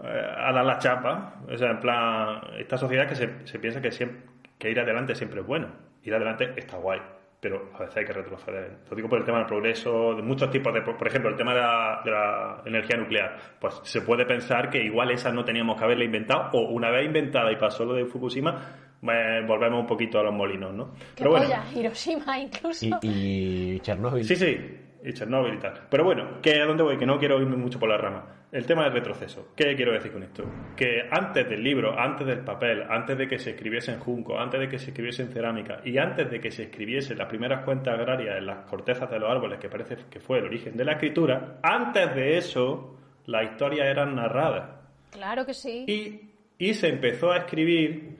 eh, 0.01 0.31
a 0.37 0.53
dar 0.53 0.63
la 0.63 0.77
chapa. 0.79 1.35
O 1.53 1.57
sea, 1.57 1.71
en 1.71 1.79
plan, 1.81 2.41
esta 2.57 2.77
sociedad 2.77 3.07
que 3.09 3.15
se, 3.15 3.45
se 3.45 3.59
piensa 3.59 3.81
que, 3.81 3.91
siempre, 3.91 4.21
que 4.57 4.69
ir 4.71 4.79
adelante 4.79 5.13
siempre 5.13 5.41
es 5.41 5.45
bueno. 5.45 5.67
Ir 6.03 6.15
adelante 6.15 6.53
está 6.55 6.77
guay, 6.77 7.01
pero 7.41 7.71
a 7.73 7.79
veces 7.79 7.97
hay 7.97 8.05
que 8.05 8.13
retroceder. 8.13 8.77
Lo 8.87 8.95
digo 8.95 9.09
por 9.09 9.17
el 9.17 9.25
tema 9.25 9.39
del 9.39 9.47
progreso, 9.47 10.13
de 10.13 10.21
muchos 10.21 10.51
tipos 10.51 10.71
de... 10.71 10.81
Por 10.81 11.07
ejemplo, 11.07 11.31
el 11.31 11.35
tema 11.35 11.55
de 11.55 11.59
la, 11.59 12.01
de 12.05 12.11
la 12.11 12.61
energía 12.65 12.97
nuclear. 12.97 13.35
Pues 13.59 13.79
se 13.81 14.01
puede 14.01 14.25
pensar 14.25 14.69
que 14.69 14.77
igual 14.77 15.09
esa 15.09 15.31
no 15.31 15.43
teníamos 15.43 15.75
que 15.75 15.83
haberla 15.83 16.05
inventado, 16.05 16.51
o 16.53 16.69
una 16.69 16.91
vez 16.91 17.07
inventada 17.07 17.51
y 17.51 17.55
pasó 17.55 17.83
lo 17.83 17.95
de 17.95 18.05
Fukushima, 18.05 18.75
eh, 19.01 19.43
volvemos 19.47 19.79
un 19.79 19.87
poquito 19.87 20.19
a 20.19 20.23
los 20.23 20.33
molinos, 20.35 20.71
¿no? 20.71 20.93
¿Qué 20.93 21.23
Pero 21.23 21.31
bueno? 21.31 21.47
Hiroshima 21.75 22.37
incluso. 22.39 22.85
Y, 23.01 23.73
y 23.73 23.79
Chernobyl. 23.79 24.23
Sí, 24.23 24.35
sí, 24.35 24.57
y 25.03 25.13
Chernobyl 25.13 25.55
y 25.55 25.59
tal. 25.59 25.73
Pero 25.89 26.03
bueno, 26.03 26.41
que 26.41 26.61
a 26.61 26.65
dónde 26.65 26.83
voy, 26.83 26.97
que 26.97 27.05
no 27.05 27.19
quiero 27.19 27.41
irme 27.41 27.55
mucho 27.55 27.79
por 27.79 27.89
la 27.89 27.97
rama. 27.97 28.25
El 28.51 28.65
tema 28.65 28.83
del 28.83 28.93
retroceso. 28.93 29.53
¿Qué 29.55 29.75
quiero 29.75 29.93
decir 29.93 30.11
con 30.11 30.23
esto? 30.23 30.43
Que 30.75 31.07
antes 31.09 31.47
del 31.47 31.63
libro, 31.63 31.97
antes 31.97 32.27
del 32.27 32.39
papel, 32.39 32.83
antes 32.89 33.17
de 33.17 33.27
que 33.27 33.39
se 33.39 33.51
escribiese 33.51 33.93
en 33.93 33.99
junco, 33.99 34.37
antes 34.37 34.59
de 34.59 34.67
que 34.67 34.77
se 34.77 34.89
escribiese 34.89 35.23
en 35.23 35.29
cerámica 35.29 35.79
y 35.85 35.97
antes 35.97 36.29
de 36.29 36.41
que 36.41 36.51
se 36.51 36.63
escribiesen 36.63 37.17
las 37.17 37.27
primeras 37.27 37.63
cuentas 37.63 37.97
agrarias 37.97 38.37
en 38.37 38.45
las 38.45 38.65
cortezas 38.69 39.09
de 39.09 39.19
los 39.19 39.31
árboles, 39.31 39.57
que 39.57 39.69
parece 39.69 39.95
que 40.09 40.19
fue 40.19 40.39
el 40.39 40.45
origen 40.45 40.75
de 40.75 40.83
la 40.83 40.93
escritura, 40.93 41.59
antes 41.63 42.13
de 42.13 42.37
eso 42.37 42.97
las 43.25 43.45
historias 43.45 43.87
eran 43.87 44.15
narradas. 44.15 44.69
Claro 45.11 45.45
que 45.45 45.53
sí. 45.53 45.85
Y, 45.87 46.31
y 46.57 46.73
se 46.73 46.89
empezó 46.89 47.31
a 47.31 47.37
escribir, 47.37 48.17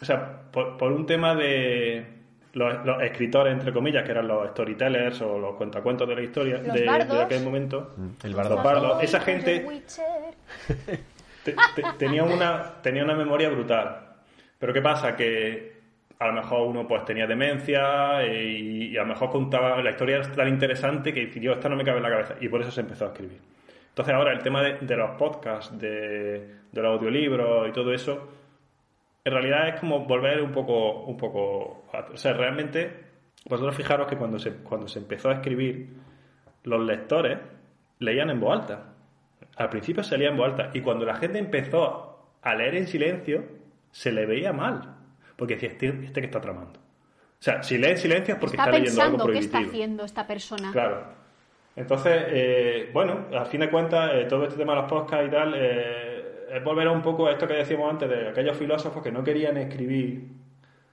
o 0.00 0.04
sea, 0.06 0.50
por, 0.50 0.78
por 0.78 0.90
un 0.90 1.04
tema 1.04 1.34
de 1.34 2.17
los, 2.54 2.84
los 2.86 3.02
escritores, 3.02 3.52
entre 3.52 3.72
comillas, 3.72 4.04
que 4.04 4.10
eran 4.12 4.26
los 4.28 4.48
storytellers 4.50 5.20
o 5.22 5.38
los 5.38 5.54
cuentacuentos 5.56 6.08
de 6.08 6.14
la 6.14 6.22
historia 6.22 6.58
Los 6.64 6.74
de, 6.74 7.20
aquel 7.22 7.42
momento. 7.44 7.94
El 8.22 8.30
Los 8.32 8.36
bardo. 8.38 8.56
bardos. 8.62 9.02
Esa 9.02 9.20
gente- 9.20 9.60
te- 11.44 11.52
te- 11.74 11.82
tenía, 11.98 12.24
una, 12.24 12.80
tenía 12.82 13.04
una 13.04 13.14
memoria 13.14 13.48
brutal. 13.48 14.00
Pero 14.58 14.72
¿qué 14.72 14.82
pasa? 14.82 15.14
Que 15.16 15.78
a 16.18 16.26
lo 16.26 16.32
mejor 16.32 16.66
uno 16.66 16.86
pues 16.88 17.04
tenía 17.04 17.26
demencia 17.26 18.22
eh, 18.24 18.42
y, 18.44 18.84
y 18.88 18.96
a 18.96 19.02
lo 19.02 19.08
mejor 19.08 19.30
contaba 19.30 19.80
la 19.80 19.90
historia 19.90 20.16
era 20.16 20.32
tan 20.32 20.48
interesante 20.48 21.14
que 21.14 21.26
decidió 21.26 21.52
esta 21.52 21.68
no 21.68 21.76
me 21.76 21.84
cabe 21.84 21.98
en 21.98 22.02
la 22.02 22.10
cabeza 22.10 22.34
y 22.40 22.48
por 22.48 22.60
eso 22.60 22.72
se 22.72 22.80
empezó 22.80 23.04
a 23.04 23.08
escribir. 23.08 23.38
Entonces 23.90 24.14
ahora 24.14 24.32
el 24.32 24.40
tema 24.40 24.62
de, 24.62 24.78
de 24.80 24.96
los 24.96 25.10
podcasts, 25.12 25.78
de, 25.78 26.38
de 26.72 26.82
los 26.82 26.86
audiolibros 26.98 27.68
y 27.68 27.72
todo 27.72 27.92
eso, 27.94 28.28
en 29.28 29.34
realidad 29.34 29.68
es 29.68 29.80
como 29.80 30.00
volver 30.04 30.42
un 30.42 30.52
poco, 30.52 31.02
un 31.04 31.16
poco, 31.16 31.86
a- 31.92 32.12
o 32.12 32.16
sea, 32.16 32.32
realmente 32.32 33.06
vosotros 33.48 33.74
fijaros 33.76 34.06
que 34.08 34.16
cuando 34.16 34.38
se, 34.38 34.52
cuando 34.56 34.88
se 34.88 34.98
empezó 34.98 35.30
a 35.30 35.34
escribir, 35.34 35.88
los 36.64 36.84
lectores 36.84 37.38
leían 38.00 38.30
en 38.30 38.40
voz 38.40 38.60
alta. 38.60 38.94
Al 39.56 39.68
principio 39.70 40.02
se 40.02 40.18
leía 40.18 40.30
en 40.30 40.36
voz 40.36 40.48
alta 40.50 40.70
y 40.74 40.80
cuando 40.80 41.04
la 41.06 41.14
gente 41.16 41.38
empezó 41.38 42.28
a 42.42 42.54
leer 42.54 42.74
en 42.76 42.86
silencio, 42.86 43.44
se 43.90 44.12
le 44.12 44.26
veía 44.26 44.52
mal, 44.52 44.96
porque 45.36 45.54
decía, 45.54 45.70
este, 45.70 45.88
este 46.04 46.20
que 46.20 46.26
está 46.26 46.40
tramando. 46.40 46.78
O 46.80 47.40
sea, 47.42 47.62
si 47.62 47.78
lee 47.78 47.90
en 47.90 47.98
silencio 47.98 48.34
es 48.34 48.40
porque 48.40 48.56
Está 48.56 48.64
está, 48.70 48.78
leyendo 48.78 49.02
algo 49.02 49.16
pensando 49.16 49.24
qué 49.26 49.32
prohibitivo. 49.32 49.58
está 49.60 49.70
haciendo 49.70 50.04
esta 50.04 50.26
persona. 50.26 50.72
Claro. 50.72 51.04
Entonces, 51.76 52.22
eh, 52.28 52.90
bueno, 52.92 53.26
a 53.38 53.44
fin 53.44 53.60
de 53.60 53.70
cuentas, 53.70 54.10
eh, 54.14 54.26
todo 54.28 54.44
este 54.44 54.56
tema 54.58 54.74
de 54.74 54.80
los 54.82 54.90
podcasts 54.90 55.26
y 55.28 55.30
tal, 55.30 55.54
eh, 55.56 56.07
es 56.50 56.64
volver 56.64 56.88
un 56.88 57.02
poco 57.02 57.26
a 57.26 57.32
esto 57.32 57.46
que 57.46 57.54
decíamos 57.54 57.90
antes 57.90 58.08
de 58.08 58.28
aquellos 58.28 58.56
filósofos 58.56 59.02
que 59.02 59.12
no 59.12 59.22
querían 59.24 59.56
escribir 59.56 60.28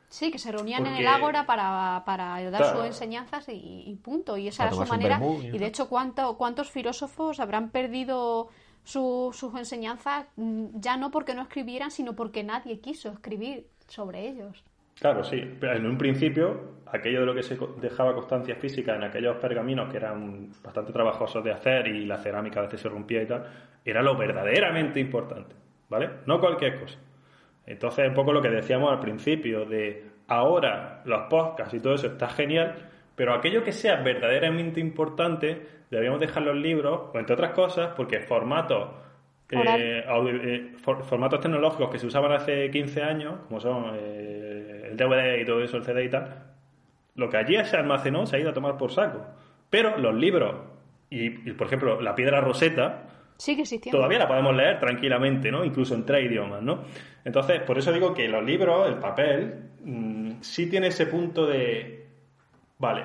Sí, 0.09 0.31
que 0.31 0.39
se 0.39 0.51
reunían 0.51 0.85
en 0.85 0.95
el 0.95 1.07
Ágora 1.07 1.45
para, 1.45 2.03
para 2.05 2.41
dar 2.49 2.61
Claro. 2.61 2.77
sus 2.77 2.85
enseñanzas 2.85 3.49
y, 3.49 3.83
y 3.87 3.95
punto. 3.97 4.37
Y 4.37 4.47
esa 4.47 4.63
Para 4.63 4.75
era 4.77 4.85
su 4.85 4.91
manera. 4.93 5.17
vermú 5.19 5.41
y 5.41 5.47
Y 5.47 5.57
de 5.57 5.65
hecho, 5.65 5.89
¿cuánto- 5.89 6.37
¿cuántos 6.37 6.71
filósofos 6.71 7.39
habrán 7.39 7.69
perdido 7.71 8.47
su- 8.83 9.31
sus 9.33 9.53
enseñanzas? 9.55 10.27
mm, 10.37 10.67
Ya 10.79 10.95
no 10.95 11.11
porque 11.11 11.33
no 11.33 11.41
escribieran, 11.41 11.91
sino 11.91 12.15
porque 12.15 12.43
nadie 12.43 12.79
quiso 12.79 13.09
escribir 13.09 13.67
sobre 13.87 14.27
ellos. 14.29 14.63
Claro, 14.99 15.23
sí. 15.25 15.41
Pero 15.59 15.73
en 15.75 15.85
un 15.85 15.97
principio, 15.97 16.75
aquello 16.85 17.21
de 17.21 17.25
lo 17.25 17.35
que 17.35 17.43
se 17.43 17.57
dejaba 17.81 18.13
constancia 18.15 18.55
física 18.55 18.95
en 18.95 19.03
aquellos 19.03 19.35
pergaminos 19.37 19.89
que 19.91 19.97
eran 19.97 20.49
bastante 20.63 20.93
trabajosos 20.93 21.43
de 21.43 21.51
hacer 21.51 21.87
y 21.87 22.05
la 22.05 22.17
cerámica 22.19 22.59
a 22.61 22.63
veces 22.63 22.79
se 22.79 22.87
rompía 22.89 23.21
y 23.23 23.27
tal, 23.27 23.45
era 23.85 24.01
lo 24.01 24.17
verdaderamente 24.17 24.99
importante, 24.99 25.55
¿vale? 25.89 26.09
No 26.25 26.39
cualquier 26.39 26.79
cosa. 26.79 26.97
Entonces, 27.65 28.07
un 28.07 28.13
poco 28.15 28.33
lo 28.33 28.41
que 28.41 28.49
decíamos 28.49 28.91
al 28.91 28.99
principio, 28.99 29.65
de 29.65 30.05
ahora 30.27 31.01
los 31.05 31.23
podcasts 31.29 31.73
y 31.73 31.79
todo 31.79 31.93
eso 31.95 32.07
está 32.07 32.27
genial, 32.29 32.75
pero 33.15 33.33
aquello 33.33 33.63
que 33.63 33.71
sea 33.71 33.97
verdaderamente 33.97 34.79
importante, 34.79 35.61
deberíamos 35.89 36.19
dejar 36.19 36.43
los 36.43 36.55
libros, 36.55 37.09
o 37.13 37.17
entre 37.19 37.33
otras 37.33 37.51
cosas, 37.51 37.93
porque 37.95 38.19
formatos 38.19 38.89
eh, 39.77 40.03
audio- 40.07 40.41
eh, 40.43 40.73
for- 40.77 41.03
formatos 41.03 41.39
tecnológicos 41.39 41.89
que 41.91 41.99
se 41.99 42.07
usaban 42.07 42.31
hace 42.31 42.69
15 42.71 43.03
años, 43.03 43.35
como 43.47 43.59
son 43.59 43.91
eh, 43.95 44.87
el 44.89 44.97
DVD 44.97 45.39
y 45.41 45.45
todo 45.45 45.61
eso, 45.61 45.77
el 45.77 45.83
CD 45.83 46.03
y 46.05 46.09
tal, 46.09 46.43
lo 47.15 47.29
que 47.29 47.37
allí 47.37 47.55
se 47.63 47.77
almacenó 47.77 48.25
se 48.25 48.35
ha 48.35 48.39
ido 48.39 48.49
a 48.49 48.53
tomar 48.53 48.75
por 48.77 48.91
saco. 48.91 49.25
Pero 49.69 49.97
los 49.97 50.15
libros, 50.15 50.55
y, 51.09 51.49
y, 51.49 51.53
por 51.53 51.67
ejemplo, 51.67 52.01
la 52.01 52.15
piedra 52.15 52.41
roseta, 52.41 53.03
Sigue 53.37 53.63
existiendo. 53.63 53.97
todavía 53.97 54.19
la 54.19 54.27
podemos 54.27 54.55
leer 54.55 54.79
tranquilamente, 54.79 55.51
¿no? 55.51 55.65
Incluso 55.65 55.93
en 55.93 56.05
tres 56.05 56.29
idiomas, 56.29 56.61
¿no? 56.61 56.83
Entonces, 57.23 57.61
por 57.61 57.77
eso 57.77 57.91
digo 57.91 58.13
que 58.13 58.27
los 58.27 58.43
libros, 58.43 58.87
el 58.87 58.95
papel, 58.95 59.71
mm, 59.83 60.41
sí 60.41 60.69
tiene 60.69 60.87
ese 60.87 61.07
punto 61.07 61.45
de, 61.45 62.07
vale, 62.77 63.03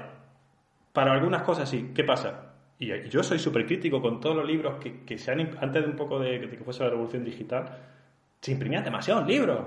para 0.92 1.12
algunas 1.12 1.42
cosas 1.42 1.68
sí, 1.68 1.90
¿qué 1.94 2.04
pasa? 2.04 2.52
Y 2.78 3.08
yo 3.08 3.22
soy 3.22 3.38
súper 3.38 3.66
crítico 3.66 4.00
con 4.00 4.20
todos 4.20 4.36
los 4.36 4.46
libros 4.46 4.76
que, 4.80 5.04
que 5.04 5.18
se 5.18 5.30
han, 5.32 5.40
antes 5.60 5.82
de 5.82 5.88
un 5.90 5.96
poco 5.96 6.18
de, 6.18 6.40
que 6.40 6.64
fuese 6.64 6.82
la 6.82 6.90
revolución 6.90 7.24
digital, 7.24 7.76
se 8.40 8.52
imprimían 8.52 8.84
demasiados 8.84 9.26
libros. 9.26 9.60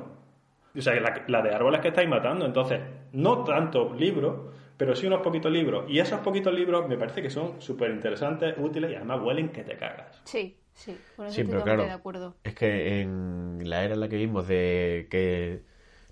O 0.75 0.81
sea, 0.81 0.99
la, 0.99 1.23
la 1.27 1.41
de 1.43 1.53
árboles 1.53 1.79
que 1.79 1.89
estáis 1.89 2.09
matando. 2.09 2.45
Entonces, 2.45 2.79
no 3.11 3.43
tanto 3.43 3.93
libros, 3.93 4.51
pero 4.77 4.95
sí 4.95 5.07
unos 5.07 5.21
poquitos 5.21 5.51
libros. 5.51 5.85
Y 5.89 5.99
esos 5.99 6.19
poquitos 6.21 6.53
libros 6.53 6.87
me 6.87 6.97
parece 6.97 7.21
que 7.21 7.29
son 7.29 7.61
súper 7.61 7.91
interesantes, 7.91 8.55
útiles 8.57 8.91
y 8.91 8.95
además 8.95 9.21
huelen 9.23 9.49
que 9.49 9.63
te 9.63 9.77
cagas. 9.77 10.21
Sí, 10.25 10.57
sí, 10.73 10.97
por 11.15 11.27
eso 11.27 11.35
Sí, 11.35 11.41
estoy 11.41 11.51
pero 11.51 11.63
claro, 11.63 11.83
de 11.83 11.91
acuerdo. 11.91 12.35
es 12.43 12.55
que 12.55 13.01
en 13.01 13.61
la 13.69 13.83
era 13.83 13.93
en 13.93 13.99
la 13.99 14.09
que 14.09 14.15
vivimos 14.17 14.47
de 14.47 15.07
que 15.09 15.61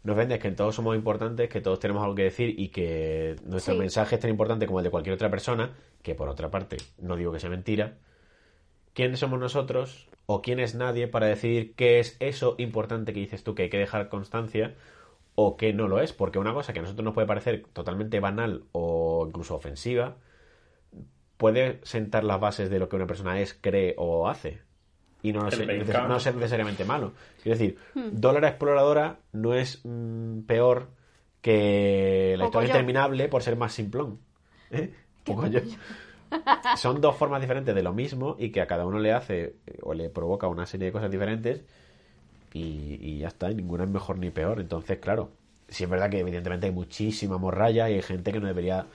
nos 0.04 0.16
vendes 0.16 0.40
que 0.40 0.52
todos 0.52 0.76
somos 0.76 0.96
importantes, 0.96 1.50
que 1.50 1.62
todos 1.62 1.80
tenemos 1.80 2.04
algo 2.04 2.16
que 2.16 2.24
decir 2.24 2.60
y 2.60 2.70
que 2.70 3.36
nuestro 3.46 3.74
Sí. 3.74 3.80
mensaje 3.80 4.16
es 4.16 4.22
tan 4.22 4.32
importante 4.32 4.66
como 4.66 4.80
el 4.80 4.84
de 4.84 4.90
cualquier 4.92 5.14
otra 5.16 5.30
persona, 5.30 5.76
que 6.02 6.16
por 6.16 6.30
otra 6.30 6.50
parte, 6.50 6.78
no 7.00 7.16
digo 7.16 7.32
que 7.32 7.40
sea 7.40 7.50
mentira, 7.50 7.98
¿quién 8.94 9.18
somos 9.18 9.40
nosotros 9.40 10.08
o 10.26 10.42
quién 10.42 10.60
es 10.60 10.76
nadie 10.76 11.08
para 11.08 11.28
decidir 11.28 11.74
qué 11.76 12.00
es 12.00 12.16
eso 12.20 12.56
importante 12.58 13.14
que 13.14 13.20
dices 13.20 13.44
tú 13.44 13.56
que 13.56 13.64
hay 13.64 13.70
que 13.70 13.78
dejar 13.78 14.10
constancia 14.10 14.76
o 15.36 15.58
qué 15.58 15.74
no 15.74 15.88
lo 15.88 16.00
es? 16.00 16.14
Porque 16.14 16.40
una 16.40 16.54
cosa 16.54 16.74
que 16.74 16.80
a 16.80 16.82
nosotros 16.82 17.04
nos 17.06 17.14
puede 17.14 17.28
parecer 17.28 17.64
totalmente 17.74 18.20
banal 18.20 18.64
o 18.72 19.26
incluso 19.28 19.56
ofensiva, 19.56 20.18
puede 21.38 21.80
sentar 21.84 22.24
las 22.24 22.40
bases 22.40 22.70
de 22.70 22.80
lo 22.80 22.90
que 22.90 22.96
una 22.96 23.08
persona 23.08 23.40
es, 23.40 23.58
cree 23.60 23.96
o 23.98 24.28
hace. 24.28 24.62
Y 25.24 25.34
no, 25.34 25.50
ser, 25.52 26.08
no 26.08 26.20
ser 26.20 26.36
necesariamente 26.36 26.84
malo. 26.84 27.14
Quiero 27.44 27.58
decir, 27.58 27.78
Dólar 27.94 28.46
Exploradora 28.46 29.20
no 29.32 29.54
es 29.54 29.82
mm, 29.84 30.42
peor 30.42 30.90
que 31.42 32.36
la 32.38 32.46
Poco 32.46 32.60
historia 32.60 32.68
yo. 32.68 32.74
interminable 32.74 33.28
por 33.28 33.44
ser 33.44 33.56
más 33.56 33.74
simplón. 33.74 34.20
¿Eh? 34.72 34.94
Poco 35.24 35.48
yo. 35.48 35.60
Son 36.78 37.02
dos 37.02 37.16
formas 37.18 37.42
diferentes 37.42 37.76
de 37.76 37.84
lo 37.84 37.94
mismo 37.94 38.36
y 38.40 38.52
que 38.52 38.62
a 38.62 38.68
cada 38.68 38.86
uno 38.86 39.00
le 39.00 39.12
hace 39.12 39.56
eh, 39.68 39.80
o 39.82 39.94
le 39.94 40.10
provoca 40.10 40.48
una 40.48 40.66
serie 40.66 40.88
de 40.88 40.92
cosas 40.92 41.12
diferentes 41.12 41.64
y, 42.54 42.98
y 43.02 43.18
ya 43.20 43.28
está, 43.30 43.50
y 43.52 43.56
ninguna 43.56 43.84
es 43.86 43.90
mejor 43.90 44.18
ni 44.18 44.30
peor. 44.32 44.60
Entonces, 44.60 45.00
claro, 45.00 45.30
sí 45.68 45.84
es 45.84 45.90
verdad 45.90 46.10
que 46.10 46.20
evidentemente 46.20 46.68
hay 46.68 46.72
muchísima 46.74 47.38
morralla 47.38 47.90
y 47.90 47.94
hay 47.96 48.02
gente 48.02 48.32
que 48.32 48.40
no 48.40 48.48
debería 48.48 48.86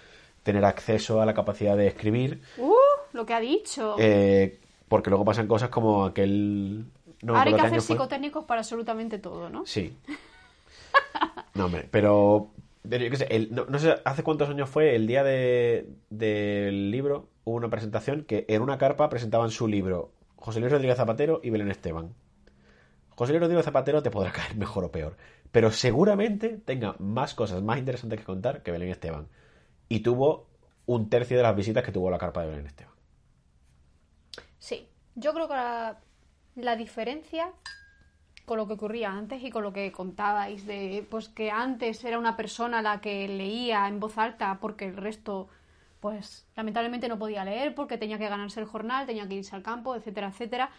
tener 0.42 0.64
acceso 0.64 1.20
a 1.20 1.26
la 1.26 1.34
capacidad 1.34 1.76
de 1.76 1.88
escribir 1.88 2.40
¡Uh! 2.58 2.72
Lo 3.12 3.24
que 3.26 3.34
ha 3.34 3.40
dicho. 3.40 3.96
eh, 3.98 4.58
porque 4.88 5.10
luego 5.10 5.24
pasan 5.24 5.46
cosas 5.48 5.68
como 5.70 6.04
aquel... 6.04 6.84
No, 7.22 7.34
Ahora 7.36 7.50
hay 7.50 7.54
que 7.56 7.60
hacer 7.62 7.80
fue. 7.80 7.94
psicotécnicos 7.96 8.44
para 8.44 8.60
absolutamente 8.60 9.18
todo, 9.18 9.48
¿no? 9.48 9.64
Sí. 9.66 9.96
No, 11.54 11.66
hombre, 11.66 11.88
pero... 11.90 12.50
pero 12.88 13.04
yo 13.04 13.10
qué 13.10 13.16
sé, 13.16 13.26
el- 13.30 13.48
no, 13.54 13.64
no 13.64 13.78
sé 13.78 13.94
hace 14.04 14.22
cuántos 14.22 14.48
años 14.50 14.68
fue 14.68 14.94
el 14.94 15.06
día 15.06 15.24
de- 15.24 15.88
del 16.10 16.90
libro, 16.90 17.26
hubo 17.44 17.56
una 17.56 17.70
presentación 17.70 18.22
que 18.24 18.44
en 18.48 18.60
una 18.62 18.76
carpa 18.78 19.08
presentaban 19.08 19.50
su 19.50 19.66
libro 19.66 20.10
José 20.36 20.60
Luis 20.60 20.70
Rodríguez 20.72 20.96
Zapatero 20.98 21.40
y 21.42 21.50
Belén 21.50 21.70
Esteban. 21.70 22.10
José 23.16 23.32
Luis 23.32 23.40
Rodríguez 23.40 23.64
Zapatero 23.64 24.02
te 24.02 24.10
podrá 24.10 24.30
caer 24.30 24.56
mejor 24.56 24.84
o 24.84 24.92
peor, 24.92 25.16
pero 25.50 25.70
seguramente 25.72 26.50
tenga 26.58 26.96
más 26.98 27.34
cosas 27.34 27.62
más 27.62 27.78
interesantes 27.78 28.20
que 28.20 28.26
contar 28.26 28.62
que 28.62 28.70
Belén 28.70 28.90
Esteban. 28.90 29.26
Y 29.88 30.00
tuvo 30.00 30.46
un 30.84 31.08
tercio 31.08 31.36
de 31.36 31.42
las 31.42 31.56
visitas 31.56 31.82
que 31.82 31.92
tuvo 31.92 32.10
la 32.10 32.18
carpa 32.18 32.42
de 32.42 32.48
Belén 32.48 32.66
Esteban. 32.66 32.94
Sí, 34.58 34.86
yo 35.14 35.32
creo 35.32 35.48
que 35.48 35.54
la, 35.54 35.98
la 36.56 36.76
diferencia 36.76 37.52
con 38.44 38.58
lo 38.58 38.66
que 38.66 38.74
ocurría 38.74 39.10
antes 39.10 39.42
y 39.42 39.50
con 39.50 39.62
lo 39.62 39.72
que 39.72 39.90
contabais 39.92 40.66
de 40.66 41.04
pues 41.10 41.28
que 41.28 41.50
antes 41.50 42.04
era 42.04 42.18
una 42.18 42.36
persona 42.36 42.82
la 42.82 43.00
que 43.00 43.26
leía 43.26 43.88
en 43.88 43.98
voz 43.98 44.18
alta 44.18 44.58
porque 44.60 44.86
el 44.86 44.96
resto 44.96 45.48
pues 46.00 46.46
lamentablemente 46.54 47.08
no 47.08 47.18
podía 47.18 47.44
leer 47.44 47.74
porque 47.74 47.98
tenía 47.98 48.18
que 48.18 48.28
ganarse 48.28 48.60
el 48.60 48.66
jornal, 48.66 49.06
tenía 49.06 49.26
que 49.26 49.34
irse 49.34 49.56
al 49.56 49.62
campo, 49.62 49.96
etcétera, 49.96 50.28
etcétera. 50.28 50.70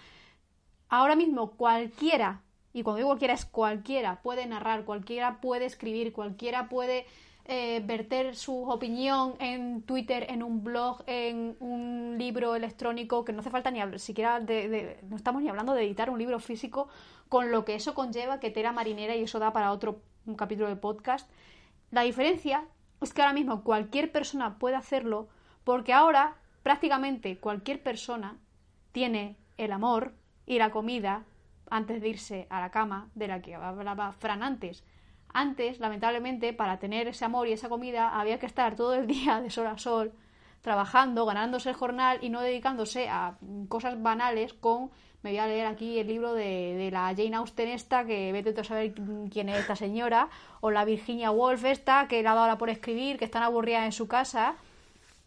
Ahora 0.89 1.15
mismo 1.15 1.51
cualquiera, 1.51 2.41
y 2.73 2.83
cuando 2.83 2.97
digo 2.97 3.09
cualquiera 3.09 3.33
es 3.33 3.45
cualquiera, 3.45 4.21
puede 4.21 4.45
narrar, 4.45 4.85
cualquiera 4.85 5.41
puede 5.41 5.65
escribir, 5.65 6.13
cualquiera 6.13 6.69
puede 6.69 7.05
eh, 7.49 7.81
verter 7.85 8.35
su 8.35 8.69
opinión 8.69 9.35
en 9.39 9.81
Twitter, 9.81 10.25
en 10.29 10.43
un 10.43 10.65
blog, 10.65 11.01
en 11.07 11.55
un 11.61 12.17
libro 12.17 12.55
electrónico, 12.55 13.23
que 13.23 13.31
no 13.31 13.39
hace 13.39 13.49
falta 13.49 13.71
ni 13.71 13.79
hablar, 13.79 13.99
siquiera 13.99 14.41
de, 14.41 14.99
no 15.09 15.15
estamos 15.15 15.41
ni 15.41 15.47
hablando 15.47 15.73
de 15.73 15.85
editar 15.85 16.09
un 16.09 16.19
libro 16.19 16.39
físico, 16.39 16.89
con 17.29 17.51
lo 17.51 17.63
que 17.63 17.75
eso 17.75 17.93
conlleva, 17.93 18.41
que 18.41 18.51
tela 18.51 18.73
marinera, 18.73 19.15
y 19.15 19.23
eso 19.23 19.39
da 19.39 19.53
para 19.53 19.71
otro 19.71 20.01
un 20.25 20.35
capítulo 20.35 20.67
de 20.67 20.75
podcast. 20.75 21.29
La 21.89 22.01
diferencia 22.01 22.65
es 22.99 23.13
que 23.13 23.21
ahora 23.21 23.33
mismo 23.33 23.63
cualquier 23.63 24.11
persona 24.11 24.59
puede 24.59 24.75
hacerlo, 24.75 25.29
porque 25.63 25.93
ahora 25.93 26.35
prácticamente 26.63 27.37
cualquier 27.37 27.81
persona 27.81 28.37
tiene 28.91 29.37
el 29.55 29.71
amor 29.71 30.16
y 30.47 30.57
la 30.57 30.71
comida 30.71 31.25
antes 31.69 32.01
de 32.01 32.09
irse 32.09 32.47
a 32.49 32.59
la 32.59 32.71
cama 32.71 33.09
de 33.13 33.27
la 33.27 33.41
que 33.41 33.53
hablaba 33.53 34.13
Fran 34.13 34.41
antes. 34.41 34.83
Antes, 35.31 35.79
lamentablemente, 35.79 36.53
para 36.53 36.79
tener 36.79 37.07
ese 37.07 37.25
amor 37.25 37.47
y 37.47 37.51
esa 37.51 37.69
comida 37.69 38.19
había 38.19 38.39
que 38.39 38.47
estar 38.47 38.75
todo 38.75 38.95
el 38.95 39.05
día 39.05 39.41
de 39.41 39.51
sol 39.51 39.67
a 39.67 39.77
sol 39.77 40.13
trabajando, 40.61 41.25
ganándose 41.25 41.69
el 41.69 41.75
jornal 41.75 42.17
y 42.21 42.29
no 42.29 42.41
dedicándose 42.41 43.09
a 43.09 43.37
cosas 43.69 44.01
banales 44.01 44.53
con 44.53 44.89
me 45.23 45.31
voy 45.31 45.39
a 45.39 45.47
leer 45.47 45.65
aquí 45.65 45.97
el 45.97 46.07
libro 46.07 46.33
de, 46.33 46.75
de 46.77 46.91
la 46.91 47.13
Jane 47.15 47.35
Austen 47.35 47.69
esta, 47.69 48.05
que 48.05 48.31
vete 48.31 48.57
a 48.59 48.63
saber 48.63 48.93
quién 49.31 49.49
es 49.49 49.57
esta 49.57 49.75
señora, 49.75 50.29
o 50.61 50.71
la 50.71 50.85
Virginia 50.85 51.31
Woolf 51.31 51.65
esta, 51.65 52.07
que 52.07 52.21
le 52.21 52.27
ha 52.27 52.31
dado 52.31 52.41
ahora 52.41 52.57
por 52.57 52.69
escribir, 52.69 53.17
que 53.17 53.25
están 53.25 53.43
aburridas 53.43 53.83
en 53.83 53.91
su 53.91 54.07
casa, 54.07 54.55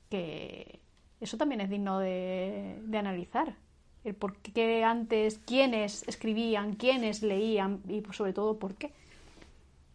que 0.08 0.80
eso 1.20 1.36
también 1.36 1.60
es 1.60 1.68
digno 1.68 1.98
de, 1.98 2.78
de 2.82 2.98
analizar. 2.98 3.56
El 4.02 4.14
por 4.14 4.36
qué 4.36 4.82
antes, 4.82 5.40
quiénes 5.46 6.08
escribían, 6.08 6.74
quiénes 6.74 7.22
leían 7.22 7.80
y 7.86 8.00
pues, 8.00 8.16
sobre 8.16 8.32
todo 8.32 8.58
por 8.58 8.74
qué. 8.74 8.92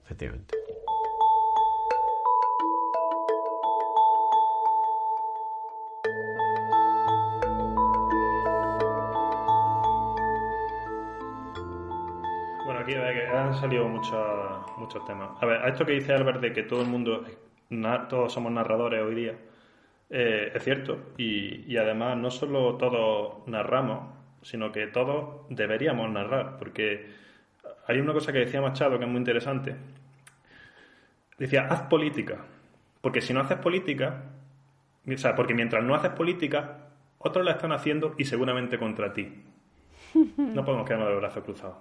Efectivamente. 0.03 0.55
Bueno, 12.65 12.79
aquí 12.79 12.93
han 12.93 13.55
salido 13.55 13.87
muchos, 13.87 14.17
muchos 14.77 15.03
temas. 15.05 15.31
A 15.41 15.45
ver, 15.47 15.61
a 15.63 15.69
esto 15.69 15.83
que 15.83 15.93
dice 15.93 16.13
Albert 16.13 16.41
de 16.41 16.53
que 16.53 16.63
todo 16.63 16.81
el 16.81 16.87
mundo, 16.87 17.23
todos 18.09 18.31
somos 18.31 18.51
narradores 18.51 19.01
hoy 19.01 19.15
día, 19.15 19.35
eh, 20.09 20.51
es 20.53 20.63
cierto. 20.63 21.13
Y, 21.17 21.71
y 21.71 21.77
además 21.77 22.17
no 22.17 22.31
solo 22.31 22.75
todos 22.75 23.47
narramos, 23.47 24.13
sino 24.41 24.71
que 24.71 24.87
todos 24.87 25.45
deberíamos 25.49 26.09
narrar, 26.11 26.57
porque 26.57 27.09
hay 27.87 27.99
una 27.99 28.13
cosa 28.13 28.31
que 28.31 28.39
decía 28.39 28.61
Machado 28.61 28.97
que 28.97 29.05
es 29.05 29.09
muy 29.09 29.19
interesante. 29.19 29.75
Decía, 31.37 31.67
haz 31.69 31.81
política, 31.83 32.45
porque 33.01 33.21
si 33.21 33.33
no 33.33 33.41
haces 33.41 33.57
política, 33.57 34.23
o 35.07 35.17
sea, 35.17 35.35
porque 35.35 35.53
mientras 35.53 35.83
no 35.83 35.95
haces 35.95 36.11
política, 36.11 36.77
otros 37.17 37.43
la 37.43 37.51
están 37.51 37.71
haciendo 37.71 38.15
y 38.17 38.25
seguramente 38.25 38.77
contra 38.77 39.13
ti. 39.13 39.43
No 40.37 40.63
podemos 40.63 40.85
quedarnos 40.85 41.09
de 41.09 41.15
brazos 41.15 41.43
cruzados. 41.43 41.77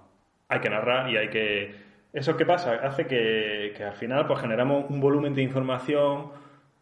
Hay 0.49 0.59
que 0.59 0.69
narrar 0.69 1.09
y 1.09 1.17
hay 1.17 1.29
que 1.29 1.85
¿Eso 2.15 2.37
qué 2.37 2.45
pasa? 2.45 2.75
Hace 2.75 3.07
que, 3.07 3.73
que 3.75 3.83
al 3.83 3.93
final 3.93 4.25
pues 4.25 4.39
generamos 4.39 4.89
un 4.89 5.01
volumen 5.01 5.35
de 5.35 5.41
información 5.41 6.31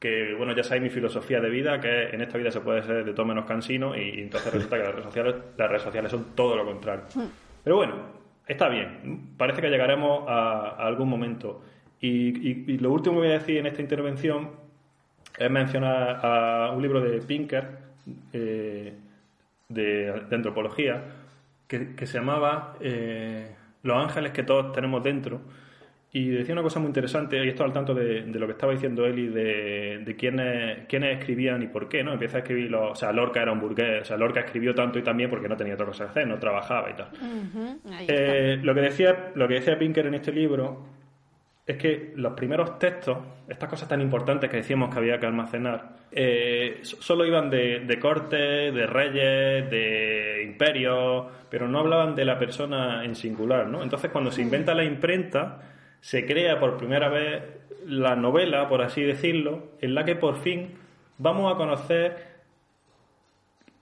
que, 0.04 0.34
bueno, 0.34 0.54
ya 0.54 0.66
sabéis 0.66 0.84
mi 0.84 0.90
filosofía 0.90 1.40
de 1.40 1.50
vida, 1.50 1.80
que 1.80 2.10
en 2.10 2.20
esta 2.20 2.38
vida 2.38 2.52
se 2.52 2.60
puede 2.60 2.84
ser 2.84 3.06
de 3.06 3.14
todo 3.14 3.26
menos 3.26 3.46
cansino 3.46 3.96
y, 3.96 4.20
entonces 4.20 4.54
resulta 4.54 4.76
que 4.76 4.84
las 4.84 4.92
redes 4.92 5.06
sociales, 5.06 5.36
las 5.56 5.70
redes 5.70 5.82
sociales 5.82 6.12
son 6.12 6.26
todo 6.36 6.58
lo 6.58 6.66
contrario. 6.66 7.06
Pero 7.64 7.78
bueno, 7.78 7.94
está 8.46 8.68
bien. 8.68 9.30
Parece 9.38 9.62
que 9.62 9.70
llegaremos 9.70 10.26
a, 10.28 10.72
algún 10.72 11.08
momento. 11.08 11.64
Y, 12.02 12.78
lo 12.80 12.92
último 12.92 13.16
que 13.16 13.28
voy 13.28 13.30
a 13.30 13.40
decir 13.40 13.56
en 13.56 13.68
esta 13.68 13.82
intervención 13.82 14.52
es 15.38 15.50
mencionar 15.50 16.20
a 16.22 16.74
un 16.76 16.82
libro 16.82 17.00
de 17.00 17.22
Pinker, 17.22 17.66
eh, 18.34 18.94
de, 19.70 20.26
antropología, 20.34 21.02
que, 21.66 22.06
se 22.06 22.18
llamaba 22.18 22.76
eh, 22.82 23.56
Los 23.84 24.04
ángeles 24.04 24.34
que 24.34 24.44
todos 24.44 24.74
tenemos 24.74 25.02
dentro 25.02 25.40
y 26.16 26.30
decía 26.30 26.54
una 26.54 26.62
cosa 26.62 26.80
muy 26.80 26.90
interesante, 26.90 27.44
y 27.44 27.50
esto 27.50 27.64
al 27.64 27.74
tanto 27.74 27.96
de, 27.96 28.22
lo 28.22 28.46
que 28.46 28.52
estaba 28.52 28.72
diciendo 28.72 29.04
él 29.08 29.18
y 29.18 29.28
de, 29.30 30.04
de 30.06 30.16
quiénes, 30.16 30.86
quiénes, 30.88 31.18
escribían 31.18 31.64
y 31.64 31.68
por 31.68 31.90
qué, 31.90 32.04
¿no? 32.04 32.14
Empieza 32.14 32.38
a 32.38 32.40
escribir, 32.42 32.74
o 32.76 32.94
sea, 32.94 33.12
Lorca 33.12 33.42
era 33.42 33.52
un 33.52 33.60
burgués, 33.60 34.04
o 34.04 34.06
sea, 34.06 34.18
Lorca 34.18 34.42
escribió 34.42 34.76
tanto 34.76 35.00
y 35.00 35.02
también 35.02 35.32
porque 35.32 35.50
no 35.50 35.58
tenía 35.58 35.74
otra 35.74 35.88
cosa 35.88 36.04
que 36.06 36.10
hacer, 36.12 36.28
no 36.28 36.38
trabajaba 36.38 36.92
y 36.92 36.94
tal. 36.94 37.08
Eh, 38.08 38.60
lo, 38.62 38.76
que 38.76 38.82
decía, 38.82 39.32
lo 39.34 39.48
que 39.48 39.56
decía 39.56 39.80
Pinker 39.80 40.06
en 40.06 40.14
este 40.14 40.32
libro 40.32 40.86
es 41.66 41.78
que 41.78 42.14
los 42.16 42.34
primeros 42.34 42.78
textos, 42.78 43.18
estas 43.48 43.68
cosas 43.68 43.90
tan 43.90 44.00
importantes 44.00 44.52
que 44.52 44.58
decíamos 44.58 44.94
que 44.94 45.00
había 45.00 45.20
que 45.20 45.26
almacenar, 45.26 45.96
eh, 46.12 46.78
solo 46.84 47.26
iban 47.26 47.50
de, 47.50 47.80
de 47.80 48.00
cortes, 48.00 48.72
de 48.72 48.86
reyes, 48.86 49.68
de 49.68 50.44
imperios, 50.46 51.26
pero 51.50 51.68
no 51.68 51.80
hablaban 51.80 52.14
de 52.14 52.24
la 52.24 52.38
persona 52.38 53.04
en 53.04 53.16
singular, 53.16 53.66
¿no? 53.66 53.82
Entonces, 53.82 54.12
cuando 54.12 54.32
se 54.32 54.44
inventa 54.44 54.76
la 54.76 54.84
imprenta, 54.84 55.73
se 56.04 56.26
crea 56.26 56.60
por 56.60 56.76
primera 56.76 57.08
vez 57.08 57.42
la 57.86 58.18
novela, 58.18 58.68
por 58.68 58.82
así 58.82 59.02
decirlo, 59.02 59.70
en 59.80 59.96
la 59.96 60.04
que 60.04 60.18
por 60.18 60.36
fin 60.36 60.72
vamos 61.18 61.50
a 61.50 61.56
conocer 61.56 62.18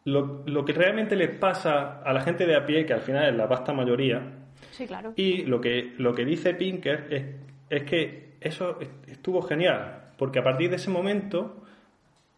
lo, 0.04 0.46
que 0.64 0.72
realmente 0.72 1.16
les 1.16 1.36
pasa 1.36 2.00
a 2.04 2.14
la 2.14 2.22
gente 2.22 2.46
de 2.46 2.56
a 2.56 2.64
pie, 2.64 2.86
que 2.86 2.94
al 2.94 3.02
final 3.02 3.28
es 3.28 3.36
la 3.36 3.48
vasta 3.48 3.74
mayoría. 3.74 4.22
Sí, 4.70 4.86
claro. 4.86 5.14
Y 5.16 5.46
lo 5.46 5.60
que, 5.60 5.96
lo 5.98 6.14
que 6.14 6.24
dice 6.24 6.54
Pinker 6.54 7.08
es, 7.10 7.24
es 7.72 7.84
que 7.90 8.34
eso 8.40 8.78
estuvo 9.08 9.42
genial, 9.42 10.12
porque 10.16 10.38
a 10.38 10.44
partir 10.44 10.70
de 10.70 10.76
ese 10.76 10.92
momento 10.92 11.64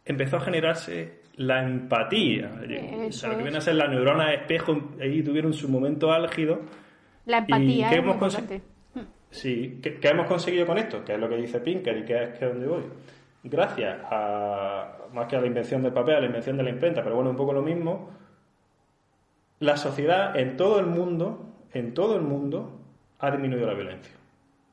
empezó 0.06 0.38
a 0.38 0.40
generarse 0.40 1.24
la 1.36 1.62
empatía. 1.62 2.54
Eso 3.06 3.28
lo 3.28 3.36
que 3.36 3.44
viene 3.44 3.58
a 3.58 3.62
ser 3.62 3.76
la 3.76 3.90
neurona 3.90 4.30
de 4.30 4.36
espejo, 4.36 4.92
ahí 5.02 5.22
tuvieron 5.22 5.52
su 5.52 5.68
momento 5.68 6.14
álgido. 6.14 6.62
La 7.26 7.40
empatía. 7.40 7.94
Y 7.94 7.96
hemos 7.96 8.16
Sí, 9.34 9.80
¿Qué, 9.82 10.00
hemos 10.04 10.28
conseguido 10.28 10.68
con 10.68 10.78
esto? 10.78 11.04
Que 11.04 11.14
es 11.14 11.20
lo 11.20 11.28
que 11.28 11.38
dice 11.38 11.60
Pinker 11.60 11.98
y 11.98 12.06
que 12.06 12.24
es 12.24 12.30
que 12.38 12.46
donde 12.46 12.68
voy. 12.68 12.84
Gracias 13.44 13.98
a, 14.10 14.98
más 15.12 15.28
que 15.28 15.36
a 15.36 15.42
la 15.42 15.48
invención 15.48 15.82
del 15.82 15.92
papel, 15.92 16.16
a 16.16 16.20
la 16.20 16.28
invención 16.28 16.56
de 16.56 16.64
la 16.64 16.70
imprenta, 16.70 17.04
pero 17.04 17.16
bueno, 17.16 17.32
un 17.32 17.36
poco 17.36 17.52
lo 17.52 17.64
mismo, 17.64 18.12
la 19.60 19.76
sociedad 19.76 20.38
en 20.38 20.56
todo 20.56 20.80
el 20.80 20.86
mundo, 20.86 21.48
en 21.74 21.96
todo 21.96 22.16
el 22.16 22.22
mundo, 22.22 22.80
ha 23.20 23.32
disminuido 23.32 23.66
la 23.66 23.74
violencia 23.74 24.14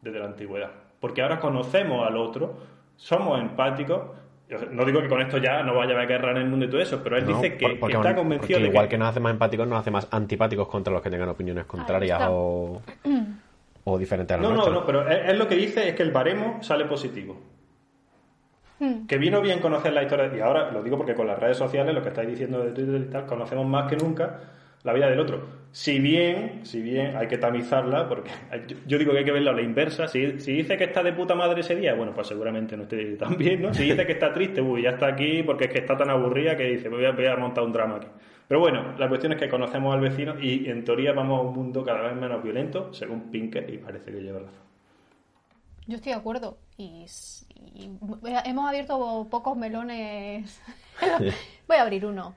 desde 0.02 0.18
la 0.18 0.26
antigüedad. 0.26 0.70
Porque 1.00 1.22
ahora 1.22 1.40
conocemos 1.40 2.06
al 2.06 2.18
otro, 2.18 2.58
somos 2.96 3.40
empáticos, 3.40 4.11
no 4.72 4.84
digo 4.84 5.00
que 5.00 5.08
con 5.08 5.22
esto 5.22 5.38
ya 5.38 5.62
no 5.62 5.74
vaya 5.74 5.92
a 5.92 5.96
haber 5.96 6.08
guerra 6.08 6.32
en 6.32 6.36
el 6.36 6.48
mundo 6.48 6.66
y 6.66 6.68
todo 6.68 6.82
eso, 6.82 7.00
pero 7.02 7.16
él 7.16 7.26
dice 7.26 7.56
que, 7.56 7.80
está 7.80 8.14
convencido 8.14 8.61
de 8.61 8.66
igual 8.66 8.88
que... 8.88 8.98
nos 8.98 9.08
hace 9.08 9.20
más 9.20 9.32
empáticos, 9.32 9.66
nos 9.66 9.80
hace 9.80 9.90
más 9.90 10.06
antipáticos 10.11 10.68
contra 10.68 10.92
los 10.92 11.00
que 11.00 11.08
tengan 11.08 11.30
opiniones 11.30 11.64
contrarias 11.64 12.20
o 12.28 12.82
o 13.93 13.99
diferente 13.99 14.34
a 14.34 14.36
No, 14.36 14.53
no, 14.53 14.68
no, 14.68 14.86
pero 14.86 15.09
él, 15.09 15.38
lo 15.38 15.47
que 15.47 15.57
dice 15.57 15.88
es 15.88 15.95
que 15.95 16.03
el 16.03 16.11
baremo 16.11 16.62
sale 16.62 16.84
positivo. 16.84 17.41
Hmm. 18.78 19.07
Que 19.07 19.18
vino 19.18 19.41
bien 19.41 19.61
conocer 19.61 19.93
la 19.93 20.03
historia, 20.03 20.30
y 20.34 20.41
ahora 20.41 20.70
lo 20.70 20.82
digo 20.82 20.97
porque 20.97 21.14
con 21.14 21.26
las 21.26 21.38
redes 21.38 21.57
sociales, 21.57 21.95
lo 21.95 22.03
que 22.03 22.09
estáis 22.09 22.28
diciendo 22.28 22.64
de 22.64 22.72
Twitter 22.72 23.01
y 23.01 23.11
tal, 23.11 23.26
conocemos 23.26 23.66
más 23.66 23.88
que 23.88 23.97
nunca 23.97 24.41
la 24.82 24.93
vida 24.93 25.09
del 25.09 25.20
otro. 25.20 25.61
Si 25.72 26.01
bien, 26.01 26.61
si 26.64 26.80
bien 26.80 27.16
hay 27.16 27.28
que 27.28 27.38
tamizarla, 27.38 28.09
porque 28.09 28.30
yo 28.86 28.99
digo 28.99 29.12
que 29.12 29.18
hay 29.18 29.24
que 29.24 29.32
verla 29.32 29.53
a 29.53 29.55
la 29.55 29.62
inversa, 29.62 30.09
si, 30.09 30.41
si 30.41 30.53
dice 30.55 30.76
que 30.76 30.84
está 30.84 31.03
de 31.03 31.12
puta 31.12 31.34
madre 31.34 31.61
ese 31.61 31.76
día, 31.76 31.95
bueno, 31.95 32.12
pues 32.14 32.26
seguramente 32.26 32.76
no 32.76 32.84
esté 32.84 33.16
tan 33.18 33.36
bien, 33.36 33.62
¿no? 33.62 33.74
Si 33.74 33.84
dice 33.84 34.07
que 34.07 34.12
está 34.12 34.32
triste, 34.32 34.61
uy, 34.61 34.82
ya 34.82 34.91
está 34.91 35.07
aquí 35.07 35.43
porque 35.43 35.64
es 35.64 35.70
que 35.70 35.78
está 35.80 35.97
tan 35.97 36.11
aburrida 36.11 36.57
que 36.57 36.64
dice, 36.64 36.88
voy 36.88 37.05
a, 37.05 37.12
voy 37.12 37.26
a 37.26 37.36
montar 37.36 37.64
un 37.64 37.72
drama 37.72 37.97
aquí. 37.97 38.09
Pero 38.51 38.59
bueno, 38.59 38.98
la 38.98 39.09
cuestión 39.09 39.30
es 39.30 39.38
que 39.38 39.48
conocemos 39.48 39.94
al 39.94 40.01
vecino 40.01 40.34
y 40.36 40.68
en 40.68 40.84
teoría 40.84 41.12
vamos 41.12 41.38
a 41.38 41.42
un 41.42 41.55
mundo 41.55 41.84
cada 41.84 42.01
vez 42.01 42.16
menos 42.16 42.42
violento, 42.42 42.92
según 42.92 43.30
Pinker, 43.30 43.72
y 43.72 43.78
parece 43.78 44.11
que 44.11 44.18
lleva 44.20 44.40
razón. 44.40 44.59
Yo 45.86 45.94
estoy 45.94 46.11
de 46.11 46.18
acuerdo. 46.18 46.59
Y, 46.76 47.07
hemos 48.44 48.68
abierto 48.68 49.28
pocos 49.30 49.57
melones. 49.57 50.61
Voy 51.68 51.76
a 51.76 51.82
abrir 51.82 52.05
uno. 52.05 52.34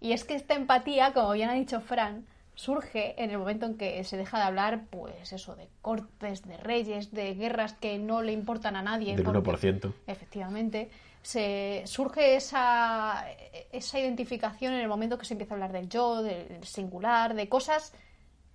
Y 0.00 0.12
es 0.12 0.24
que 0.24 0.34
esta 0.34 0.54
empatía, 0.54 1.12
como 1.12 1.32
bien 1.32 1.50
ha 1.50 1.52
dicho 1.52 1.82
Fran, 1.82 2.24
surge 2.54 3.22
en 3.22 3.30
el 3.30 3.36
momento 3.36 3.66
en 3.66 3.76
que 3.76 4.02
se 4.04 4.16
deja 4.16 4.38
de 4.38 4.44
hablar, 4.44 4.86
pues 4.88 5.30
eso, 5.30 5.56
de 5.56 5.68
cortes, 5.82 6.48
de 6.48 6.56
reyes, 6.56 7.12
de 7.12 7.34
guerras 7.34 7.74
que 7.74 7.98
no 7.98 8.22
le 8.22 8.32
importan 8.32 8.76
a 8.76 8.82
nadie. 8.82 9.14
Del 9.14 9.26
1%. 9.26 9.92
Efectivamente 10.06 10.88
se 11.22 11.82
surge 11.86 12.36
esa, 12.36 13.24
esa 13.72 13.98
identificación 13.98 14.74
en 14.74 14.80
el 14.80 14.88
momento 14.88 15.18
que 15.18 15.24
se 15.24 15.34
empieza 15.34 15.54
a 15.54 15.56
hablar 15.56 15.72
del 15.72 15.88
yo, 15.88 16.22
del 16.22 16.64
singular, 16.64 17.34
de 17.34 17.48
cosas 17.48 17.92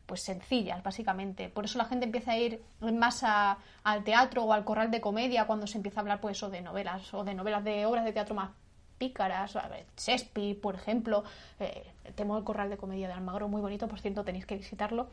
pues 0.05 0.21
sencillas, 0.21 0.83
básicamente. 0.83 1.49
Por 1.49 1.65
eso 1.65 1.77
la 1.77 1.85
gente 1.85 2.05
empieza 2.05 2.31
a 2.31 2.37
ir 2.37 2.61
más 2.79 3.23
al 3.23 4.03
teatro 4.03 4.43
o 4.43 4.53
al 4.53 4.63
corral 4.63 4.91
de 4.91 5.01
comedia 5.01 5.47
cuando 5.47 5.67
se 5.67 5.77
empieza 5.77 5.99
a 5.99 6.01
hablar 6.01 6.21
pues 6.21 6.41
o 6.43 6.49
de 6.49 6.61
novelas 6.61 7.13
o 7.13 7.23
de 7.23 7.33
novelas 7.33 7.63
de 7.63 7.85
obras 7.85 8.05
de 8.05 8.13
teatro 8.13 8.35
más 8.35 8.51
pícaras, 8.97 9.57
Shakespeare, 9.97 10.59
por 10.59 10.75
ejemplo, 10.75 11.23
eh, 11.59 11.91
el 12.05 12.43
corral 12.43 12.69
de 12.69 12.77
comedia 12.77 13.07
de 13.07 13.13
Almagro, 13.13 13.47
muy 13.47 13.61
bonito, 13.61 13.87
por 13.87 13.99
cierto, 13.99 14.23
tenéis 14.23 14.45
que 14.45 14.55
visitarlo. 14.55 15.07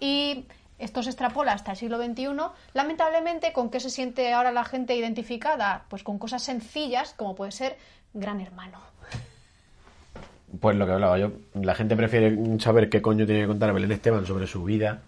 Y 0.00 0.46
esto 0.78 1.02
se 1.02 1.10
extrapola 1.10 1.52
hasta 1.52 1.72
el 1.72 1.76
siglo 1.76 2.02
XXI. 2.02 2.28
Lamentablemente, 2.74 3.52
¿con 3.52 3.70
qué 3.70 3.80
se 3.80 3.90
siente 3.90 4.32
ahora 4.32 4.52
la 4.52 4.64
gente 4.64 4.94
identificada? 4.94 5.84
Pues 5.88 6.02
con 6.02 6.18
cosas 6.18 6.42
sencillas, 6.42 7.14
como 7.14 7.34
puede 7.34 7.52
ser 7.52 7.76
Gran 8.14 8.40
Hermano. 8.40 8.78
Pues 10.60 10.76
lo 10.76 10.86
que 10.86 10.92
hablaba 10.92 11.18
yo, 11.18 11.32
la 11.54 11.74
gente 11.74 11.94
prefiere 11.94 12.36
saber 12.58 12.88
qué 12.88 13.02
coño 13.02 13.26
tiene 13.26 13.42
que 13.42 13.48
contar 13.48 13.70
a 13.70 13.72
Belén 13.72 13.92
Esteban 13.92 14.24
sobre 14.24 14.46
su 14.46 14.64
vida 14.64 15.02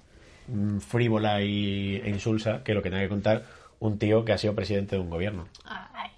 mm, 0.49 0.79
frívola 0.79 1.41
y, 1.43 1.97
e 2.05 2.11
insulsa 2.11 2.62
que 2.62 2.75
lo 2.75 2.83
que 2.83 2.91
tiene 2.91 3.05
que 3.05 3.09
contar 3.09 3.45
un 3.79 3.99
tío 3.99 4.25
que 4.25 4.33
ha 4.33 4.39
sido 4.39 4.55
presidente 4.55 4.97
de 4.97 5.03
un 5.03 5.09
gobierno. 5.09 5.49
Ay, 5.64 6.11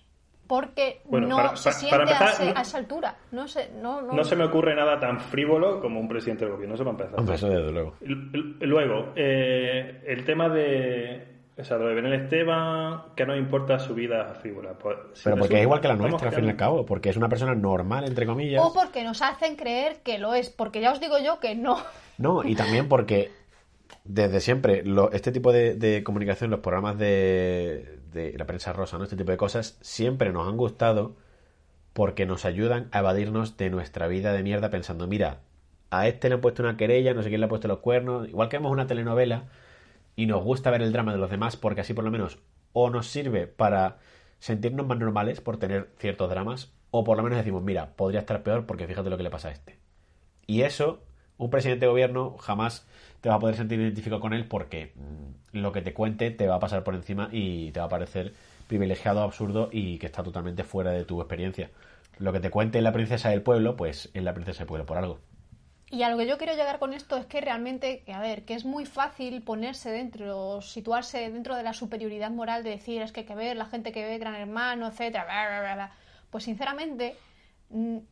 porque 0.53 1.01
no 1.09 1.57
se 1.57 1.73
siente 1.73 2.13
a, 2.13 2.61
esa 2.61 2.77
altura. 2.77 3.17
No 3.31 3.49
se, 3.49 3.71
no, 3.71 4.03
no, 4.03 4.23
se 4.23 4.37
me 4.37 4.45
ocurre 4.45 4.75
nada 4.75 5.01
tan 5.01 5.19
frívolo 5.19 5.81
como 5.81 5.99
un 5.99 6.07
presidente 6.07 6.45
del 6.45 6.53
gobierno, 6.53 6.75
eso 6.75 6.85
para 6.85 6.99
empezar. 6.99 7.19
Hombre, 7.19 7.37
eso 7.37 7.49
desde 7.49 7.73
luego. 7.73 7.95
Luego, 8.61 9.15
eh, 9.17 10.03
el 10.07 10.27
tema 10.27 10.51
de, 10.51 11.27
o 11.57 11.65
sea, 11.65 11.79
lo 11.79 11.89
de 11.89 11.95
Benel 11.95 12.25
Esteban, 12.25 13.15
que 13.17 13.25
no 13.25 13.35
importa 13.35 13.79
su 13.79 13.95
vida 13.95 14.35
frívola. 14.43 14.75
Pues, 14.75 15.23
Pero 15.25 15.39
porque 15.39 15.57
es 15.57 15.63
igual 15.63 15.81
que 15.81 15.89
la 15.89 15.97
nuestra, 15.97 16.29
al 16.29 16.35
fin 16.35 16.45
y 16.45 16.51
al 16.51 16.57
cabo, 16.57 16.85
porque 16.85 17.09
es 17.09 17.17
una 17.17 17.31
persona 17.31 17.55
normal, 17.55 18.05
entre 18.05 18.27
comillas. 18.27 18.63
O 18.63 18.75
porque 18.75 19.05
nos 19.05 19.23
hacen 19.23 19.57
creer 19.57 20.03
que 20.03 20.19
lo 20.19 20.35
es, 20.35 20.51
porque 20.51 20.83
ya 20.83 20.93
os 20.93 21.01
digo 21.01 21.17
yo 21.19 21.41
que 21.41 21.55
no. 21.55 21.79
No, 22.19 22.45
y 22.45 22.55
también 22.57 22.91
porque 22.91 23.31
desde 24.05 24.41
siempre 24.41 24.85
este 25.13 25.33
tipo 25.33 25.51
de 25.51 26.03
comunicación, 26.05 26.51
los 26.51 26.61
programas 26.61 26.99
de, 26.99 28.02
de 28.13 28.37
la 28.37 28.47
prensa 28.47 28.73
rosa, 28.73 28.99
¿no? 28.99 29.05
Este 29.05 29.17
tipo 29.17 29.31
de 29.31 29.37
cosas 29.37 29.79
siempre 29.81 30.33
nos 30.33 30.49
han 30.49 30.57
gustado 30.57 31.17
porque 31.93 32.27
nos 32.27 32.45
ayudan 32.45 32.89
a 32.93 33.01
evadirnos 33.01 33.57
de 33.57 33.71
nuestra 33.71 34.07
vida 34.07 34.33
de 34.33 34.43
mierda 34.43 34.71
pensando, 34.71 35.07
mira, 35.07 35.41
a 35.91 36.09
este 36.09 36.29
le 36.29 36.37
han 36.37 36.41
puesto 36.41 36.63
una 36.63 36.77
querella, 36.77 37.15
no 37.15 37.23
sé 37.23 37.29
quién 37.29 37.41
le 37.41 37.47
ha 37.47 37.51
puesto 37.51 37.69
los 37.69 37.81
cuernos, 37.81 38.29
igual 38.29 38.49
que 38.49 38.57
vemos 38.57 38.73
una 38.73 38.87
telenovela 38.87 39.45
y 40.17 40.27
nos 40.27 40.43
gusta 40.43 40.71
ver 40.71 40.83
el 40.83 40.93
drama 40.93 41.13
de 41.13 41.19
los 41.19 41.31
demás 41.31 41.57
porque 41.57 41.83
así 41.83 41.95
por 41.95 42.05
lo 42.05 42.11
menos 42.11 42.39
o 42.73 42.91
nos 42.91 43.09
sirve 43.09 43.47
para 43.47 43.99
sentirnos 44.39 44.87
más 44.87 44.99
normales 44.99 45.41
por 45.41 45.59
tener 45.59 45.91
ciertos 45.99 46.31
dramas 46.31 46.73
o 46.91 47.05
por 47.05 47.17
lo 47.17 47.23
menos 47.23 47.39
decimos, 47.39 47.63
mira, 47.63 47.95
podría 47.97 48.21
estar 48.21 48.43
peor 48.43 48.67
porque 48.67 48.87
fíjate 48.87 49.11
lo 49.11 49.17
que 49.17 49.23
le 49.23 49.31
pasa 49.31 49.49
a 49.49 49.53
este. 49.53 49.79
Y 50.47 50.63
eso, 50.63 51.03
un 51.39 51.51
presidente 51.51 51.87
de 51.87 51.91
gobierno 51.91 52.37
jamás 52.39 52.87
te 53.21 53.29
va 53.29 53.37
a 53.37 53.39
poder 53.39 53.57
sentir 53.57 53.81
identificado 53.81 54.21
con 54.21 54.33
él 54.33 54.47
porque 54.47 54.93
mm, 54.95 55.59
lo 55.59 55.73
que 55.73 55.83
te 55.83 55.95
cuente 55.95 56.31
te 56.31 56.47
va 56.47 56.57
a 56.57 56.61
pasar 56.61 56.85
por 56.85 56.95
encima 56.95 57.29
y 57.33 57.71
te 57.73 57.81
va 57.81 57.87
a 57.87 57.91
parecer 57.91 58.33
privilegiado, 58.67 59.23
absurdo 59.23 59.69
y 59.73 59.99
que 59.99 60.07
está 60.07 60.23
totalmente 60.23 60.65
fuera 60.65 60.93
de 60.93 61.05
tu 61.05 61.21
experiencia. 61.21 61.71
Lo 62.19 62.33
que 62.33 62.41
te 62.41 62.51
cuente 62.51 62.81
la 62.81 62.93
princesa 62.93 63.31
del 63.31 63.43
pueblo, 63.43 63.77
pues 63.77 64.11
es 64.15 64.23
la 64.23 64.35
princesa 64.35 64.61
del 64.61 64.69
pueblo 64.69 64.87
por 64.87 64.99
algo. 64.99 65.19
Y 65.91 66.05
a 66.05 66.09
lo 66.09 66.17
que 66.17 66.27
yo 66.27 66.39
quiero 66.39 66.55
llegar 66.55 66.79
con 66.79 66.95
esto 66.95 67.19
es 67.19 67.27
que 67.27 67.43
realmente, 67.43 68.03
a 68.11 68.19
ver, 68.19 68.47
que 68.47 68.55
es 68.55 68.65
muy 68.65 68.87
fácil 68.87 69.43
ponerse 69.43 69.91
dentro, 69.91 70.63
situarse 70.63 71.31
dentro 71.31 71.55
de 71.55 71.63
la 71.63 71.75
superioridad 71.75 72.31
moral 72.31 72.65
de 72.65 72.71
decir 72.71 73.03
es 73.03 73.13
que 73.13 73.21
hay 73.21 73.27
que 73.27 73.35
ver 73.35 73.59
la 73.59 73.67
gente 73.67 73.93
que 73.93 74.03
ve 74.03 74.17
Gran 74.17 74.35
Hermano, 74.35 74.89
etcétera, 74.89 75.93
Pues 76.31 76.45
sinceramente, 76.45 77.15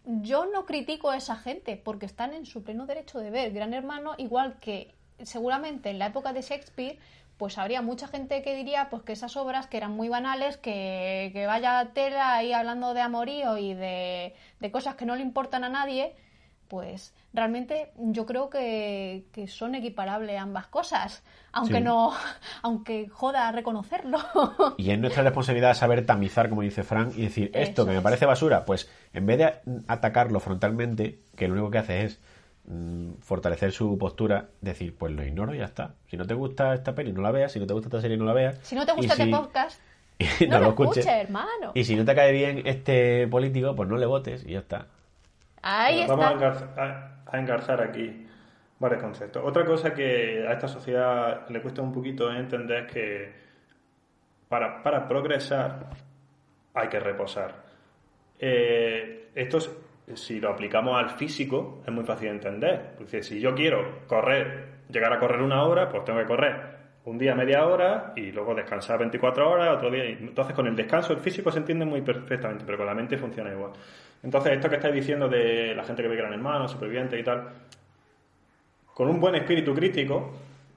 yo 0.05 0.47
no 0.47 0.65
critico 0.65 1.11
a 1.11 1.17
esa 1.17 1.37
gente 1.37 1.77
porque 1.77 2.07
están 2.07 2.33
en 2.33 2.47
su 2.47 2.63
pleno 2.63 2.87
derecho 2.87 3.19
de 3.19 3.31
ver. 3.31 3.53
Gran 3.53 3.75
Hermano, 3.75 4.15
igual 4.19 4.59
que 4.59 4.95
seguramente 5.23 5.91
en 5.91 5.99
la 5.99 6.07
época 6.07 6.33
de 6.33 6.43
Shakespeare, 6.43 6.99
pues 7.37 7.59
habría 7.59 7.83
mucha 7.83 8.07
gente 8.07 8.43
que 8.43 8.55
diría 8.55 8.89
pues 8.91 9.03
que 9.03 9.13
esas 9.13 9.37
obras 9.37 9.67
que 9.67 9.77
eran 9.77 9.93
muy 9.93 10.09
banales, 10.09 10.57
que, 10.57 11.31
que 11.33 11.47
vaya 11.47 11.91
tela 11.95 12.35
ahí 12.35 12.53
hablando 12.53 12.95
de 12.95 13.01
amorío 13.01 13.57
y 13.57 13.75
de, 13.75 14.35
de 14.61 14.71
cosas 14.71 14.95
que 14.95 15.07
no 15.07 15.17
le 15.17 15.23
importan 15.23 15.65
a 15.65 15.69
nadie, 15.69 16.15
pues 16.69 17.15
realmente 17.33 17.93
yo 17.97 18.27
creo 18.27 18.51
que, 18.51 19.27
que 19.33 19.49
son 19.49 19.75
equiparables 19.75 20.39
ambas 20.39 20.67
cosas, 20.67 21.23
aunque 21.53 21.75
Sí. 21.79 21.81
no, 21.83 22.13
aunque 22.63 23.09
joda 23.09 23.51
reconocerlo. 23.53 24.19
Y 24.77 24.91
es 24.91 24.99
nuestra 24.99 25.23
responsabilidad 25.23 25.75
saber 25.75 26.07
tamizar, 26.07 26.49
como 26.49 26.63
dice 26.63 26.83
Frank, 26.83 27.13
y 27.17 27.23
decir, 27.23 27.51
esto 27.55 27.83
Eso 27.83 27.89
que 27.91 27.97
me 27.97 28.01
parece 28.03 28.27
basura, 28.27 28.65
pues 28.65 28.91
en 29.13 29.27
vez 29.27 29.39
de 29.39 29.55
atacarlo 29.89 30.41
frontalmente, 30.41 31.21
que 31.37 31.47
lo 31.49 31.55
único 31.55 31.71
que 31.71 31.79
hace 31.79 32.05
es 32.05 32.21
mm, 32.67 33.15
fortalecer 33.21 33.73
su 33.73 33.99
postura, 33.99 34.49
decir, 34.61 34.97
pues 34.97 35.13
lo 35.13 35.25
ignoro 35.25 35.55
y 35.55 35.59
ya 35.59 35.65
está. 35.65 35.95
Si 36.09 36.17
no 36.17 36.27
te 36.27 36.35
gusta 36.35 36.75
esta 36.75 36.95
peli, 36.95 37.13
no 37.13 37.23
la 37.23 37.31
veas. 37.33 37.53
Si 37.53 37.59
no 37.59 37.67
te 37.67 37.73
gusta 37.73 37.89
esta 37.89 38.01
serie, 38.01 38.17
no 38.17 38.25
la 38.25 38.33
veas. 38.33 38.59
si 38.63 38.75
no 38.75 38.87
te 38.87 38.93
gusta 38.93 39.13
este 39.15 39.25
si- 39.25 39.31
podcast, 39.31 39.81
no, 40.49 40.59
lo 40.61 40.69
escuches, 40.69 41.07
hermano. 41.07 41.73
Y 41.75 41.85
si 41.85 41.97
no 41.97 42.05
te 42.05 42.15
cae 42.15 42.31
bien 42.33 42.63
este 42.67 43.27
político, 43.29 43.75
pues 43.75 43.89
no 43.89 43.97
le 43.97 44.07
votes 44.07 44.45
y 44.47 44.53
ya 44.53 44.59
está. 44.61 44.87
Ahí 45.63 46.05
Vamos 46.07 46.25
a 46.25 46.33
está. 46.33 46.35
engarzar, 46.35 46.81
a- 46.81 47.37
a 47.37 47.39
engarzar 47.39 47.83
aquí 47.83 48.27
varios 48.81 49.01
conceptos. 49.03 49.43
Otra 49.47 49.65
cosa 49.65 49.95
que 49.95 50.45
a 50.49 50.53
esta 50.53 50.67
sociedad 50.67 51.49
le 51.49 51.63
cuesta 51.63 51.83
un 51.83 51.93
poquito 51.93 52.29
es 52.33 52.39
entender 52.41 52.87
que 52.89 53.33
para, 54.49 54.83
para 54.83 55.07
progresar 55.07 55.91
hay 56.75 56.89
que 56.89 56.99
reposar. 56.99 57.55
Eh, 58.39 59.29
esto, 59.35 59.59
es- 59.59 59.71
si 60.15 60.41
lo 60.41 60.51
aplicamos 60.51 60.97
al 60.99 61.11
físico, 61.11 61.83
es 61.87 61.93
muy 61.93 62.05
fácil 62.05 62.29
de 62.31 62.35
entender. 62.35 62.95
Porque 62.97 63.23
si 63.23 63.39
yo 63.39 63.55
quiero 63.55 64.01
correr, 64.09 64.81
llegar 64.89 65.13
a 65.13 65.21
correr 65.21 65.41
una 65.43 65.63
hora, 65.63 65.89
pues 65.89 66.05
tengo 66.05 66.19
que 66.19 66.27
correr 66.27 66.81
un 67.05 67.17
día 67.17 67.35
media 67.35 67.65
hora 67.67 68.13
y 68.17 68.31
luego 68.33 68.55
descansar 68.55 68.99
24 68.99 69.49
horas, 69.51 69.77
otro 69.77 69.91
día. 69.91 70.05
Entonces, 70.05 70.55
con 70.55 70.67
el 70.67 70.75
descanso, 70.77 71.13
el 71.13 71.19
físico 71.21 71.51
se 71.53 71.59
entiende 71.59 71.85
muy 71.85 72.03
perfectamente, 72.03 72.65
pero 72.65 72.77
con 72.79 72.87
la 72.87 72.95
mente 72.95 73.17
funciona 73.17 73.51
igual. 73.53 73.73
Entonces, 74.23 74.53
esto 74.53 74.69
que 74.69 74.77
estáis 74.77 74.95
diciendo 74.95 75.29
de 75.29 75.75
la 75.75 75.85
gente 75.85 76.03
que 76.03 76.09
ve 76.09 76.17
Gran 76.17 76.33
Hermano, 76.33 76.69
superviviente 76.69 77.19
y 77.19 77.23
tal, 77.23 77.49
con 78.95 79.09
un 79.09 79.21
buen 79.21 79.35
espíritu 79.35 79.75
crítico, 79.75 80.33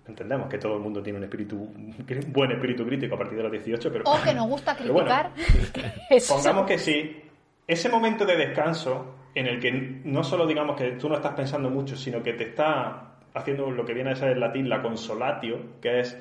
entendemos 0.07 0.47
que 0.47 0.57
todo 0.57 0.76
el 0.76 0.80
mundo 0.80 1.01
tiene 1.01 1.20
un 1.20 1.26
espíritu, 1.26 1.55
un 1.57 1.95
buen 2.28 2.51
espíritu 2.51 2.86
crítico 2.86 3.16
a 3.16 3.18
partir 3.18 3.38
de 3.38 3.43
los 3.43 3.51
18, 3.51 3.91
pero. 3.91 4.03
O 4.05 4.22
que 4.22 4.34
nos 4.34 4.47
gusta 4.47 4.76
bueno, 4.91 4.93
criticar. 4.93 5.32
Eso 6.09 6.36
Pongamos 6.36 6.66
que 6.66 6.78
sí, 6.78 7.22
ese 7.68 7.89
momento 7.89 8.26
de 8.26 8.36
descanso 8.36 9.16
en 9.36 9.47
el 9.47 9.59
que 9.59 9.72
no 10.03 10.24
solo 10.24 10.45
digamos 10.45 10.76
que 10.76 10.91
tú 10.91 11.09
no 11.09 11.16
estás 11.16 11.34
pensando 11.34 11.70
mucho, 11.70 11.95
sino 11.95 12.22
que 12.22 12.34
te 12.34 12.49
está 12.49 13.16
haciendo 13.34 13.72
lo 13.72 13.86
que 13.86 13.93
viene 13.93 14.11
a 14.11 14.16
ser 14.16 14.32
en 14.32 14.39
latín 14.39 14.70
la 14.70 14.82
consolatio, 14.82 15.80
que 15.82 16.01
es 16.01 16.18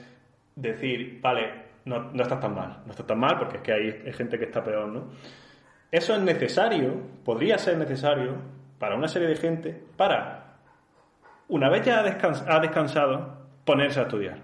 decir, 0.56 1.18
vale, 1.20 1.50
no, 1.84 2.10
no 2.12 2.22
estás 2.22 2.40
tan 2.40 2.54
mal, 2.54 2.78
no 2.86 2.90
estás 2.90 3.06
tan 3.06 3.18
mal 3.18 3.38
porque 3.38 3.58
es 3.58 3.62
que 3.62 3.72
hay, 3.72 4.02
hay 4.06 4.12
gente 4.12 4.38
que 4.38 4.44
está 4.46 4.62
peor, 4.64 4.88
¿no? 4.88 5.10
Eso 5.90 6.14
es 6.14 6.22
necesario, 6.22 6.94
podría 7.22 7.58
ser 7.58 7.76
necesario 7.76 8.36
para 8.78 8.96
una 8.96 9.08
serie 9.08 9.28
de 9.28 9.36
gente 9.36 9.78
para, 9.96 10.41
una 11.48 11.68
vez 11.68 11.84
ya 11.84 12.00
ha, 12.00 12.56
ha 12.56 12.60
descansado, 12.60 13.42
ponerse 13.64 14.00
a 14.00 14.04
estudiar. 14.04 14.38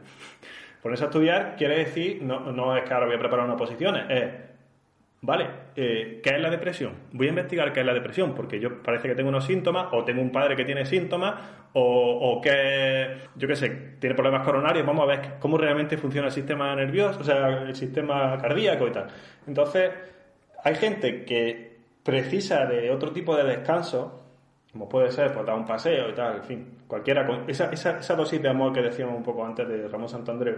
Ponerse 0.83 1.05
a 1.05 1.07
estudiar 1.09 1.57
quiere 1.57 1.79
decir, 1.79 2.23
no, 2.23 2.53
no 2.53 2.77
es 2.77 2.85
que 2.85 2.95
ahora 2.95 3.07
voy 3.07 3.17
a 3.17 3.19
preparar 3.19 3.45
una 3.45 3.55
oposición, 3.55 3.97
es, 4.11 4.33
vale, 5.21 5.47
eh, 5.75 6.21
¿qué 6.23 6.31
es 6.31 6.41
la 6.41 6.51
depresión? 6.51 6.93
Voy 7.13 7.27
a 7.27 7.31
investigar 7.31 7.73
qué 7.73 7.81
es 7.81 7.87
la 7.87 7.95
depresión, 7.95 8.35
porque 8.35 8.61
yo 8.61 8.83
parece 8.83 9.09
que 9.09 9.15
tengo 9.15 9.29
unos 9.29 9.45
síntomas, 9.45 9.89
o 9.93 10.05
tengo 10.05 10.23
un 10.23 10.31
padre 10.31 10.55
que 10.55 10.65
tiene 10.65 10.85
síntomas, 10.85 11.35
o, 11.73 11.83
o 11.83 12.41
que, 12.41 13.17
yo 13.35 13.49
qué 13.49 13.57
sé, 13.57 13.71
tiene 13.99 14.15
problemas 14.15 14.45
coronarios, 14.45 14.87
vamos 14.87 15.03
a 15.03 15.07
ver 15.07 15.21
cómo 15.41 15.59
realmente 15.59 15.97
funciona 15.97 16.29
el 16.29 16.33
sistema 16.33 16.75
nervioso, 16.77 17.21
o 17.21 17.25
sea, 17.25 17.63
el 17.63 17.75
sistema 17.75 18.39
cardíaco 18.39 18.87
y 18.87 18.93
tal. 18.93 19.09
Entonces, 19.47 19.91
hay 20.63 20.75
gente 20.77 21.25
que 21.25 21.79
precisa 22.03 22.67
de 22.67 22.91
otro 22.91 23.13
tipo 23.13 23.37
de 23.37 23.45
descanso, 23.45 24.28
como 24.79 24.89
puede 24.89 25.11
ser 25.11 25.33
pues 25.33 25.45
dar 25.45 25.57
un 25.57 25.65
paseo 25.67 26.09
y 26.09 26.15
tal, 26.15 26.37
en 26.37 26.45
fin, 26.45 26.79
cualquiera, 26.87 27.27
con 27.27 27.51
esa, 27.51 27.69
esa, 27.73 27.99
esa 27.99 28.15
dosis 28.15 28.41
de 28.41 28.49
amor 28.49 28.73
que 28.73 28.81
decíamos 28.81 29.17
un 29.17 29.25
poco 29.25 29.45
antes 29.45 29.67
de 29.67 29.89
Ramón 29.89 30.09
Santandreu. 30.09 30.55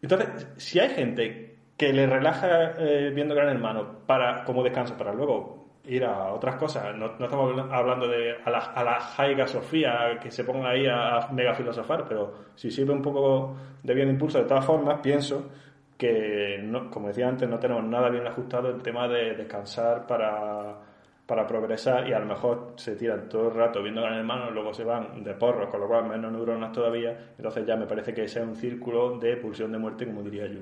Entonces, 0.00 0.48
si 0.56 0.78
hay 0.78 0.88
gente 0.88 1.56
que 1.76 1.92
le 1.92 2.06
relaja 2.06 2.72
eh, 2.78 3.10
viendo 3.14 3.34
Gran 3.34 3.50
Hermano 3.50 3.98
para, 4.06 4.42
como 4.44 4.62
descanso 4.62 4.96
para 4.96 5.12
luego 5.12 5.66
ir 5.84 6.02
a 6.06 6.32
otras 6.32 6.56
cosas, 6.56 6.96
no, 6.96 7.06
estamos 7.06 7.54
habl- 7.54 7.70
hablando 7.70 8.08
de 8.08 8.36
a 8.42 8.50
la, 8.50 8.58
a 8.58 8.82
la 8.82 9.00
Jaiga 9.00 9.46
Sofía 9.46 10.18
que 10.18 10.30
se 10.30 10.42
ponga 10.42 10.70
ahí 10.70 10.86
a, 10.86 11.18
a 11.18 11.32
mega 11.32 11.52
filosofar, 11.54 12.06
pero 12.08 12.32
si 12.54 12.70
sirve 12.70 12.94
un 12.94 13.02
poco 13.02 13.54
de 13.82 13.92
bien 13.94 14.08
impulso, 14.08 14.38
de 14.38 14.46
todas 14.46 14.64
formas, 14.64 15.00
pienso 15.02 15.50
que, 15.98 16.58
no, 16.62 16.90
como 16.90 17.08
decía 17.08 17.28
antes, 17.28 17.46
no 17.46 17.58
tenemos 17.58 17.84
nada 17.84 18.08
bien 18.08 18.26
ajustado 18.26 18.70
el 18.70 18.80
tema 18.82 19.06
de 19.08 19.34
descansar 19.34 20.06
para, 20.06 20.85
para 21.26 21.46
progresar 21.46 22.08
y 22.08 22.12
a 22.12 22.20
lo 22.20 22.26
mejor 22.26 22.74
se 22.76 22.94
tiran 22.94 23.28
todo 23.28 23.48
el 23.48 23.54
rato 23.54 23.82
viendo 23.82 24.00
Gran 24.00 24.14
Hermano 24.18 24.50
luego 24.52 24.72
se 24.72 24.84
van 24.84 25.24
de 25.24 25.34
porros, 25.34 25.68
con 25.70 25.80
lo 25.80 25.88
cual 25.88 26.08
menos 26.08 26.32
neuronas 26.32 26.72
todavía, 26.72 27.32
entonces 27.36 27.66
ya 27.66 27.76
me 27.76 27.86
parece 27.86 28.14
que 28.14 28.24
ese 28.24 28.40
es 28.40 28.46
un 28.46 28.54
círculo 28.54 29.18
de 29.18 29.36
pulsión 29.36 29.72
de 29.72 29.78
muerte, 29.78 30.06
como 30.06 30.22
diría 30.22 30.46
yo. 30.46 30.60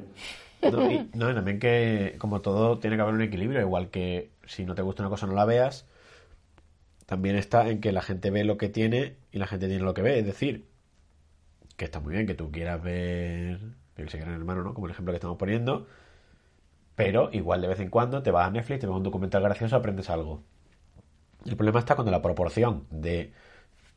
No, 0.71 0.91
y, 0.91 1.11
no, 1.15 1.35
también 1.35 1.59
que, 1.59 2.17
como 2.19 2.41
todo, 2.41 2.79
tiene 2.79 2.97
que 2.97 3.03
haber 3.03 3.15
un 3.15 3.23
equilibrio. 3.23 3.61
Igual 3.61 3.91
que 3.91 4.31
si 4.47 4.65
no 4.65 4.75
te 4.75 4.83
gusta 4.83 5.03
una 5.03 5.11
cosa, 5.11 5.27
no 5.27 5.35
la 5.35 5.45
veas. 5.45 5.87
También 7.07 7.37
está 7.37 7.69
en 7.69 7.81
que 7.81 7.93
la 7.93 8.01
gente 8.01 8.31
ve 8.31 8.45
lo 8.45 8.57
que 8.57 8.69
tiene 8.71 9.17
y 9.31 9.39
la 9.39 9.47
gente 9.47 9.67
tiene 9.69 9.83
lo 9.85 9.93
que 9.93 10.03
ve. 10.03 10.19
Es 10.19 10.27
decir, 10.27 10.67
que 11.77 11.85
está 11.85 12.01
muy 12.01 12.15
bien 12.15 12.27
que 12.27 12.35
tú 12.35 12.51
quieras 12.51 12.83
ver 12.83 13.61
el 13.97 14.07
gran 14.07 14.33
hermano, 14.35 14.63
¿no? 14.63 14.75
Como 14.75 14.87
el 14.87 14.93
ejemplo 14.93 15.13
que 15.13 15.17
estamos 15.17 15.37
poniendo. 15.37 15.87
Pero 16.95 17.31
igual 17.33 17.61
de 17.61 17.69
vez 17.69 17.81
en 17.81 17.91
cuando 17.91 18.23
te 18.23 18.31
vas 18.31 18.49
a 18.49 18.51
Netflix, 18.51 18.81
te 18.81 18.87
ves 18.87 18.97
un 18.97 19.03
documental 19.03 19.43
gracioso, 19.43 19.77
aprendes 19.77 20.09
algo. 20.11 20.43
El 21.45 21.57
problema 21.57 21.81
está 21.81 21.95
cuando 21.95 22.11
la 22.11 22.23
proporción 22.23 22.87
de 22.91 23.33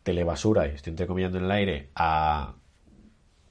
telebasura, 0.04 0.68
y 0.68 0.72
estoy 0.72 0.92
entrecomillando 0.92 1.38
en 1.38 1.46
el 1.46 1.52
aire, 1.52 1.90
a 1.96 2.54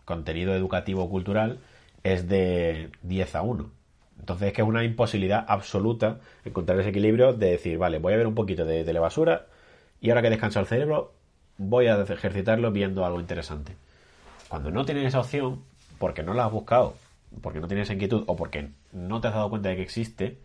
contenido 0.05 0.55
educativo 0.55 1.09
cultural 1.11 1.61
es 2.03 2.29
de 2.29 2.91
10 3.03 3.35
a 3.35 3.43
1. 3.43 3.71
Entonces 4.21 4.49
es 4.49 4.55
que 4.55 4.63
es 4.63 4.69
una 4.69 4.85
imposibilidad 4.85 5.45
absoluta 5.47 6.21
encontrar 6.45 6.79
ese 6.81 6.91
equilibrio 6.91 7.33
de 7.33 7.51
decir, 7.51 7.79
vale, 7.79 7.99
voy 7.99 8.15
a 8.15 8.17
ver 8.17 8.27
un 8.27 8.35
poquito 8.35 8.65
de 8.65 8.85
telebasura 8.85 9.47
y 10.01 10.11
ahora 10.11 10.23
que 10.23 10.31
descansa 10.31 10.61
el 10.61 10.67
cerebro, 10.67 11.13
voy 11.59 11.87
a 11.87 12.01
ejercitarlo 12.01 12.71
viendo 12.71 13.05
algo 13.05 13.21
interesante. 13.21 13.77
Cuando 14.49 14.71
no 14.71 14.85
tienes 14.85 15.07
esa 15.07 15.21
opción, 15.21 15.63
porque 15.99 16.23
no 16.23 16.35
la 16.35 16.47
has 16.47 16.53
buscado, 16.53 16.95
porque 17.43 17.61
no 17.61 17.69
tienes 17.69 17.91
inquietud 17.91 18.25
o 18.27 18.37
porque 18.37 18.71
no 18.93 19.21
te 19.21 19.29
has 19.29 19.35
dado 19.35 19.51
cuenta 19.51 19.71
de 19.71 19.77
que 19.77 19.83
existe, 19.83 20.39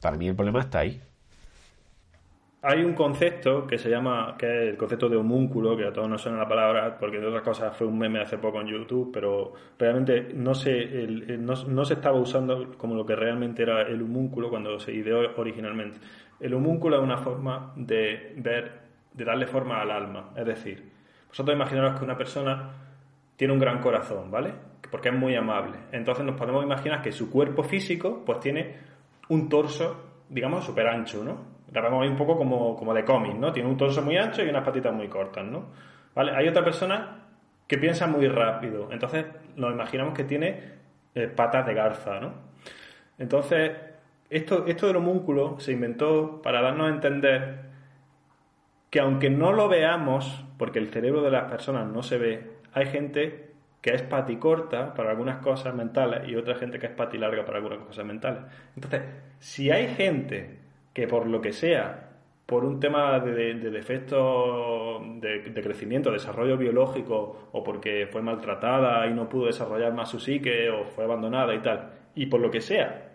para 0.00 0.16
mí 0.16 0.28
el 0.28 0.36
problema 0.36 0.60
está 0.60 0.80
ahí. 0.80 1.02
Hay 2.62 2.82
un 2.84 2.92
concepto 2.92 3.66
que 3.66 3.78
se 3.78 3.88
llama, 3.88 4.36
que 4.38 4.46
es 4.46 4.68
el 4.68 4.76
concepto 4.76 5.08
de 5.08 5.16
homúnculo, 5.16 5.74
que 5.78 5.86
a 5.86 5.92
todos 5.94 6.08
nos 6.10 6.20
suena 6.20 6.36
la 6.38 6.48
palabra, 6.48 6.98
porque 6.98 7.18
de 7.18 7.26
otras 7.26 7.42
cosas 7.42 7.74
fue 7.74 7.86
un 7.86 7.98
meme 7.98 8.20
hace 8.20 8.36
poco 8.36 8.60
en 8.60 8.66
YouTube, 8.66 9.10
pero 9.10 9.54
realmente 9.78 10.28
no 10.34 10.54
se, 10.54 10.78
el- 10.78 11.42
no, 11.42 11.54
no 11.54 11.84
se 11.86 11.94
estaba 11.94 12.18
usando 12.18 12.72
como 12.76 12.94
lo 12.94 13.06
que 13.06 13.16
realmente 13.16 13.62
era 13.62 13.80
el 13.82 14.02
homúnculo 14.02 14.50
cuando 14.50 14.78
se 14.78 14.92
ideó 14.92 15.20
originalmente. 15.38 16.00
El 16.38 16.52
homúnculo 16.52 16.96
es 16.98 17.02
una 17.02 17.16
forma 17.16 17.72
de 17.76 18.34
ver, 18.36 18.72
de 19.14 19.24
darle 19.24 19.46
forma 19.46 19.80
al 19.80 19.90
alma. 19.90 20.30
Es 20.36 20.44
decir, 20.44 20.84
vosotros 21.28 21.56
imaginaros 21.56 21.98
que 21.98 22.04
una 22.04 22.16
persona 22.18 22.72
tiene 23.36 23.54
un 23.54 23.58
gran 23.60 23.80
corazón, 23.80 24.30
¿vale? 24.30 24.52
Porque 24.90 25.08
es 25.08 25.14
muy 25.14 25.34
amable. 25.34 25.78
Entonces 25.92 26.26
nos 26.26 26.36
podemos 26.36 26.62
imaginar 26.62 27.00
que 27.00 27.10
su 27.12 27.30
cuerpo 27.30 27.62
físico 27.62 28.22
pues 28.26 28.38
tiene 28.40 28.76
un 29.30 29.48
torso, 29.48 30.24
digamos, 30.28 30.62
súper 30.64 30.88
ancho, 30.88 31.24
¿no? 31.24 31.49
La 31.72 31.80
vemos 31.80 32.02
ahí 32.02 32.08
un 32.08 32.16
poco 32.16 32.36
como, 32.36 32.76
como 32.76 32.94
de 32.94 33.04
cómic, 33.04 33.34
¿no? 33.34 33.52
Tiene 33.52 33.68
un 33.68 33.76
torso 33.76 34.02
muy 34.02 34.16
ancho 34.16 34.42
y 34.42 34.48
unas 34.48 34.64
patitas 34.64 34.92
muy 34.92 35.08
cortas, 35.08 35.44
¿no? 35.44 35.66
¿Vale? 36.14 36.32
Hay 36.34 36.48
otra 36.48 36.64
persona 36.64 37.26
que 37.66 37.78
piensa 37.78 38.06
muy 38.06 38.26
rápido. 38.28 38.88
Entonces 38.90 39.26
nos 39.56 39.72
imaginamos 39.72 40.14
que 40.14 40.24
tiene 40.24 40.60
eh, 41.14 41.28
patas 41.28 41.66
de 41.66 41.74
garza, 41.74 42.20
¿no? 42.20 42.32
Entonces, 43.18 43.72
esto, 44.30 44.66
esto 44.66 44.86
del 44.86 44.96
homúnculo 44.96 45.60
se 45.60 45.72
inventó 45.72 46.40
para 46.42 46.62
darnos 46.62 46.86
a 46.86 46.94
entender 46.94 47.70
que 48.90 49.00
aunque 49.00 49.30
no 49.30 49.52
lo 49.52 49.68
veamos, 49.68 50.44
porque 50.58 50.78
el 50.78 50.90
cerebro 50.90 51.22
de 51.22 51.30
las 51.30 51.50
personas 51.50 51.86
no 51.86 52.02
se 52.02 52.18
ve, 52.18 52.50
hay 52.72 52.86
gente 52.86 53.50
que 53.80 53.94
es 53.94 54.02
paticorta 54.02 54.94
para 54.94 55.10
algunas 55.10 55.38
cosas 55.38 55.74
mentales 55.74 56.28
y 56.28 56.36
otra 56.36 56.54
gente 56.56 56.78
que 56.78 56.86
es 56.86 56.92
patilarga 56.92 57.44
para 57.44 57.58
algunas 57.58 57.78
cosas 57.80 58.04
mentales. 58.04 58.42
Entonces, 58.74 59.02
si 59.38 59.70
hay 59.70 59.94
gente 59.94 60.59
que 60.92 61.06
por 61.06 61.26
lo 61.26 61.40
que 61.40 61.52
sea, 61.52 62.10
por 62.46 62.64
un 62.64 62.80
tema 62.80 63.20
de, 63.20 63.54
de 63.54 63.70
defecto 63.70 65.00
de, 65.20 65.40
de 65.40 65.62
crecimiento, 65.62 66.10
desarrollo 66.10 66.56
biológico, 66.56 67.48
o 67.52 67.62
porque 67.62 68.08
fue 68.10 68.22
maltratada 68.22 69.06
y 69.06 69.14
no 69.14 69.28
pudo 69.28 69.46
desarrollar 69.46 69.92
más 69.94 70.10
su 70.10 70.18
psique, 70.18 70.68
o 70.68 70.84
fue 70.84 71.04
abandonada 71.04 71.54
y 71.54 71.60
tal, 71.60 71.90
y 72.14 72.26
por 72.26 72.40
lo 72.40 72.50
que 72.50 72.60
sea, 72.60 73.10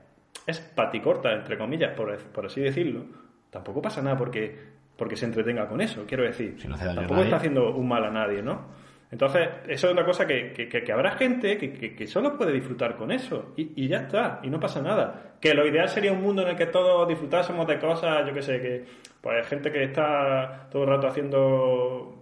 es 0.47 0.59
paticorta, 0.59 1.33
entre 1.33 1.57
comillas, 1.57 1.93
por, 1.93 2.17
por 2.17 2.45
así 2.45 2.61
decirlo, 2.61 3.05
tampoco 3.49 3.81
pasa 3.81 4.01
nada 4.01 4.17
porque, 4.17 4.57
porque 4.95 5.15
se 5.15 5.25
entretenga 5.25 5.67
con 5.67 5.81
eso, 5.81 6.05
quiero 6.07 6.23
decir. 6.23 6.55
Si 6.59 6.67
no 6.67 6.77
tampoco 6.77 7.21
está 7.21 7.37
haciendo 7.37 7.75
un 7.75 7.87
mal 7.87 8.05
a 8.05 8.11
nadie, 8.11 8.41
¿no? 8.41 8.84
Entonces, 9.15 9.47
eso 9.69 9.87
es 9.87 9.93
una 9.93 10.03
cosa 10.03 10.27
que, 10.27 10.51
que, 10.51 10.67
que- 10.67 10.91
habrá 10.91 11.11
gente 11.11 11.57
que, 11.57 11.95
que- 11.95 12.05
solo 12.05 12.35
puede 12.37 12.51
disfrutar 12.51 12.97
con 12.97 13.11
eso 13.11 13.53
y, 13.55 13.71
y 13.81 13.87
ya 13.87 13.99
está, 13.99 14.41
y 14.43 14.49
no 14.49 14.59
pasa 14.59 14.81
nada. 14.81 15.37
Que 15.39 15.53
lo 15.53 15.65
ideal 15.65 15.87
sería 15.87 16.11
un 16.11 16.21
mundo 16.21 16.41
en 16.41 16.49
el 16.49 16.55
que 16.57 16.65
todos 16.65 17.07
disfrutásemos 17.07 17.65
de 17.65 17.79
cosas, 17.79 18.27
yo 18.27 18.33
que 18.33 18.41
sé, 18.41 18.61
que 18.61 18.83
pues 19.21 19.47
gente 19.47 19.71
que 19.71 19.83
está 19.85 20.67
todo 20.69 20.83
el 20.83 20.89
rato 20.89 21.07
haciendo 21.07 22.21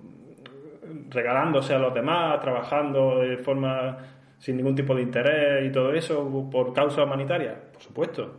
regalándose 1.09 1.73
a 1.73 1.79
los 1.79 1.95
demás, 1.95 2.39
trabajando 2.41 3.21
de 3.21 3.37
forma 3.37 3.97
sin 4.37 4.57
ningún 4.57 4.75
tipo 4.75 4.93
de 4.93 5.01
interés 5.01 5.65
y 5.65 5.71
todo 5.71 5.91
eso 5.93 6.47
por 6.51 6.73
causa 6.73 7.03
humanitaria, 7.05 7.55
por 7.73 7.81
supuesto. 7.81 8.35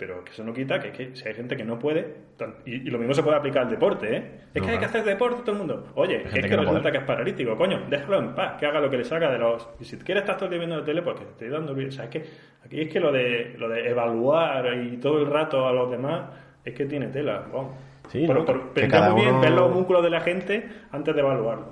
Pero 0.00 0.24
que 0.24 0.32
eso 0.32 0.42
no 0.42 0.54
quita 0.54 0.80
que, 0.80 0.92
que 0.92 1.14
si 1.14 1.28
hay 1.28 1.34
gente 1.34 1.54
que 1.58 1.62
no 1.64 1.78
puede, 1.78 2.16
y, 2.64 2.76
y 2.76 2.90
lo 2.90 2.98
mismo 2.98 3.12
se 3.12 3.22
puede 3.22 3.36
aplicar 3.36 3.64
al 3.64 3.70
deporte, 3.70 4.16
¿eh? 4.16 4.40
Es 4.54 4.62
No, 4.62 4.66
que 4.66 4.72
hay 4.72 4.78
que 4.78 4.86
hacer 4.86 5.04
deporte 5.04 5.42
todo 5.42 5.52
el 5.52 5.58
mundo. 5.58 5.92
Oye, 5.94 6.22
es 6.24 6.32
que, 6.32 6.40
que 6.40 6.48
no 6.56 6.62
resulta 6.62 6.80
puede. 6.80 6.92
que 6.92 6.98
es 7.00 7.04
paralítico, 7.04 7.54
coño, 7.58 7.82
déjalo 7.86 8.18
en 8.18 8.34
paz, 8.34 8.58
que 8.58 8.64
haga 8.64 8.80
lo 8.80 8.88
que 8.88 8.96
le 8.96 9.04
saca 9.04 9.30
de 9.30 9.38
los... 9.38 9.68
Y 9.78 9.84
si 9.84 9.98
quieres 9.98 10.22
estar 10.22 10.36
todo 10.36 10.46
el 10.46 10.52
día 10.52 10.58
viendo 10.60 10.78
la 10.78 10.84
tele, 10.84 11.02
pues 11.02 11.18
que 11.18 11.24
te 11.26 11.30
estoy 11.32 11.48
dando... 11.50 11.74
O 11.74 11.90
sea, 11.90 12.04
es 12.04 12.10
que 12.10 12.24
aquí 12.64 12.80
es 12.80 12.88
que 12.88 12.98
lo 12.98 13.12
de, 13.12 13.56
lo 13.58 13.68
de 13.68 13.90
evaluar 13.90 14.74
y 14.82 14.96
todo 14.96 15.18
el 15.18 15.26
rato 15.26 15.66
a 15.68 15.72
los 15.74 15.90
demás 15.90 16.30
es 16.64 16.72
que 16.74 16.86
tiene 16.86 17.08
tela, 17.08 17.46
vamos. 17.52 17.76
Sí, 18.08 18.26
Por- 18.26 18.36
¿no? 18.38 18.44
por- 18.46 18.72
Que 18.72 18.80
pensar 18.80 19.00
cada 19.02 19.12
muy 19.12 19.20
bien, 19.20 19.34
uno- 19.34 19.42
ver 19.42 19.50
los 19.52 19.70
músculos 19.74 20.02
de 20.02 20.08
la 20.10 20.22
gente 20.22 20.66
antes 20.92 21.14
de 21.14 21.20
evaluarlo. 21.20 21.66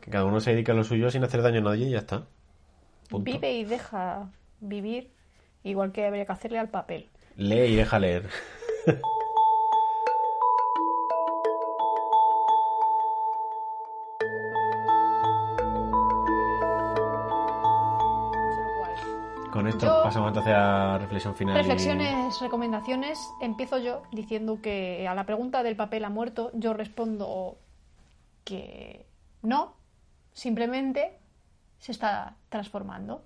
Que 0.00 0.10
cada 0.10 0.24
uno 0.24 0.40
se 0.40 0.50
dedique 0.50 0.72
a 0.72 0.74
lo 0.74 0.82
suyo 0.82 1.10
sin 1.12 1.22
hacer 1.22 1.42
daño 1.42 1.60
a 1.60 1.62
nadie 1.62 1.86
y 1.86 1.90
ya 1.92 1.98
está. 1.98 2.26
Punto. 3.08 3.30
Vive 3.30 3.52
y 3.52 3.64
deja 3.64 4.26
vivir, 4.60 5.10
igual 5.62 5.92
que 5.92 6.04
habría 6.04 6.26
que 6.26 6.32
hacerle 6.32 6.58
al 6.58 6.68
papel. 6.70 7.06
Lee 7.38 7.66
y 7.72 7.76
deja 7.76 7.98
leer. 7.98 8.28
Con 19.52 19.66
esto 19.66 19.86
Yo- 19.86 20.02
pasamos 20.02 20.28
entonces 20.28 20.52
a 20.54 20.98
reflexión 20.98 21.34
final. 21.34 21.54
y- 21.56 21.58
Reflexiones, 21.58 22.38
recomendaciones. 22.40 23.18
Empiezo 23.40 23.78
yo 23.78 24.02
diciendo 24.12 24.60
que 24.60 25.08
a 25.08 25.14
la 25.14 25.24
pregunta 25.24 25.62
del 25.62 25.74
papel 25.74 26.04
ha 26.04 26.10
muerto, 26.10 26.50
yo 26.52 26.74
respondo 26.74 27.56
que 28.44 29.06
no, 29.42 29.74
simplemente 30.32 31.18
se 31.78 31.92
está 31.92 32.36
transformando. 32.50 33.22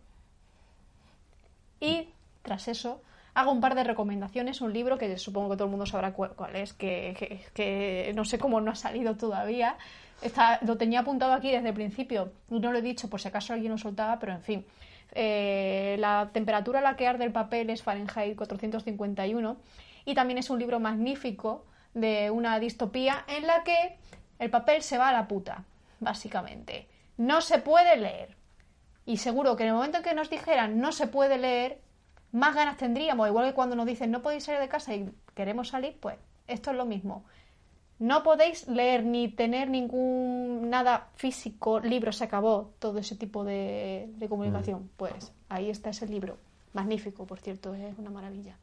Y 1.80 2.08
tras 2.42 2.68
eso, 2.68 3.02
hago 3.34 3.50
un 3.52 3.60
par 3.60 3.74
de 3.74 3.84
recomendaciones, 3.84 4.60
un 4.60 4.72
libro 4.72 4.98
que 4.98 5.16
supongo 5.18 5.50
que 5.50 5.56
todo 5.56 5.64
el 5.64 5.70
mundo 5.70 5.86
sabrá 5.86 6.12
cuál, 6.12 6.56
es, 6.56 6.72
que, 6.72 7.40
que- 7.54 8.12
no 8.14 8.24
sé 8.24 8.38
cómo 8.38 8.60
no 8.60 8.70
ha 8.70 8.74
salido 8.74 9.16
todavía. 9.16 9.76
Está, 10.20 10.58
lo 10.62 10.76
tenía 10.76 11.00
apuntado 11.00 11.32
aquí 11.32 11.50
desde 11.50 11.68
el 11.68 11.74
principio, 11.74 12.32
no 12.48 12.70
lo 12.72 12.78
he 12.78 12.82
dicho 12.82 13.08
por 13.10 13.20
si 13.20 13.28
acaso 13.28 13.52
alguien 13.54 13.72
lo 13.72 13.78
soltaba, 13.78 14.18
pero 14.18 14.32
en 14.32 14.42
fin. 14.42 14.66
Eh, 15.14 15.96
la 15.98 16.30
temperatura 16.32 16.78
a 16.78 16.82
la 16.82 16.96
que 16.96 17.06
arde 17.06 17.24
el 17.24 17.32
papel 17.32 17.68
es 17.70 17.82
Fahrenheit 17.82 18.36
451 18.36 19.56
y 20.04 20.14
también 20.14 20.38
es 20.38 20.48
un 20.48 20.58
libro 20.58 20.80
magnífico 20.80 21.64
de 21.94 22.30
una 22.30 22.58
distopía 22.58 23.24
en 23.28 23.46
la 23.46 23.62
que 23.62 23.98
el 24.38 24.48
papel 24.50 24.82
se 24.82 24.96
va 24.98 25.08
a 25.10 25.12
la 25.12 25.28
puta, 25.28 25.64
básicamente. 26.00 26.88
No 27.18 27.40
se 27.40 27.58
puede 27.58 27.96
leer. 27.96 28.36
Y 29.04 29.18
seguro 29.18 29.56
que 29.56 29.64
en 29.64 29.70
el 29.70 29.74
momento 29.74 29.98
en 29.98 30.04
que 30.04 30.14
nos 30.14 30.30
dijeran 30.30 30.80
no 30.80 30.92
se 30.92 31.06
puede 31.08 31.36
leer, 31.38 31.80
más 32.32 32.54
ganas 32.54 32.76
tendríamos. 32.76 33.28
Igual 33.28 33.46
que 33.46 33.54
cuando 33.54 33.76
nos 33.76 33.86
dicen 33.86 34.10
no 34.10 34.22
podéis 34.22 34.44
salir 34.44 34.60
de 34.60 34.68
casa 34.68 34.94
y 34.94 35.10
queremos 35.34 35.68
salir, 35.68 35.96
pues 36.00 36.16
esto 36.48 36.70
es 36.70 36.76
lo 36.76 36.84
mismo. 36.84 37.24
No 37.98 38.24
podéis 38.24 38.66
leer 38.66 39.04
ni 39.04 39.28
tener 39.28 39.70
ningún 39.70 40.70
nada 40.70 41.08
físico, 41.14 41.78
libro, 41.78 42.10
se 42.10 42.24
acabó 42.24 42.72
todo 42.80 42.98
ese 42.98 43.14
tipo 43.14 43.44
de, 43.44 44.10
de 44.16 44.28
comunicación. 44.28 44.90
Pues 44.96 45.32
ahí 45.48 45.70
está 45.70 45.90
ese 45.90 46.06
libro. 46.06 46.36
Magnífico, 46.72 47.26
por 47.26 47.38
cierto, 47.38 47.74
es 47.74 47.96
una 47.98 48.10
maravilla. 48.10 48.56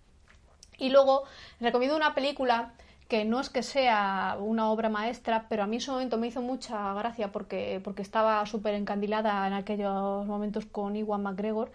Y 0.78 0.90
luego 0.90 1.24
recomiendo 1.60 1.96
una 1.96 2.16
película 2.16 2.74
que 3.08 3.26
no 3.26 3.40
es 3.40 3.50
que 3.50 3.64
sea 3.64 4.38
una 4.40 4.70
obra 4.70 4.88
maestra, 4.88 5.48
pero 5.50 5.64
a 5.64 5.68
mí 5.68 5.78
en 5.78 5.82
su 5.82 5.92
momento 5.92 6.18
me 6.18 6.28
hizo 6.28 6.42
mucha 6.42 6.94
gracia 6.94 7.32
porque, 7.32 7.82
porque 7.84 8.04
estaba 8.04 8.46
súper 8.46 8.76
encandilada 8.76 9.48
en 9.48 9.54
aquellos 9.54 10.26
momentos 10.28 10.66
con 10.66 10.96
Iwan 10.96 11.24
McGregor. 11.24 11.72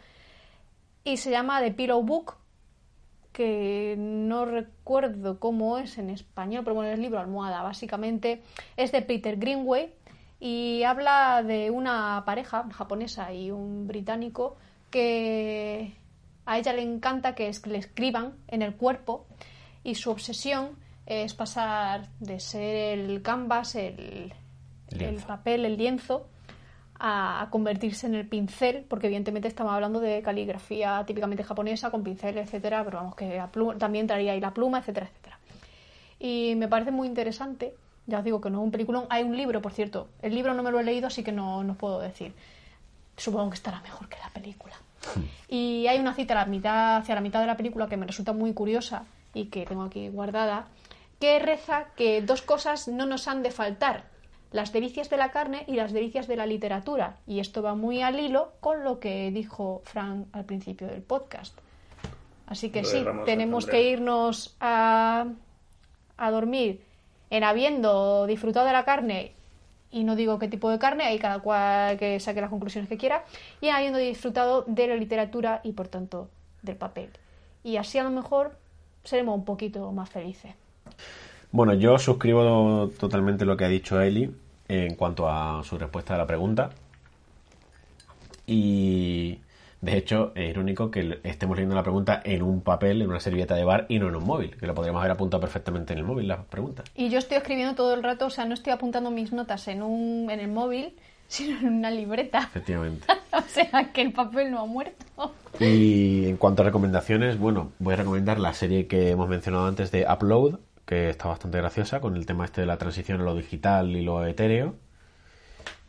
Y 1.05 1.19
se 1.19 1.31
llama 1.31 1.61
The 1.61 1.73
Pillow 1.73 2.03
Book, 2.03 2.35
que 3.33 3.95
no 3.99 4.47
recuerdo 4.47 5.39
cómo 5.39 5.79
es 5.79 5.99
en 5.99 6.09
español, 6.09 6.65
pero 6.65 6.75
bueno, 6.75 6.93
es 6.93 6.99
libro 6.99 7.21
almohada, 7.21 7.63
básicamente. 7.63 8.43
Es 8.77 8.91
de 8.91 9.03
Peter 9.03 9.37
Greenway 9.37 9.93
y 10.41 10.83
habla 10.85 11.43
de 11.43 11.71
una 11.71 12.23
pareja 12.25 12.67
japonesa 12.73 13.33
y 13.33 13.51
un 13.51 13.87
británico 13.87 14.57
que 14.91 15.95
a 16.47 16.59
ella 16.59 16.73
le 16.73 16.83
encanta 16.83 17.35
que 17.35 17.51
le 17.67 17.79
escriban 17.79 18.35
en 18.49 18.63
el 18.63 18.75
cuerpo 18.75 19.27
y 19.83 19.97
su 19.97 20.11
obsesión 20.11 20.71
es 21.07 21.35
pasar 21.35 22.09
de 22.21 22.41
ser 22.41 22.99
el 22.99 23.23
canvas, 23.23 23.75
el, 23.75 24.33
el 24.91 25.17
papel, 25.17 25.65
el 25.65 25.77
lienzo, 25.77 26.29
a, 26.99 27.49
convertirse 27.51 28.07
en 28.07 28.15
el 28.15 28.27
pincel, 28.27 28.85
porque 28.89 29.07
evidentemente 29.07 29.49
estamos 29.49 29.73
hablando 29.73 30.01
de 30.01 30.23
caligrafía 30.23 31.05
típicamente 31.07 31.45
japonesa, 31.45 31.91
con 31.91 32.03
pincel, 32.03 32.39
etcétera, 32.39 32.85
pero 32.85 32.99
vamos, 32.99 33.15
que 33.17 33.41
pluma- 33.53 33.77
también 33.79 34.07
traería 34.07 34.33
ahí 34.33 34.41
la 34.41 34.53
pluma, 34.53 34.79
etcétera, 34.79 35.07
etcétera. 35.07 35.39
Y 36.19 36.55
me 36.57 36.69
parece 36.69 36.91
muy 36.91 37.07
interesante, 37.09 37.75
ya 38.07 38.19
os 38.19 38.25
digo 38.25 38.41
que 38.41 38.51
no 38.51 38.59
es 38.61 38.65
un 38.65 38.71
peliculón, 38.71 39.07
hay 39.11 39.25
un 39.25 39.37
libro, 39.37 39.61
por 39.61 39.73
cierto, 39.73 40.09
el 40.23 40.35
libro 40.35 40.55
no 40.55 40.63
me 40.63 40.71
lo 40.71 40.81
he 40.81 40.85
leído, 40.85 41.07
así 41.09 41.23
que 41.23 41.33
no, 41.33 41.63
no 41.65 41.73
os 41.73 41.79
puedo 41.79 42.01
decir. 42.01 42.33
Supongo 43.17 43.51
que 43.51 43.57
estará 43.57 43.81
mejor 43.81 44.09
que 44.09 44.17
la 44.19 44.31
película. 44.31 44.75
Y 45.49 45.87
hay 45.87 45.99
una 46.01 46.15
cita 46.15 46.35
a 46.35 46.39
la 46.39 46.47
mitad, 46.47 46.97
hacia 46.97 47.15
la 47.15 47.21
mitad 47.21 47.41
de 47.41 47.47
la 47.47 47.57
película 47.57 47.87
que 47.87 47.97
me 47.97 48.07
resulta 48.07 48.33
muy 48.33 48.55
curiosa 48.55 49.05
y 49.35 49.47
que 49.47 49.67
tengo 49.67 49.83
aquí 49.85 50.09
guardada, 50.09 50.67
que 51.21 51.39
reza 51.39 51.87
que 51.97 52.23
dos 52.23 52.43
cosas 52.43 52.89
no 52.89 53.07
nos 53.07 53.29
han 53.29 53.43
de 53.43 53.51
faltar, 53.53 54.05
las 54.55 54.73
delicias 54.73 55.11
de 55.11 55.17
la 55.17 55.33
carne 55.33 55.65
y 55.67 55.75
las 55.75 55.93
delicias 55.93 56.29
de 56.29 56.37
la 56.37 56.47
literatura. 56.47 57.17
Y 57.27 57.41
esto 57.41 57.61
va 57.61 57.75
muy 57.75 58.03
al 58.03 58.21
hilo 58.21 58.53
con 58.61 58.85
lo 58.85 59.01
que 59.01 59.33
dijo 59.33 59.83
Frank 59.85 60.29
al 60.31 60.45
principio 60.45 60.87
del 60.87 61.03
podcast. 61.03 61.59
Así 62.47 62.71
que 62.71 62.83
Lo 62.83 62.89
sí, 62.89 63.05
tenemos 63.27 63.67
que 63.67 63.83
irnos 63.91 64.55
a, 64.61 65.27
a 66.17 66.31
dormir 66.31 66.85
en 67.31 67.43
habiendo 67.43 68.29
disfrutado 68.29 68.65
de 68.67 68.73
la 68.73 68.85
carne 68.85 69.33
y 69.91 70.05
no 70.05 70.15
digo 70.15 70.39
qué 70.39 70.47
tipo 70.47 70.71
de 70.71 70.79
carne, 70.79 71.03
hay 71.03 71.19
cada 71.19 71.41
cual 71.41 71.99
que 71.99 72.21
saque 72.21 72.41
las 72.41 72.51
conclusiones 72.51 72.89
que 72.89 72.97
quiera, 72.97 73.25
y 73.61 73.71
habiendo 73.71 73.99
disfrutado 73.99 74.65
de 74.69 74.87
la 74.87 74.95
literatura 74.95 75.63
y 75.65 75.73
por 75.73 75.89
tanto 75.89 76.29
del 76.63 76.77
papel. 76.77 77.11
Y 77.65 77.77
así 77.77 77.99
a 77.99 78.05
lo 78.05 78.11
mejor 78.11 78.57
seremos 79.03 79.37
un 79.37 79.45
poquito 79.45 79.91
más 79.91 80.11
felices. 80.11 80.53
Bueno, 81.51 81.75
yo 81.75 81.99
suscribo 81.99 82.89
totalmente 82.99 83.45
lo 83.45 83.57
que 83.57 83.65
ha 83.65 83.69
dicho 83.69 84.01
Eli 84.01 84.33
en 84.69 84.95
cuanto 84.95 85.29
a 85.29 85.63
su 85.65 85.79
respuesta 85.79 86.15
a 86.15 86.19
la 86.19 86.27
pregunta. 86.27 86.71
Y 88.47 89.39
de 89.85 89.99
hecho, 89.99 90.33
es 90.35 90.49
irónico 90.49 90.91
que 90.91 91.21
estemos 91.25 91.57
leyendo 91.57 91.75
la 91.75 91.83
pregunta 91.83 92.23
en 92.25 92.43
un 92.43 92.63
papel, 92.63 93.03
en 93.03 93.11
una 93.11 93.21
servilleta 93.21 93.55
de 93.55 93.65
bar 93.65 93.85
y 93.91 93.99
no 93.99 94.09
en 94.09 94.17
un 94.17 94.25
móvil, 94.25 94.57
que 94.57 94.67
lo 94.67 94.75
podríamos 94.75 95.01
haber 95.01 95.13
apuntado 95.13 95.43
perfectamente 95.43 95.93
en 95.93 95.99
el 95.99 96.07
móvil, 96.07 96.27
las 96.27 96.43
preguntas. 96.47 96.87
Y 96.95 97.11
yo 97.11 97.19
estoy 97.19 97.37
escribiendo 97.37 97.75
todo 97.75 97.93
el 97.93 98.03
rato, 98.03 98.25
o 98.25 98.31
sea, 98.31 98.47
no 98.47 98.55
estoy 98.55 98.73
apuntando 98.73 99.11
mis 99.11 99.35
notas 99.35 99.69
en, 99.69 99.83
un, 99.83 100.31
en 100.31 100.41
el 100.41 100.49
móvil, 100.49 100.95
sino 101.29 101.59
en 101.59 101.75
una 101.75 101.91
libreta. 101.91 102.39
Efectivamente. 102.39 103.07
o 103.33 103.43
sea, 103.47 103.93
que 103.93 104.01
el 104.01 104.13
papel 104.13 104.51
no 104.51 104.61
ha 104.61 104.67
muerto. 104.67 105.35
Y 105.61 106.29
en 106.29 106.39
cuanto 106.39 106.63
a 106.63 106.65
recomendaciones, 106.65 107.39
bueno, 107.39 107.73
voy 107.79 107.93
a 107.93 107.99
recomendar 107.99 108.41
la 108.41 108.55
serie 108.55 108.87
que 108.87 109.11
hemos 109.11 109.29
mencionado 109.29 109.67
antes 109.67 109.91
de 109.91 110.07
Upload, 110.11 110.61
que 110.87 111.11
está 111.11 111.29
bastante 111.29 111.59
graciosa 111.59 112.01
con 112.01 112.17
el 112.17 112.27
tema 112.27 112.45
este 112.45 112.61
de 112.63 112.67
la 112.67 112.79
transición 112.79 113.21
a 113.21 113.25
lo 113.25 113.35
digital 113.35 113.91
y 113.97 114.03
lo 114.03 114.25
etéreo. 114.27 114.77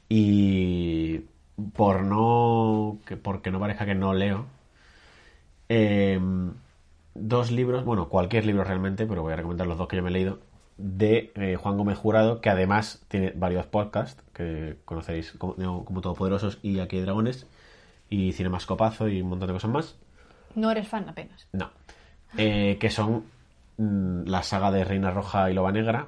Y 0.09 1.21
por 1.75 2.03
no. 2.03 2.99
que 3.05 3.17
porque 3.17 3.51
no 3.51 3.59
parezca 3.59 3.85
que 3.85 3.95
no 3.95 4.13
leo. 4.13 4.45
eh, 5.69 6.19
dos 7.13 7.51
libros, 7.51 7.85
bueno, 7.85 8.09
cualquier 8.09 8.45
libro 8.45 8.63
realmente, 8.63 9.05
pero 9.05 9.21
voy 9.21 9.33
a 9.33 9.35
recomendar 9.37 9.67
los 9.67 9.77
dos 9.77 9.87
que 9.87 9.95
yo 9.97 10.03
me 10.03 10.09
he 10.09 10.13
leído. 10.13 10.39
De 10.77 11.31
eh, 11.35 11.55
Juan 11.55 11.77
Gómez 11.77 11.97
Jurado, 11.97 12.41
que 12.41 12.49
además 12.49 13.03
tiene 13.07 13.31
varios 13.35 13.65
podcasts 13.65 14.21
que 14.33 14.77
conoceréis 14.85 15.31
como, 15.33 15.85
como 15.85 16.01
Todopoderosos 16.01 16.59
y 16.61 16.79
Aquí 16.79 16.97
hay 16.97 17.03
Dragones, 17.03 17.47
y 18.09 18.33
Cinemascopazo 18.33 19.07
y 19.07 19.21
un 19.21 19.29
montón 19.29 19.47
de 19.47 19.53
cosas 19.53 19.71
más. 19.71 19.95
No 20.55 20.71
eres 20.71 20.87
fan 20.87 21.07
apenas. 21.09 21.47
No. 21.53 21.71
Eh, 22.37 22.77
que 22.79 22.89
son 22.89 23.25
la 23.77 24.41
saga 24.43 24.71
de 24.71 24.83
Reina 24.83 25.11
Roja 25.11 25.49
y 25.49 25.53
Loba 25.53 25.71
Negra. 25.71 26.07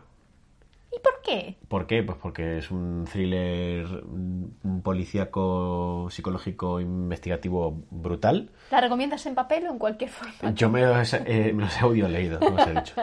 ¿Y 0.92 1.00
por 1.00 1.22
qué? 1.22 1.56
¿Por 1.68 1.86
qué? 1.86 2.02
Pues 2.04 2.18
porque 2.22 2.58
es 2.60 2.72
un 2.72 3.06
thriller 3.12 3.86
mm, 3.86 4.46
un 4.64 4.82
policíaco, 4.82 6.08
psicológico, 6.10 6.80
investigativo 6.80 7.84
brutal. 7.92 8.50
¿La 8.72 8.80
recomiendas 8.82 9.26
en 9.26 9.36
papel 9.36 9.68
o 9.68 9.72
en 9.72 9.78
cualquier 9.80 10.10
forma? 10.10 10.52
Yo 10.54 10.70
me 10.70 10.82
los, 10.86 11.14
he- 11.14 11.24
eh, 11.50 11.54
me 11.54 11.64
los 11.64 11.78
he 11.78 11.82
audio 11.82 12.08
leído, 12.08 12.40
como 12.40 12.56
os 12.56 12.68
he 12.68 12.74
dicho. 12.74 12.96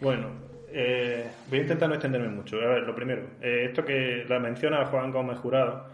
Bueno, 0.00 0.28
eh, 0.70 1.30
voy 1.48 1.58
a 1.58 1.62
intentar 1.62 1.88
no 1.88 1.94
extenderme 1.94 2.28
mucho. 2.28 2.56
A 2.56 2.66
ver, 2.66 2.82
lo 2.82 2.94
primero, 2.94 3.22
eh, 3.40 3.66
esto 3.68 3.84
que 3.84 4.24
la 4.28 4.38
menciona 4.38 4.86
Juan 4.86 5.12
Gómez 5.12 5.38
Jurado, 5.38 5.84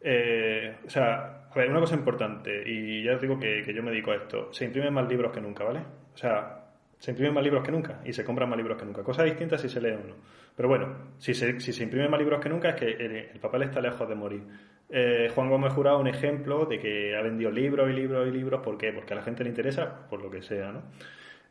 eh, 0.00 0.76
o 0.86 0.90
sea, 0.90 1.44
a 1.50 1.54
ver, 1.54 1.70
una 1.70 1.80
cosa 1.80 1.94
importante, 1.94 2.62
y 2.66 3.04
ya 3.04 3.14
os 3.16 3.20
digo 3.20 3.38
que, 3.38 3.62
que 3.64 3.74
yo 3.74 3.82
me 3.82 3.90
dedico 3.90 4.12
a 4.12 4.16
esto, 4.16 4.52
se 4.52 4.64
imprimen 4.64 4.94
más 4.94 5.08
libros 5.08 5.32
que 5.32 5.40
nunca, 5.40 5.64
¿vale? 5.64 5.80
O 6.14 6.16
sea, 6.16 6.59
se 7.00 7.12
imprimen 7.12 7.32
más 7.32 7.42
libros 7.42 7.64
que 7.64 7.72
nunca 7.72 8.02
y 8.04 8.12
se 8.12 8.22
compran 8.22 8.48
más 8.48 8.58
libros 8.58 8.76
que 8.78 8.84
nunca. 8.84 9.02
Cosa 9.02 9.24
distinta 9.24 9.56
si 9.56 9.70
se 9.70 9.80
lee 9.80 9.96
uno. 10.04 10.16
Pero 10.54 10.68
bueno, 10.68 11.14
si 11.16 11.32
se, 11.32 11.58
si 11.58 11.72
se 11.72 11.82
imprimen 11.82 12.10
más 12.10 12.20
libros 12.20 12.40
que 12.40 12.50
nunca 12.50 12.68
es 12.68 12.74
que 12.74 12.90
el, 12.90 13.16
el 13.32 13.40
papel 13.40 13.62
está 13.62 13.80
lejos 13.80 14.06
de 14.06 14.14
morir. 14.14 14.42
Eh, 14.90 15.30
Juan 15.34 15.48
Gómez 15.48 15.72
Jurado 15.72 15.98
un 15.98 16.08
ejemplo 16.08 16.66
de 16.66 16.78
que 16.78 17.16
ha 17.16 17.22
vendido 17.22 17.50
libros 17.50 17.88
y 17.88 17.94
libros 17.94 18.28
y 18.28 18.32
libros. 18.32 18.60
¿Por 18.60 18.76
qué? 18.76 18.92
Porque 18.92 19.14
a 19.14 19.16
la 19.16 19.22
gente 19.22 19.42
le 19.42 19.48
interesa, 19.48 20.06
por 20.10 20.20
lo 20.20 20.30
que 20.30 20.42
sea, 20.42 20.72
¿no? 20.72 20.82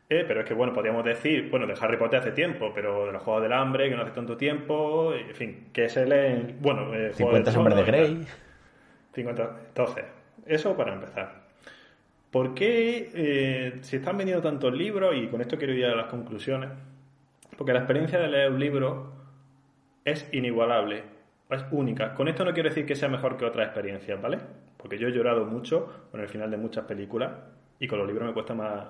Eh, 0.08 0.24
pero 0.28 0.42
es 0.42 0.46
que, 0.46 0.54
bueno, 0.54 0.72
podríamos 0.72 1.04
decir, 1.04 1.50
bueno, 1.50 1.66
de 1.66 1.76
Harry 1.80 1.98
Potter 1.98 2.20
hace 2.20 2.32
tiempo, 2.32 2.72
pero 2.74 3.08
de 3.08 3.12
los 3.12 3.24
Juegos 3.24 3.42
del 3.42 3.54
Hambre, 3.54 3.90
que 3.90 3.96
no 3.96 4.04
hace 4.04 4.12
tanto 4.12 4.38
tiempo, 4.38 5.14
en 5.16 5.36
fin, 5.36 5.70
que 5.74 5.90
se 5.90 6.06
lee, 6.06 6.56
bueno... 6.60 6.94
Eh, 6.94 7.12
50 7.14 7.52
sombras 7.52 7.76
de 7.76 7.84
Grey. 7.84 8.28
50, 9.14 9.60
entonces, 9.68 10.06
eso 10.46 10.78
para 10.78 10.94
empezar. 10.94 11.39
¿Por 12.32 12.54
qué 12.54 13.10
eh, 13.14 13.78
se 13.82 13.98
están 13.98 14.18
vendiendo 14.18 14.44
tantos 14.44 14.74
libros? 14.74 15.16
Y 15.16 15.28
con 15.28 15.42
esto 15.42 15.58
quiero 15.58 15.74
ir 15.74 15.86
a 15.86 15.96
las 15.96 16.08
conclusiones. 16.08 16.70
Porque 17.58 17.74
la 17.74 17.80
experiencia 17.80 18.20
de 18.20 18.28
leer 18.28 18.52
un 18.52 18.60
libro 18.60 19.12
es 20.06 20.28
inigualable, 20.32 21.04
es 21.50 21.66
única. 21.72 22.14
Con 22.14 22.28
esto 22.28 22.46
no 22.46 22.54
quiero 22.54 22.70
decir 22.70 22.86
que 22.86 22.96
sea 22.96 23.10
mejor 23.10 23.36
que 23.36 23.46
otras 23.46 23.66
experiencias, 23.66 24.22
¿vale? 24.22 24.38
Porque 24.78 24.98
yo 24.98 25.08
he 25.08 25.12
llorado 25.12 25.46
mucho 25.46 26.08
con 26.12 26.22
el 26.22 26.28
final 26.28 26.52
de 26.52 26.58
muchas 26.58 26.86
películas 26.86 27.32
y 27.80 27.88
con 27.88 28.00
los 28.00 28.08
libros 28.08 28.28
me 28.28 28.34
cuesta 28.34 28.54
más... 28.54 28.88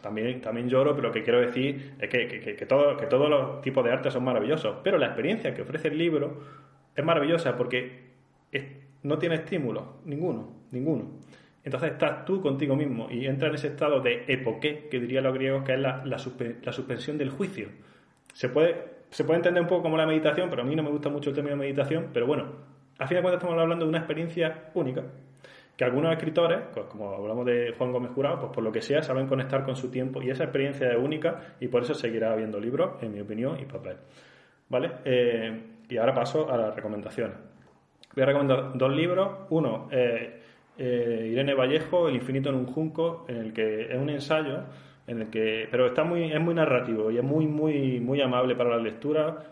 También, 0.00 0.40
también 0.40 0.68
lloro, 0.68 0.96
pero 0.96 1.08
lo 1.08 1.14
que 1.14 1.22
quiero 1.22 1.40
decir 1.40 1.94
es 2.00 2.08
que, 2.08 2.26
que, 2.26 2.40
que, 2.40 2.56
que 2.56 2.66
todos 2.66 3.30
los 3.30 3.60
tipos 3.60 3.84
de 3.84 3.92
arte 3.92 4.10
son 4.10 4.24
maravillosos. 4.24 4.78
Pero 4.82 4.98
la 4.98 5.06
experiencia 5.06 5.54
que 5.54 5.62
ofrece 5.62 5.88
el 5.88 5.98
libro 5.98 6.42
es 6.96 7.04
maravillosa 7.04 7.56
porque 7.56 8.08
no 9.02 9.18
tiene 9.18 9.36
estímulo, 9.36 9.98
ninguno, 10.04 10.48
ninguno. 10.72 11.10
Entonces 11.64 11.92
estás 11.92 12.24
tú 12.24 12.40
contigo 12.40 12.76
mismo 12.76 13.08
y 13.10 13.26
entras 13.26 13.50
en 13.50 13.54
ese 13.56 13.68
estado 13.68 14.00
de 14.00 14.24
epoqué, 14.28 14.88
que 14.90 15.00
dirían 15.00 15.24
los 15.24 15.34
griegos, 15.34 15.64
que 15.64 15.74
es 15.74 15.80
la, 15.80 16.04
la, 16.04 16.18
suspe, 16.18 16.56
la 16.62 16.72
suspensión 16.72 17.18
del 17.18 17.30
juicio. 17.30 17.68
Se 18.32 18.48
puede, 18.48 18.76
se 19.10 19.24
puede 19.24 19.38
entender 19.38 19.62
un 19.62 19.68
poco 19.68 19.82
como 19.82 19.96
la 19.96 20.06
meditación, 20.06 20.48
pero 20.48 20.62
a 20.62 20.64
mí 20.64 20.74
no 20.74 20.82
me 20.82 20.90
gusta 20.90 21.08
mucho 21.08 21.30
el 21.30 21.36
término 21.36 21.56
meditación, 21.56 22.10
pero 22.12 22.26
bueno, 22.26 22.46
a 22.98 23.06
fin 23.06 23.16
de 23.16 23.22
cuentas 23.22 23.42
estamos 23.42 23.60
hablando 23.60 23.84
de 23.84 23.88
una 23.88 23.98
experiencia 23.98 24.70
única, 24.74 25.04
que 25.76 25.84
algunos 25.84 26.12
escritores, 26.12 26.58
pues 26.74 26.86
como 26.86 27.14
hablamos 27.14 27.46
de 27.46 27.72
Juan 27.78 27.92
Gómez 27.92 28.10
Jurado, 28.12 28.40
pues 28.40 28.52
por 28.52 28.64
lo 28.64 28.72
que 28.72 28.82
sea, 28.82 29.02
saben 29.02 29.28
conectar 29.28 29.64
con 29.64 29.76
su 29.76 29.90
tiempo 29.90 30.20
y 30.20 30.30
esa 30.30 30.44
experiencia 30.44 30.90
es 30.90 30.98
única 30.98 31.54
y 31.60 31.68
por 31.68 31.82
eso 31.82 31.94
seguirá 31.94 32.32
habiendo 32.32 32.58
libros, 32.58 33.00
en 33.02 33.12
mi 33.12 33.20
opinión, 33.20 33.60
y 33.60 33.64
papel. 33.64 33.96
¿Vale? 34.68 34.90
Eh, 35.04 35.62
y 35.88 35.96
ahora 35.96 36.14
paso 36.14 36.50
a 36.50 36.56
las 36.56 36.74
recomendaciones. 36.74 37.36
Voy 38.14 38.22
a 38.24 38.26
recomendar 38.26 38.72
dos 38.74 38.92
libros. 38.92 39.46
Uno, 39.50 39.88
eh, 39.92 40.37
eh, 40.78 41.28
Irene 41.32 41.54
Vallejo, 41.54 42.08
El 42.08 42.14
infinito 42.14 42.48
en 42.48 42.54
un 42.54 42.66
junco, 42.66 43.26
en 43.28 43.36
el 43.36 43.52
que 43.52 43.92
es 43.92 43.98
un 43.98 44.10
ensayo, 44.10 44.60
en 45.06 45.22
el 45.22 45.30
que, 45.30 45.68
pero 45.70 45.86
está 45.86 46.04
muy, 46.04 46.32
es 46.32 46.40
muy 46.40 46.54
narrativo 46.54 47.10
y 47.10 47.18
es 47.18 47.24
muy, 47.24 47.46
muy, 47.46 48.00
muy 48.00 48.20
amable 48.20 48.54
para 48.54 48.70
la 48.70 48.78
lectura. 48.78 49.44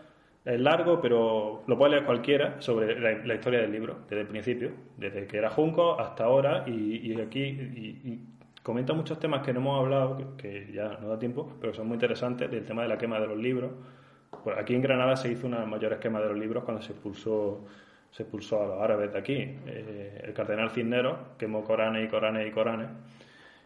Es 0.45 0.59
largo, 0.61 1.01
pero 1.01 1.63
lo 1.67 1.77
puede 1.77 1.91
leer 1.91 2.05
cualquiera 2.05 2.61
sobre 2.61 2.97
la, 2.99 3.35
historia 3.35 3.59
del 3.59 3.71
libro, 3.71 3.97
desde 4.09 4.21
el 4.21 4.27
principio, 4.27 4.71
desde 4.95 5.27
que 5.27 5.37
era 5.37 5.49
junco 5.49 5.99
hasta 5.99 6.23
ahora, 6.23 6.63
y, 6.65 7.19
aquí 7.19 7.41
y, 7.41 8.01
y 8.05 8.19
comenta 8.67 8.93
muchos 8.93 9.17
temas 9.17 9.45
que 9.45 9.53
no 9.53 9.61
hemos 9.61 9.79
hablado, 9.79 10.35
que, 10.35 10.69
ya 10.73 10.97
no 11.01 11.07
da 11.07 11.17
tiempo, 11.17 11.53
pero 11.61 11.73
son 11.73 11.87
muy 11.87 11.95
interesantes, 11.95 12.51
del 12.51 12.65
tema 12.65 12.81
de 12.81 12.89
la 12.89 12.97
quema 12.97 13.17
de 13.17 13.25
los 13.25 13.37
libros. 13.37 13.71
Aquí 14.57 14.75
en 14.75 14.81
Granada 14.81 15.15
se 15.15 15.31
hizo 15.31 15.47
una 15.47 15.65
mayor 15.65 15.93
esquema 15.93 16.19
de 16.19 16.27
los 16.27 16.37
libros 16.37 16.65
cuando 16.65 16.81
se 16.81 16.91
expulsó 16.91 17.63
se 18.11 18.23
expulsó 18.23 18.63
a 18.63 18.67
los 18.67 18.81
árabes 18.81 19.13
de 19.13 19.19
aquí. 19.19 19.35
Eh, 19.35 20.21
el 20.25 20.33
cardenal 20.33 20.71
Cisneros 20.71 21.17
quemó 21.37 21.63
Coranes 21.63 22.05
y 22.05 22.07
Coranes 22.09 22.47
y 22.47 22.51
Coranes. 22.51 22.87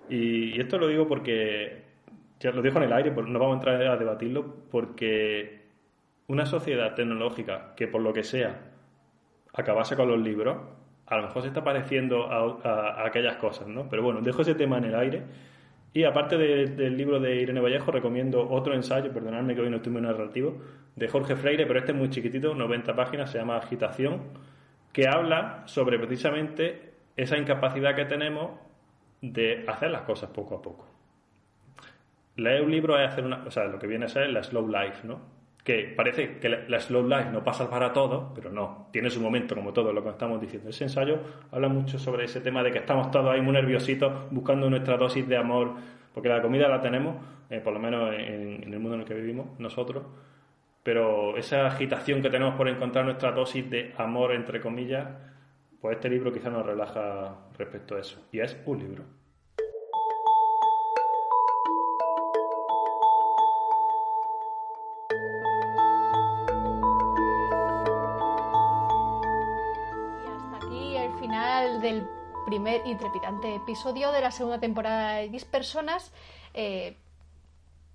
Y, 0.10 0.60
esto 0.60 0.78
lo 0.78 0.88
digo 0.88 1.08
porque, 1.08 1.84
ya 2.40 2.52
lo 2.52 2.62
dejo 2.62 2.78
en 2.80 2.84
el 2.86 2.94
aire, 2.94 3.12
no 3.12 3.40
vamos 3.40 3.54
a 3.54 3.58
entrar 3.60 3.82
a 3.82 3.98
debatirlo, 3.98 4.56
porque 4.70 5.62
una 6.28 6.46
sociedad 6.46 6.96
tecnológica 6.96 7.74
que 7.76 7.88
por 7.88 8.02
lo 8.02 8.14
que 8.14 8.24
sea 8.24 8.60
acabase 9.54 9.96
con 9.96 10.08
los 10.08 10.20
libros, 10.20 10.58
a 11.06 11.18
lo 11.18 11.24
mejor 11.24 11.42
se 11.42 11.50
está 11.50 11.64
pareciendo 11.64 12.32
a, 12.32 13.02
a 13.02 13.06
aquellas 13.06 13.36
cosas, 13.36 13.68
¿no? 13.68 13.90
Pero 13.90 14.02
bueno, 14.02 14.22
dejo 14.22 14.42
ese 14.42 14.56
tema 14.56 14.78
en 14.78 14.86
el 14.86 14.96
aire. 14.96 15.24
Y 15.94 16.04
aparte 16.06 16.38
de, 16.38 16.68
del 16.68 16.96
libro 16.96 17.20
de 17.20 17.36
Irene 17.36 17.60
Vallejo, 17.60 17.92
recomiendo 17.92 18.50
otro 18.50 18.74
ensayo, 18.74 19.12
perdonadme 19.12 19.56
que 19.56 19.62
hoy 19.62 19.70
no 19.70 19.78
estoy 19.78 19.92
muy 19.92 20.02
narrativo, 20.02 20.58
de 20.96 21.08
Jorge 21.08 21.36
Freire, 21.36 21.66
pero 21.66 21.80
este 21.80 21.92
es 21.92 21.98
muy 21.98 22.10
chiquitito, 22.10 22.56
90 22.56 22.96
páginas, 22.96 23.30
se 23.32 23.40
llama 23.40 23.58
Agitación, 23.58 24.22
que 24.94 25.08
habla 25.08 25.64
sobre 25.66 25.98
precisamente 26.00 26.94
esa 27.18 27.38
incapacidad 27.38 27.96
que 27.96 28.06
tenemos 28.06 28.52
de 29.22 29.66
hacer 29.68 29.92
las 29.92 30.04
cosas 30.04 30.30
poco 30.30 30.56
a 30.56 30.62
poco. 30.62 30.88
Leer 32.38 32.62
un 32.62 32.72
libro 32.72 32.98
es 32.98 33.10
hacer 33.10 33.26
una, 33.26 33.44
o 33.46 33.52
sea, 33.52 33.66
lo 33.66 33.78
que 33.78 33.88
viene 33.88 34.06
a 34.06 34.10
ser 34.10 34.30
la 34.30 34.44
slow 34.44 34.68
life, 34.68 35.06
¿no? 35.06 35.41
Que 35.64 35.94
parece 35.96 36.40
que 36.40 36.50
la 36.50 36.80
slow 36.80 37.08
life 37.08 37.30
no 37.32 37.44
pasa 37.44 37.70
para 37.70 37.94
todo, 37.94 38.32
pero 38.34 38.52
no, 38.52 38.88
tiene 38.92 39.10
su 39.10 39.22
momento, 39.22 39.54
como 39.56 39.74
todo 39.74 39.94
lo 39.94 40.04
que 40.04 40.10
estamos 40.10 40.42
diciendo. 40.42 40.70
Ese 40.70 40.86
ensayo 40.86 41.20
habla 41.52 41.68
mucho 41.70 42.00
sobre 42.00 42.26
ese 42.26 42.42
tema 42.42 42.64
de 42.64 42.72
que 42.72 42.80
estamos 42.80 43.12
todos 43.12 43.30
ahí 43.30 43.42
muy 43.42 43.54
nerviositos 43.54 44.12
buscando 44.32 44.70
nuestra 44.70 44.98
dosis 44.98 45.28
de 45.28 45.38
amor, 45.38 45.76
porque 46.14 46.30
la 46.30 46.42
comida 46.42 46.68
la 46.68 46.82
tenemos, 46.82 47.16
eh, 47.50 47.60
por 47.60 47.74
lo 47.74 47.80
menos 47.80 48.14
en, 48.14 48.64
en 48.64 48.74
el 48.74 48.80
mundo 48.80 48.96
en 48.96 49.02
el 49.02 49.08
que 49.08 49.14
vivimos 49.14 49.60
nosotros, 49.60 50.04
pero 50.84 51.38
esa 51.38 51.68
agitación 51.68 52.22
que 52.22 52.30
tenemos 52.30 52.56
por 52.56 52.68
encontrar 52.68 53.06
nuestra 53.06 53.32
dosis 53.32 53.70
de 53.70 53.94
amor, 53.98 54.34
entre 54.34 54.62
comillas, 54.62 55.08
pues 55.80 55.96
este 55.96 56.10
libro 56.10 56.32
quizá 56.32 56.50
nos 56.50 56.66
relaja 56.66 57.36
respecto 57.58 57.96
a 57.96 58.00
eso. 58.00 58.20
Y 58.32 58.40
es 58.40 58.58
un 58.66 58.80
libro. 58.80 59.21
Del 71.92 72.08
primer 72.46 72.82
y 72.86 72.96
trepidante 72.96 73.56
episodio 73.56 74.12
de 74.12 74.22
la 74.22 74.32
segunda 74.32 74.60
temporada 74.60 75.18
de 75.18 75.30
10 75.30 75.46
personas. 75.46 76.12
Eh, 76.54 76.96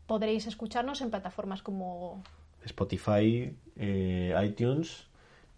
podréis 0.07 0.47
escucharnos 0.47 1.01
en 1.01 1.11
plataformas 1.11 1.63
como 1.63 2.23
Spotify, 2.65 3.57
eh, 3.77 4.35
iTunes, 4.45 5.07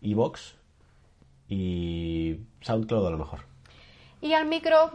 Evox 0.00 0.54
y 1.48 2.38
SoundCloud 2.60 3.06
a 3.06 3.10
lo 3.10 3.18
mejor. 3.18 3.40
Y 4.20 4.32
al 4.34 4.46
micro, 4.46 4.92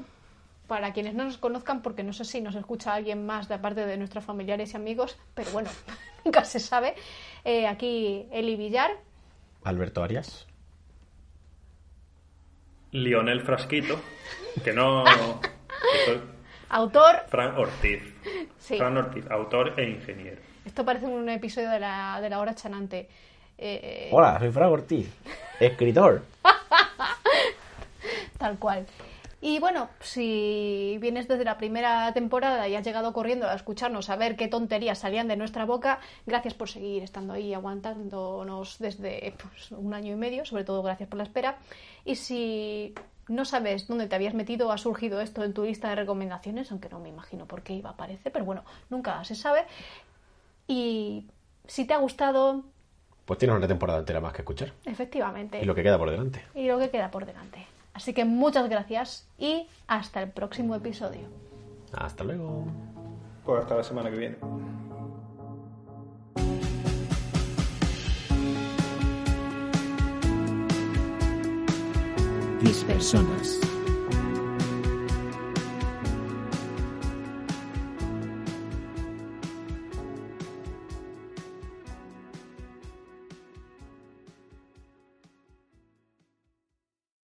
para 0.67 0.93
quienes 0.93 1.13
no 1.13 1.25
nos 1.25 1.37
conozcan, 1.37 1.81
porque 1.81 2.03
no 2.03 2.13
sé 2.13 2.23
si 2.23 2.39
nos 2.39 2.55
escucha 2.55 2.93
alguien 2.93 3.25
más 3.25 3.49
de 3.49 3.55
aparte 3.55 3.85
de 3.85 3.97
nuestros 3.97 4.23
familiares 4.23 4.73
y 4.73 4.77
amigos, 4.77 5.17
pero 5.33 5.51
bueno, 5.51 5.69
nunca 6.25 6.45
se 6.45 6.59
sabe. 6.59 6.95
Eh, 7.43 7.67
aquí 7.67 8.25
Eli 8.31 8.55
Villar. 8.55 8.91
Alberto 9.63 10.01
Arias. 10.01 10.47
Lionel 12.93 13.41
Frasquito, 13.41 13.99
que 14.63 14.71
no... 14.71 15.03
Autor. 16.69 17.23
Fran 17.27 17.57
Ortiz. 17.57 18.01
Sí. 18.57 18.77
Fran 18.77 18.97
Ortiz, 18.97 19.29
autor 19.29 19.79
e 19.79 19.89
ingeniero. 19.89 20.41
Esto 20.65 20.85
parece 20.85 21.05
un 21.05 21.27
episodio 21.29 21.69
de 21.69 21.79
la, 21.79 22.19
de 22.21 22.29
la 22.29 22.39
hora 22.39 22.55
chanante. 22.55 23.09
Eh, 23.57 24.09
Hola, 24.11 24.39
soy 24.39 24.51
Fran 24.51 24.69
Ortiz, 24.69 25.07
escritor. 25.59 26.23
Tal 28.37 28.57
cual. 28.57 28.85
Y 29.45 29.59
bueno, 29.59 29.89
si 29.99 30.97
vienes 31.01 31.27
desde 31.27 31.43
la 31.43 31.57
primera 31.57 32.13
temporada 32.13 32.65
y 32.69 32.77
has 32.77 32.85
llegado 32.85 33.11
corriendo 33.11 33.45
a 33.45 33.53
escucharnos 33.53 34.09
a 34.09 34.15
ver 34.15 34.37
qué 34.37 34.47
tonterías 34.47 34.99
salían 34.99 35.27
de 35.27 35.35
nuestra 35.35 35.65
boca, 35.65 35.99
gracias 36.25 36.53
por 36.53 36.69
seguir 36.69 37.03
estando 37.03 37.33
ahí 37.33 37.53
aguantándonos 37.53 38.79
desde 38.79 39.35
pues, 39.37 39.73
un 39.73 39.93
año 39.93 40.13
y 40.13 40.15
medio, 40.15 40.45
sobre 40.45 40.63
todo 40.63 40.81
gracias 40.81 41.09
por 41.09 41.17
la 41.17 41.25
espera. 41.25 41.57
Y 42.05 42.15
si 42.15 42.95
no 43.27 43.43
sabes 43.43 43.85
dónde 43.85 44.07
te 44.07 44.15
habías 44.15 44.33
metido 44.33 44.71
ha 44.71 44.77
surgido 44.77 45.19
esto 45.19 45.43
en 45.43 45.53
tu 45.53 45.65
lista 45.65 45.89
de 45.89 45.95
recomendaciones, 45.95 46.71
aunque 46.71 46.87
no 46.87 47.01
me 47.01 47.09
imagino 47.09 47.45
por 47.45 47.63
qué 47.63 47.73
iba 47.73 47.89
a 47.89 47.93
aparecer, 47.93 48.31
pero 48.31 48.45
bueno, 48.45 48.63
nunca 48.89 49.21
se 49.25 49.35
sabe. 49.35 49.65
Y 50.69 51.27
si 51.67 51.83
te 51.83 51.93
ha 51.93 51.97
gustado... 51.97 52.63
Pues 53.25 53.39
tienes 53.39 53.57
una 53.57 53.67
temporada 53.67 53.99
entera 53.99 54.21
más 54.21 54.31
que 54.31 54.41
escuchar. 54.41 54.71
Efectivamente. 54.85 55.61
Y 55.61 55.65
lo 55.65 55.75
que 55.75 55.83
queda 55.83 55.97
por 55.97 56.09
delante. 56.09 56.45
Y 56.55 56.65
lo 56.65 56.79
que 56.79 56.89
queda 56.89 57.11
por 57.11 57.25
delante. 57.25 57.72
Así 57.93 58.13
que 58.13 58.25
muchas 58.25 58.69
gracias 58.69 59.27
y 59.37 59.67
hasta 59.87 60.21
el 60.21 60.31
próximo 60.31 60.75
episodio. 60.75 61.27
Hasta 61.93 62.23
luego. 62.23 62.65
Pues 63.45 63.61
hasta 63.61 63.75
la 63.75 63.83
semana 63.83 64.09
que 64.09 64.17
viene. 64.17 64.37
Diez 72.61 72.83
personas. 72.85 73.59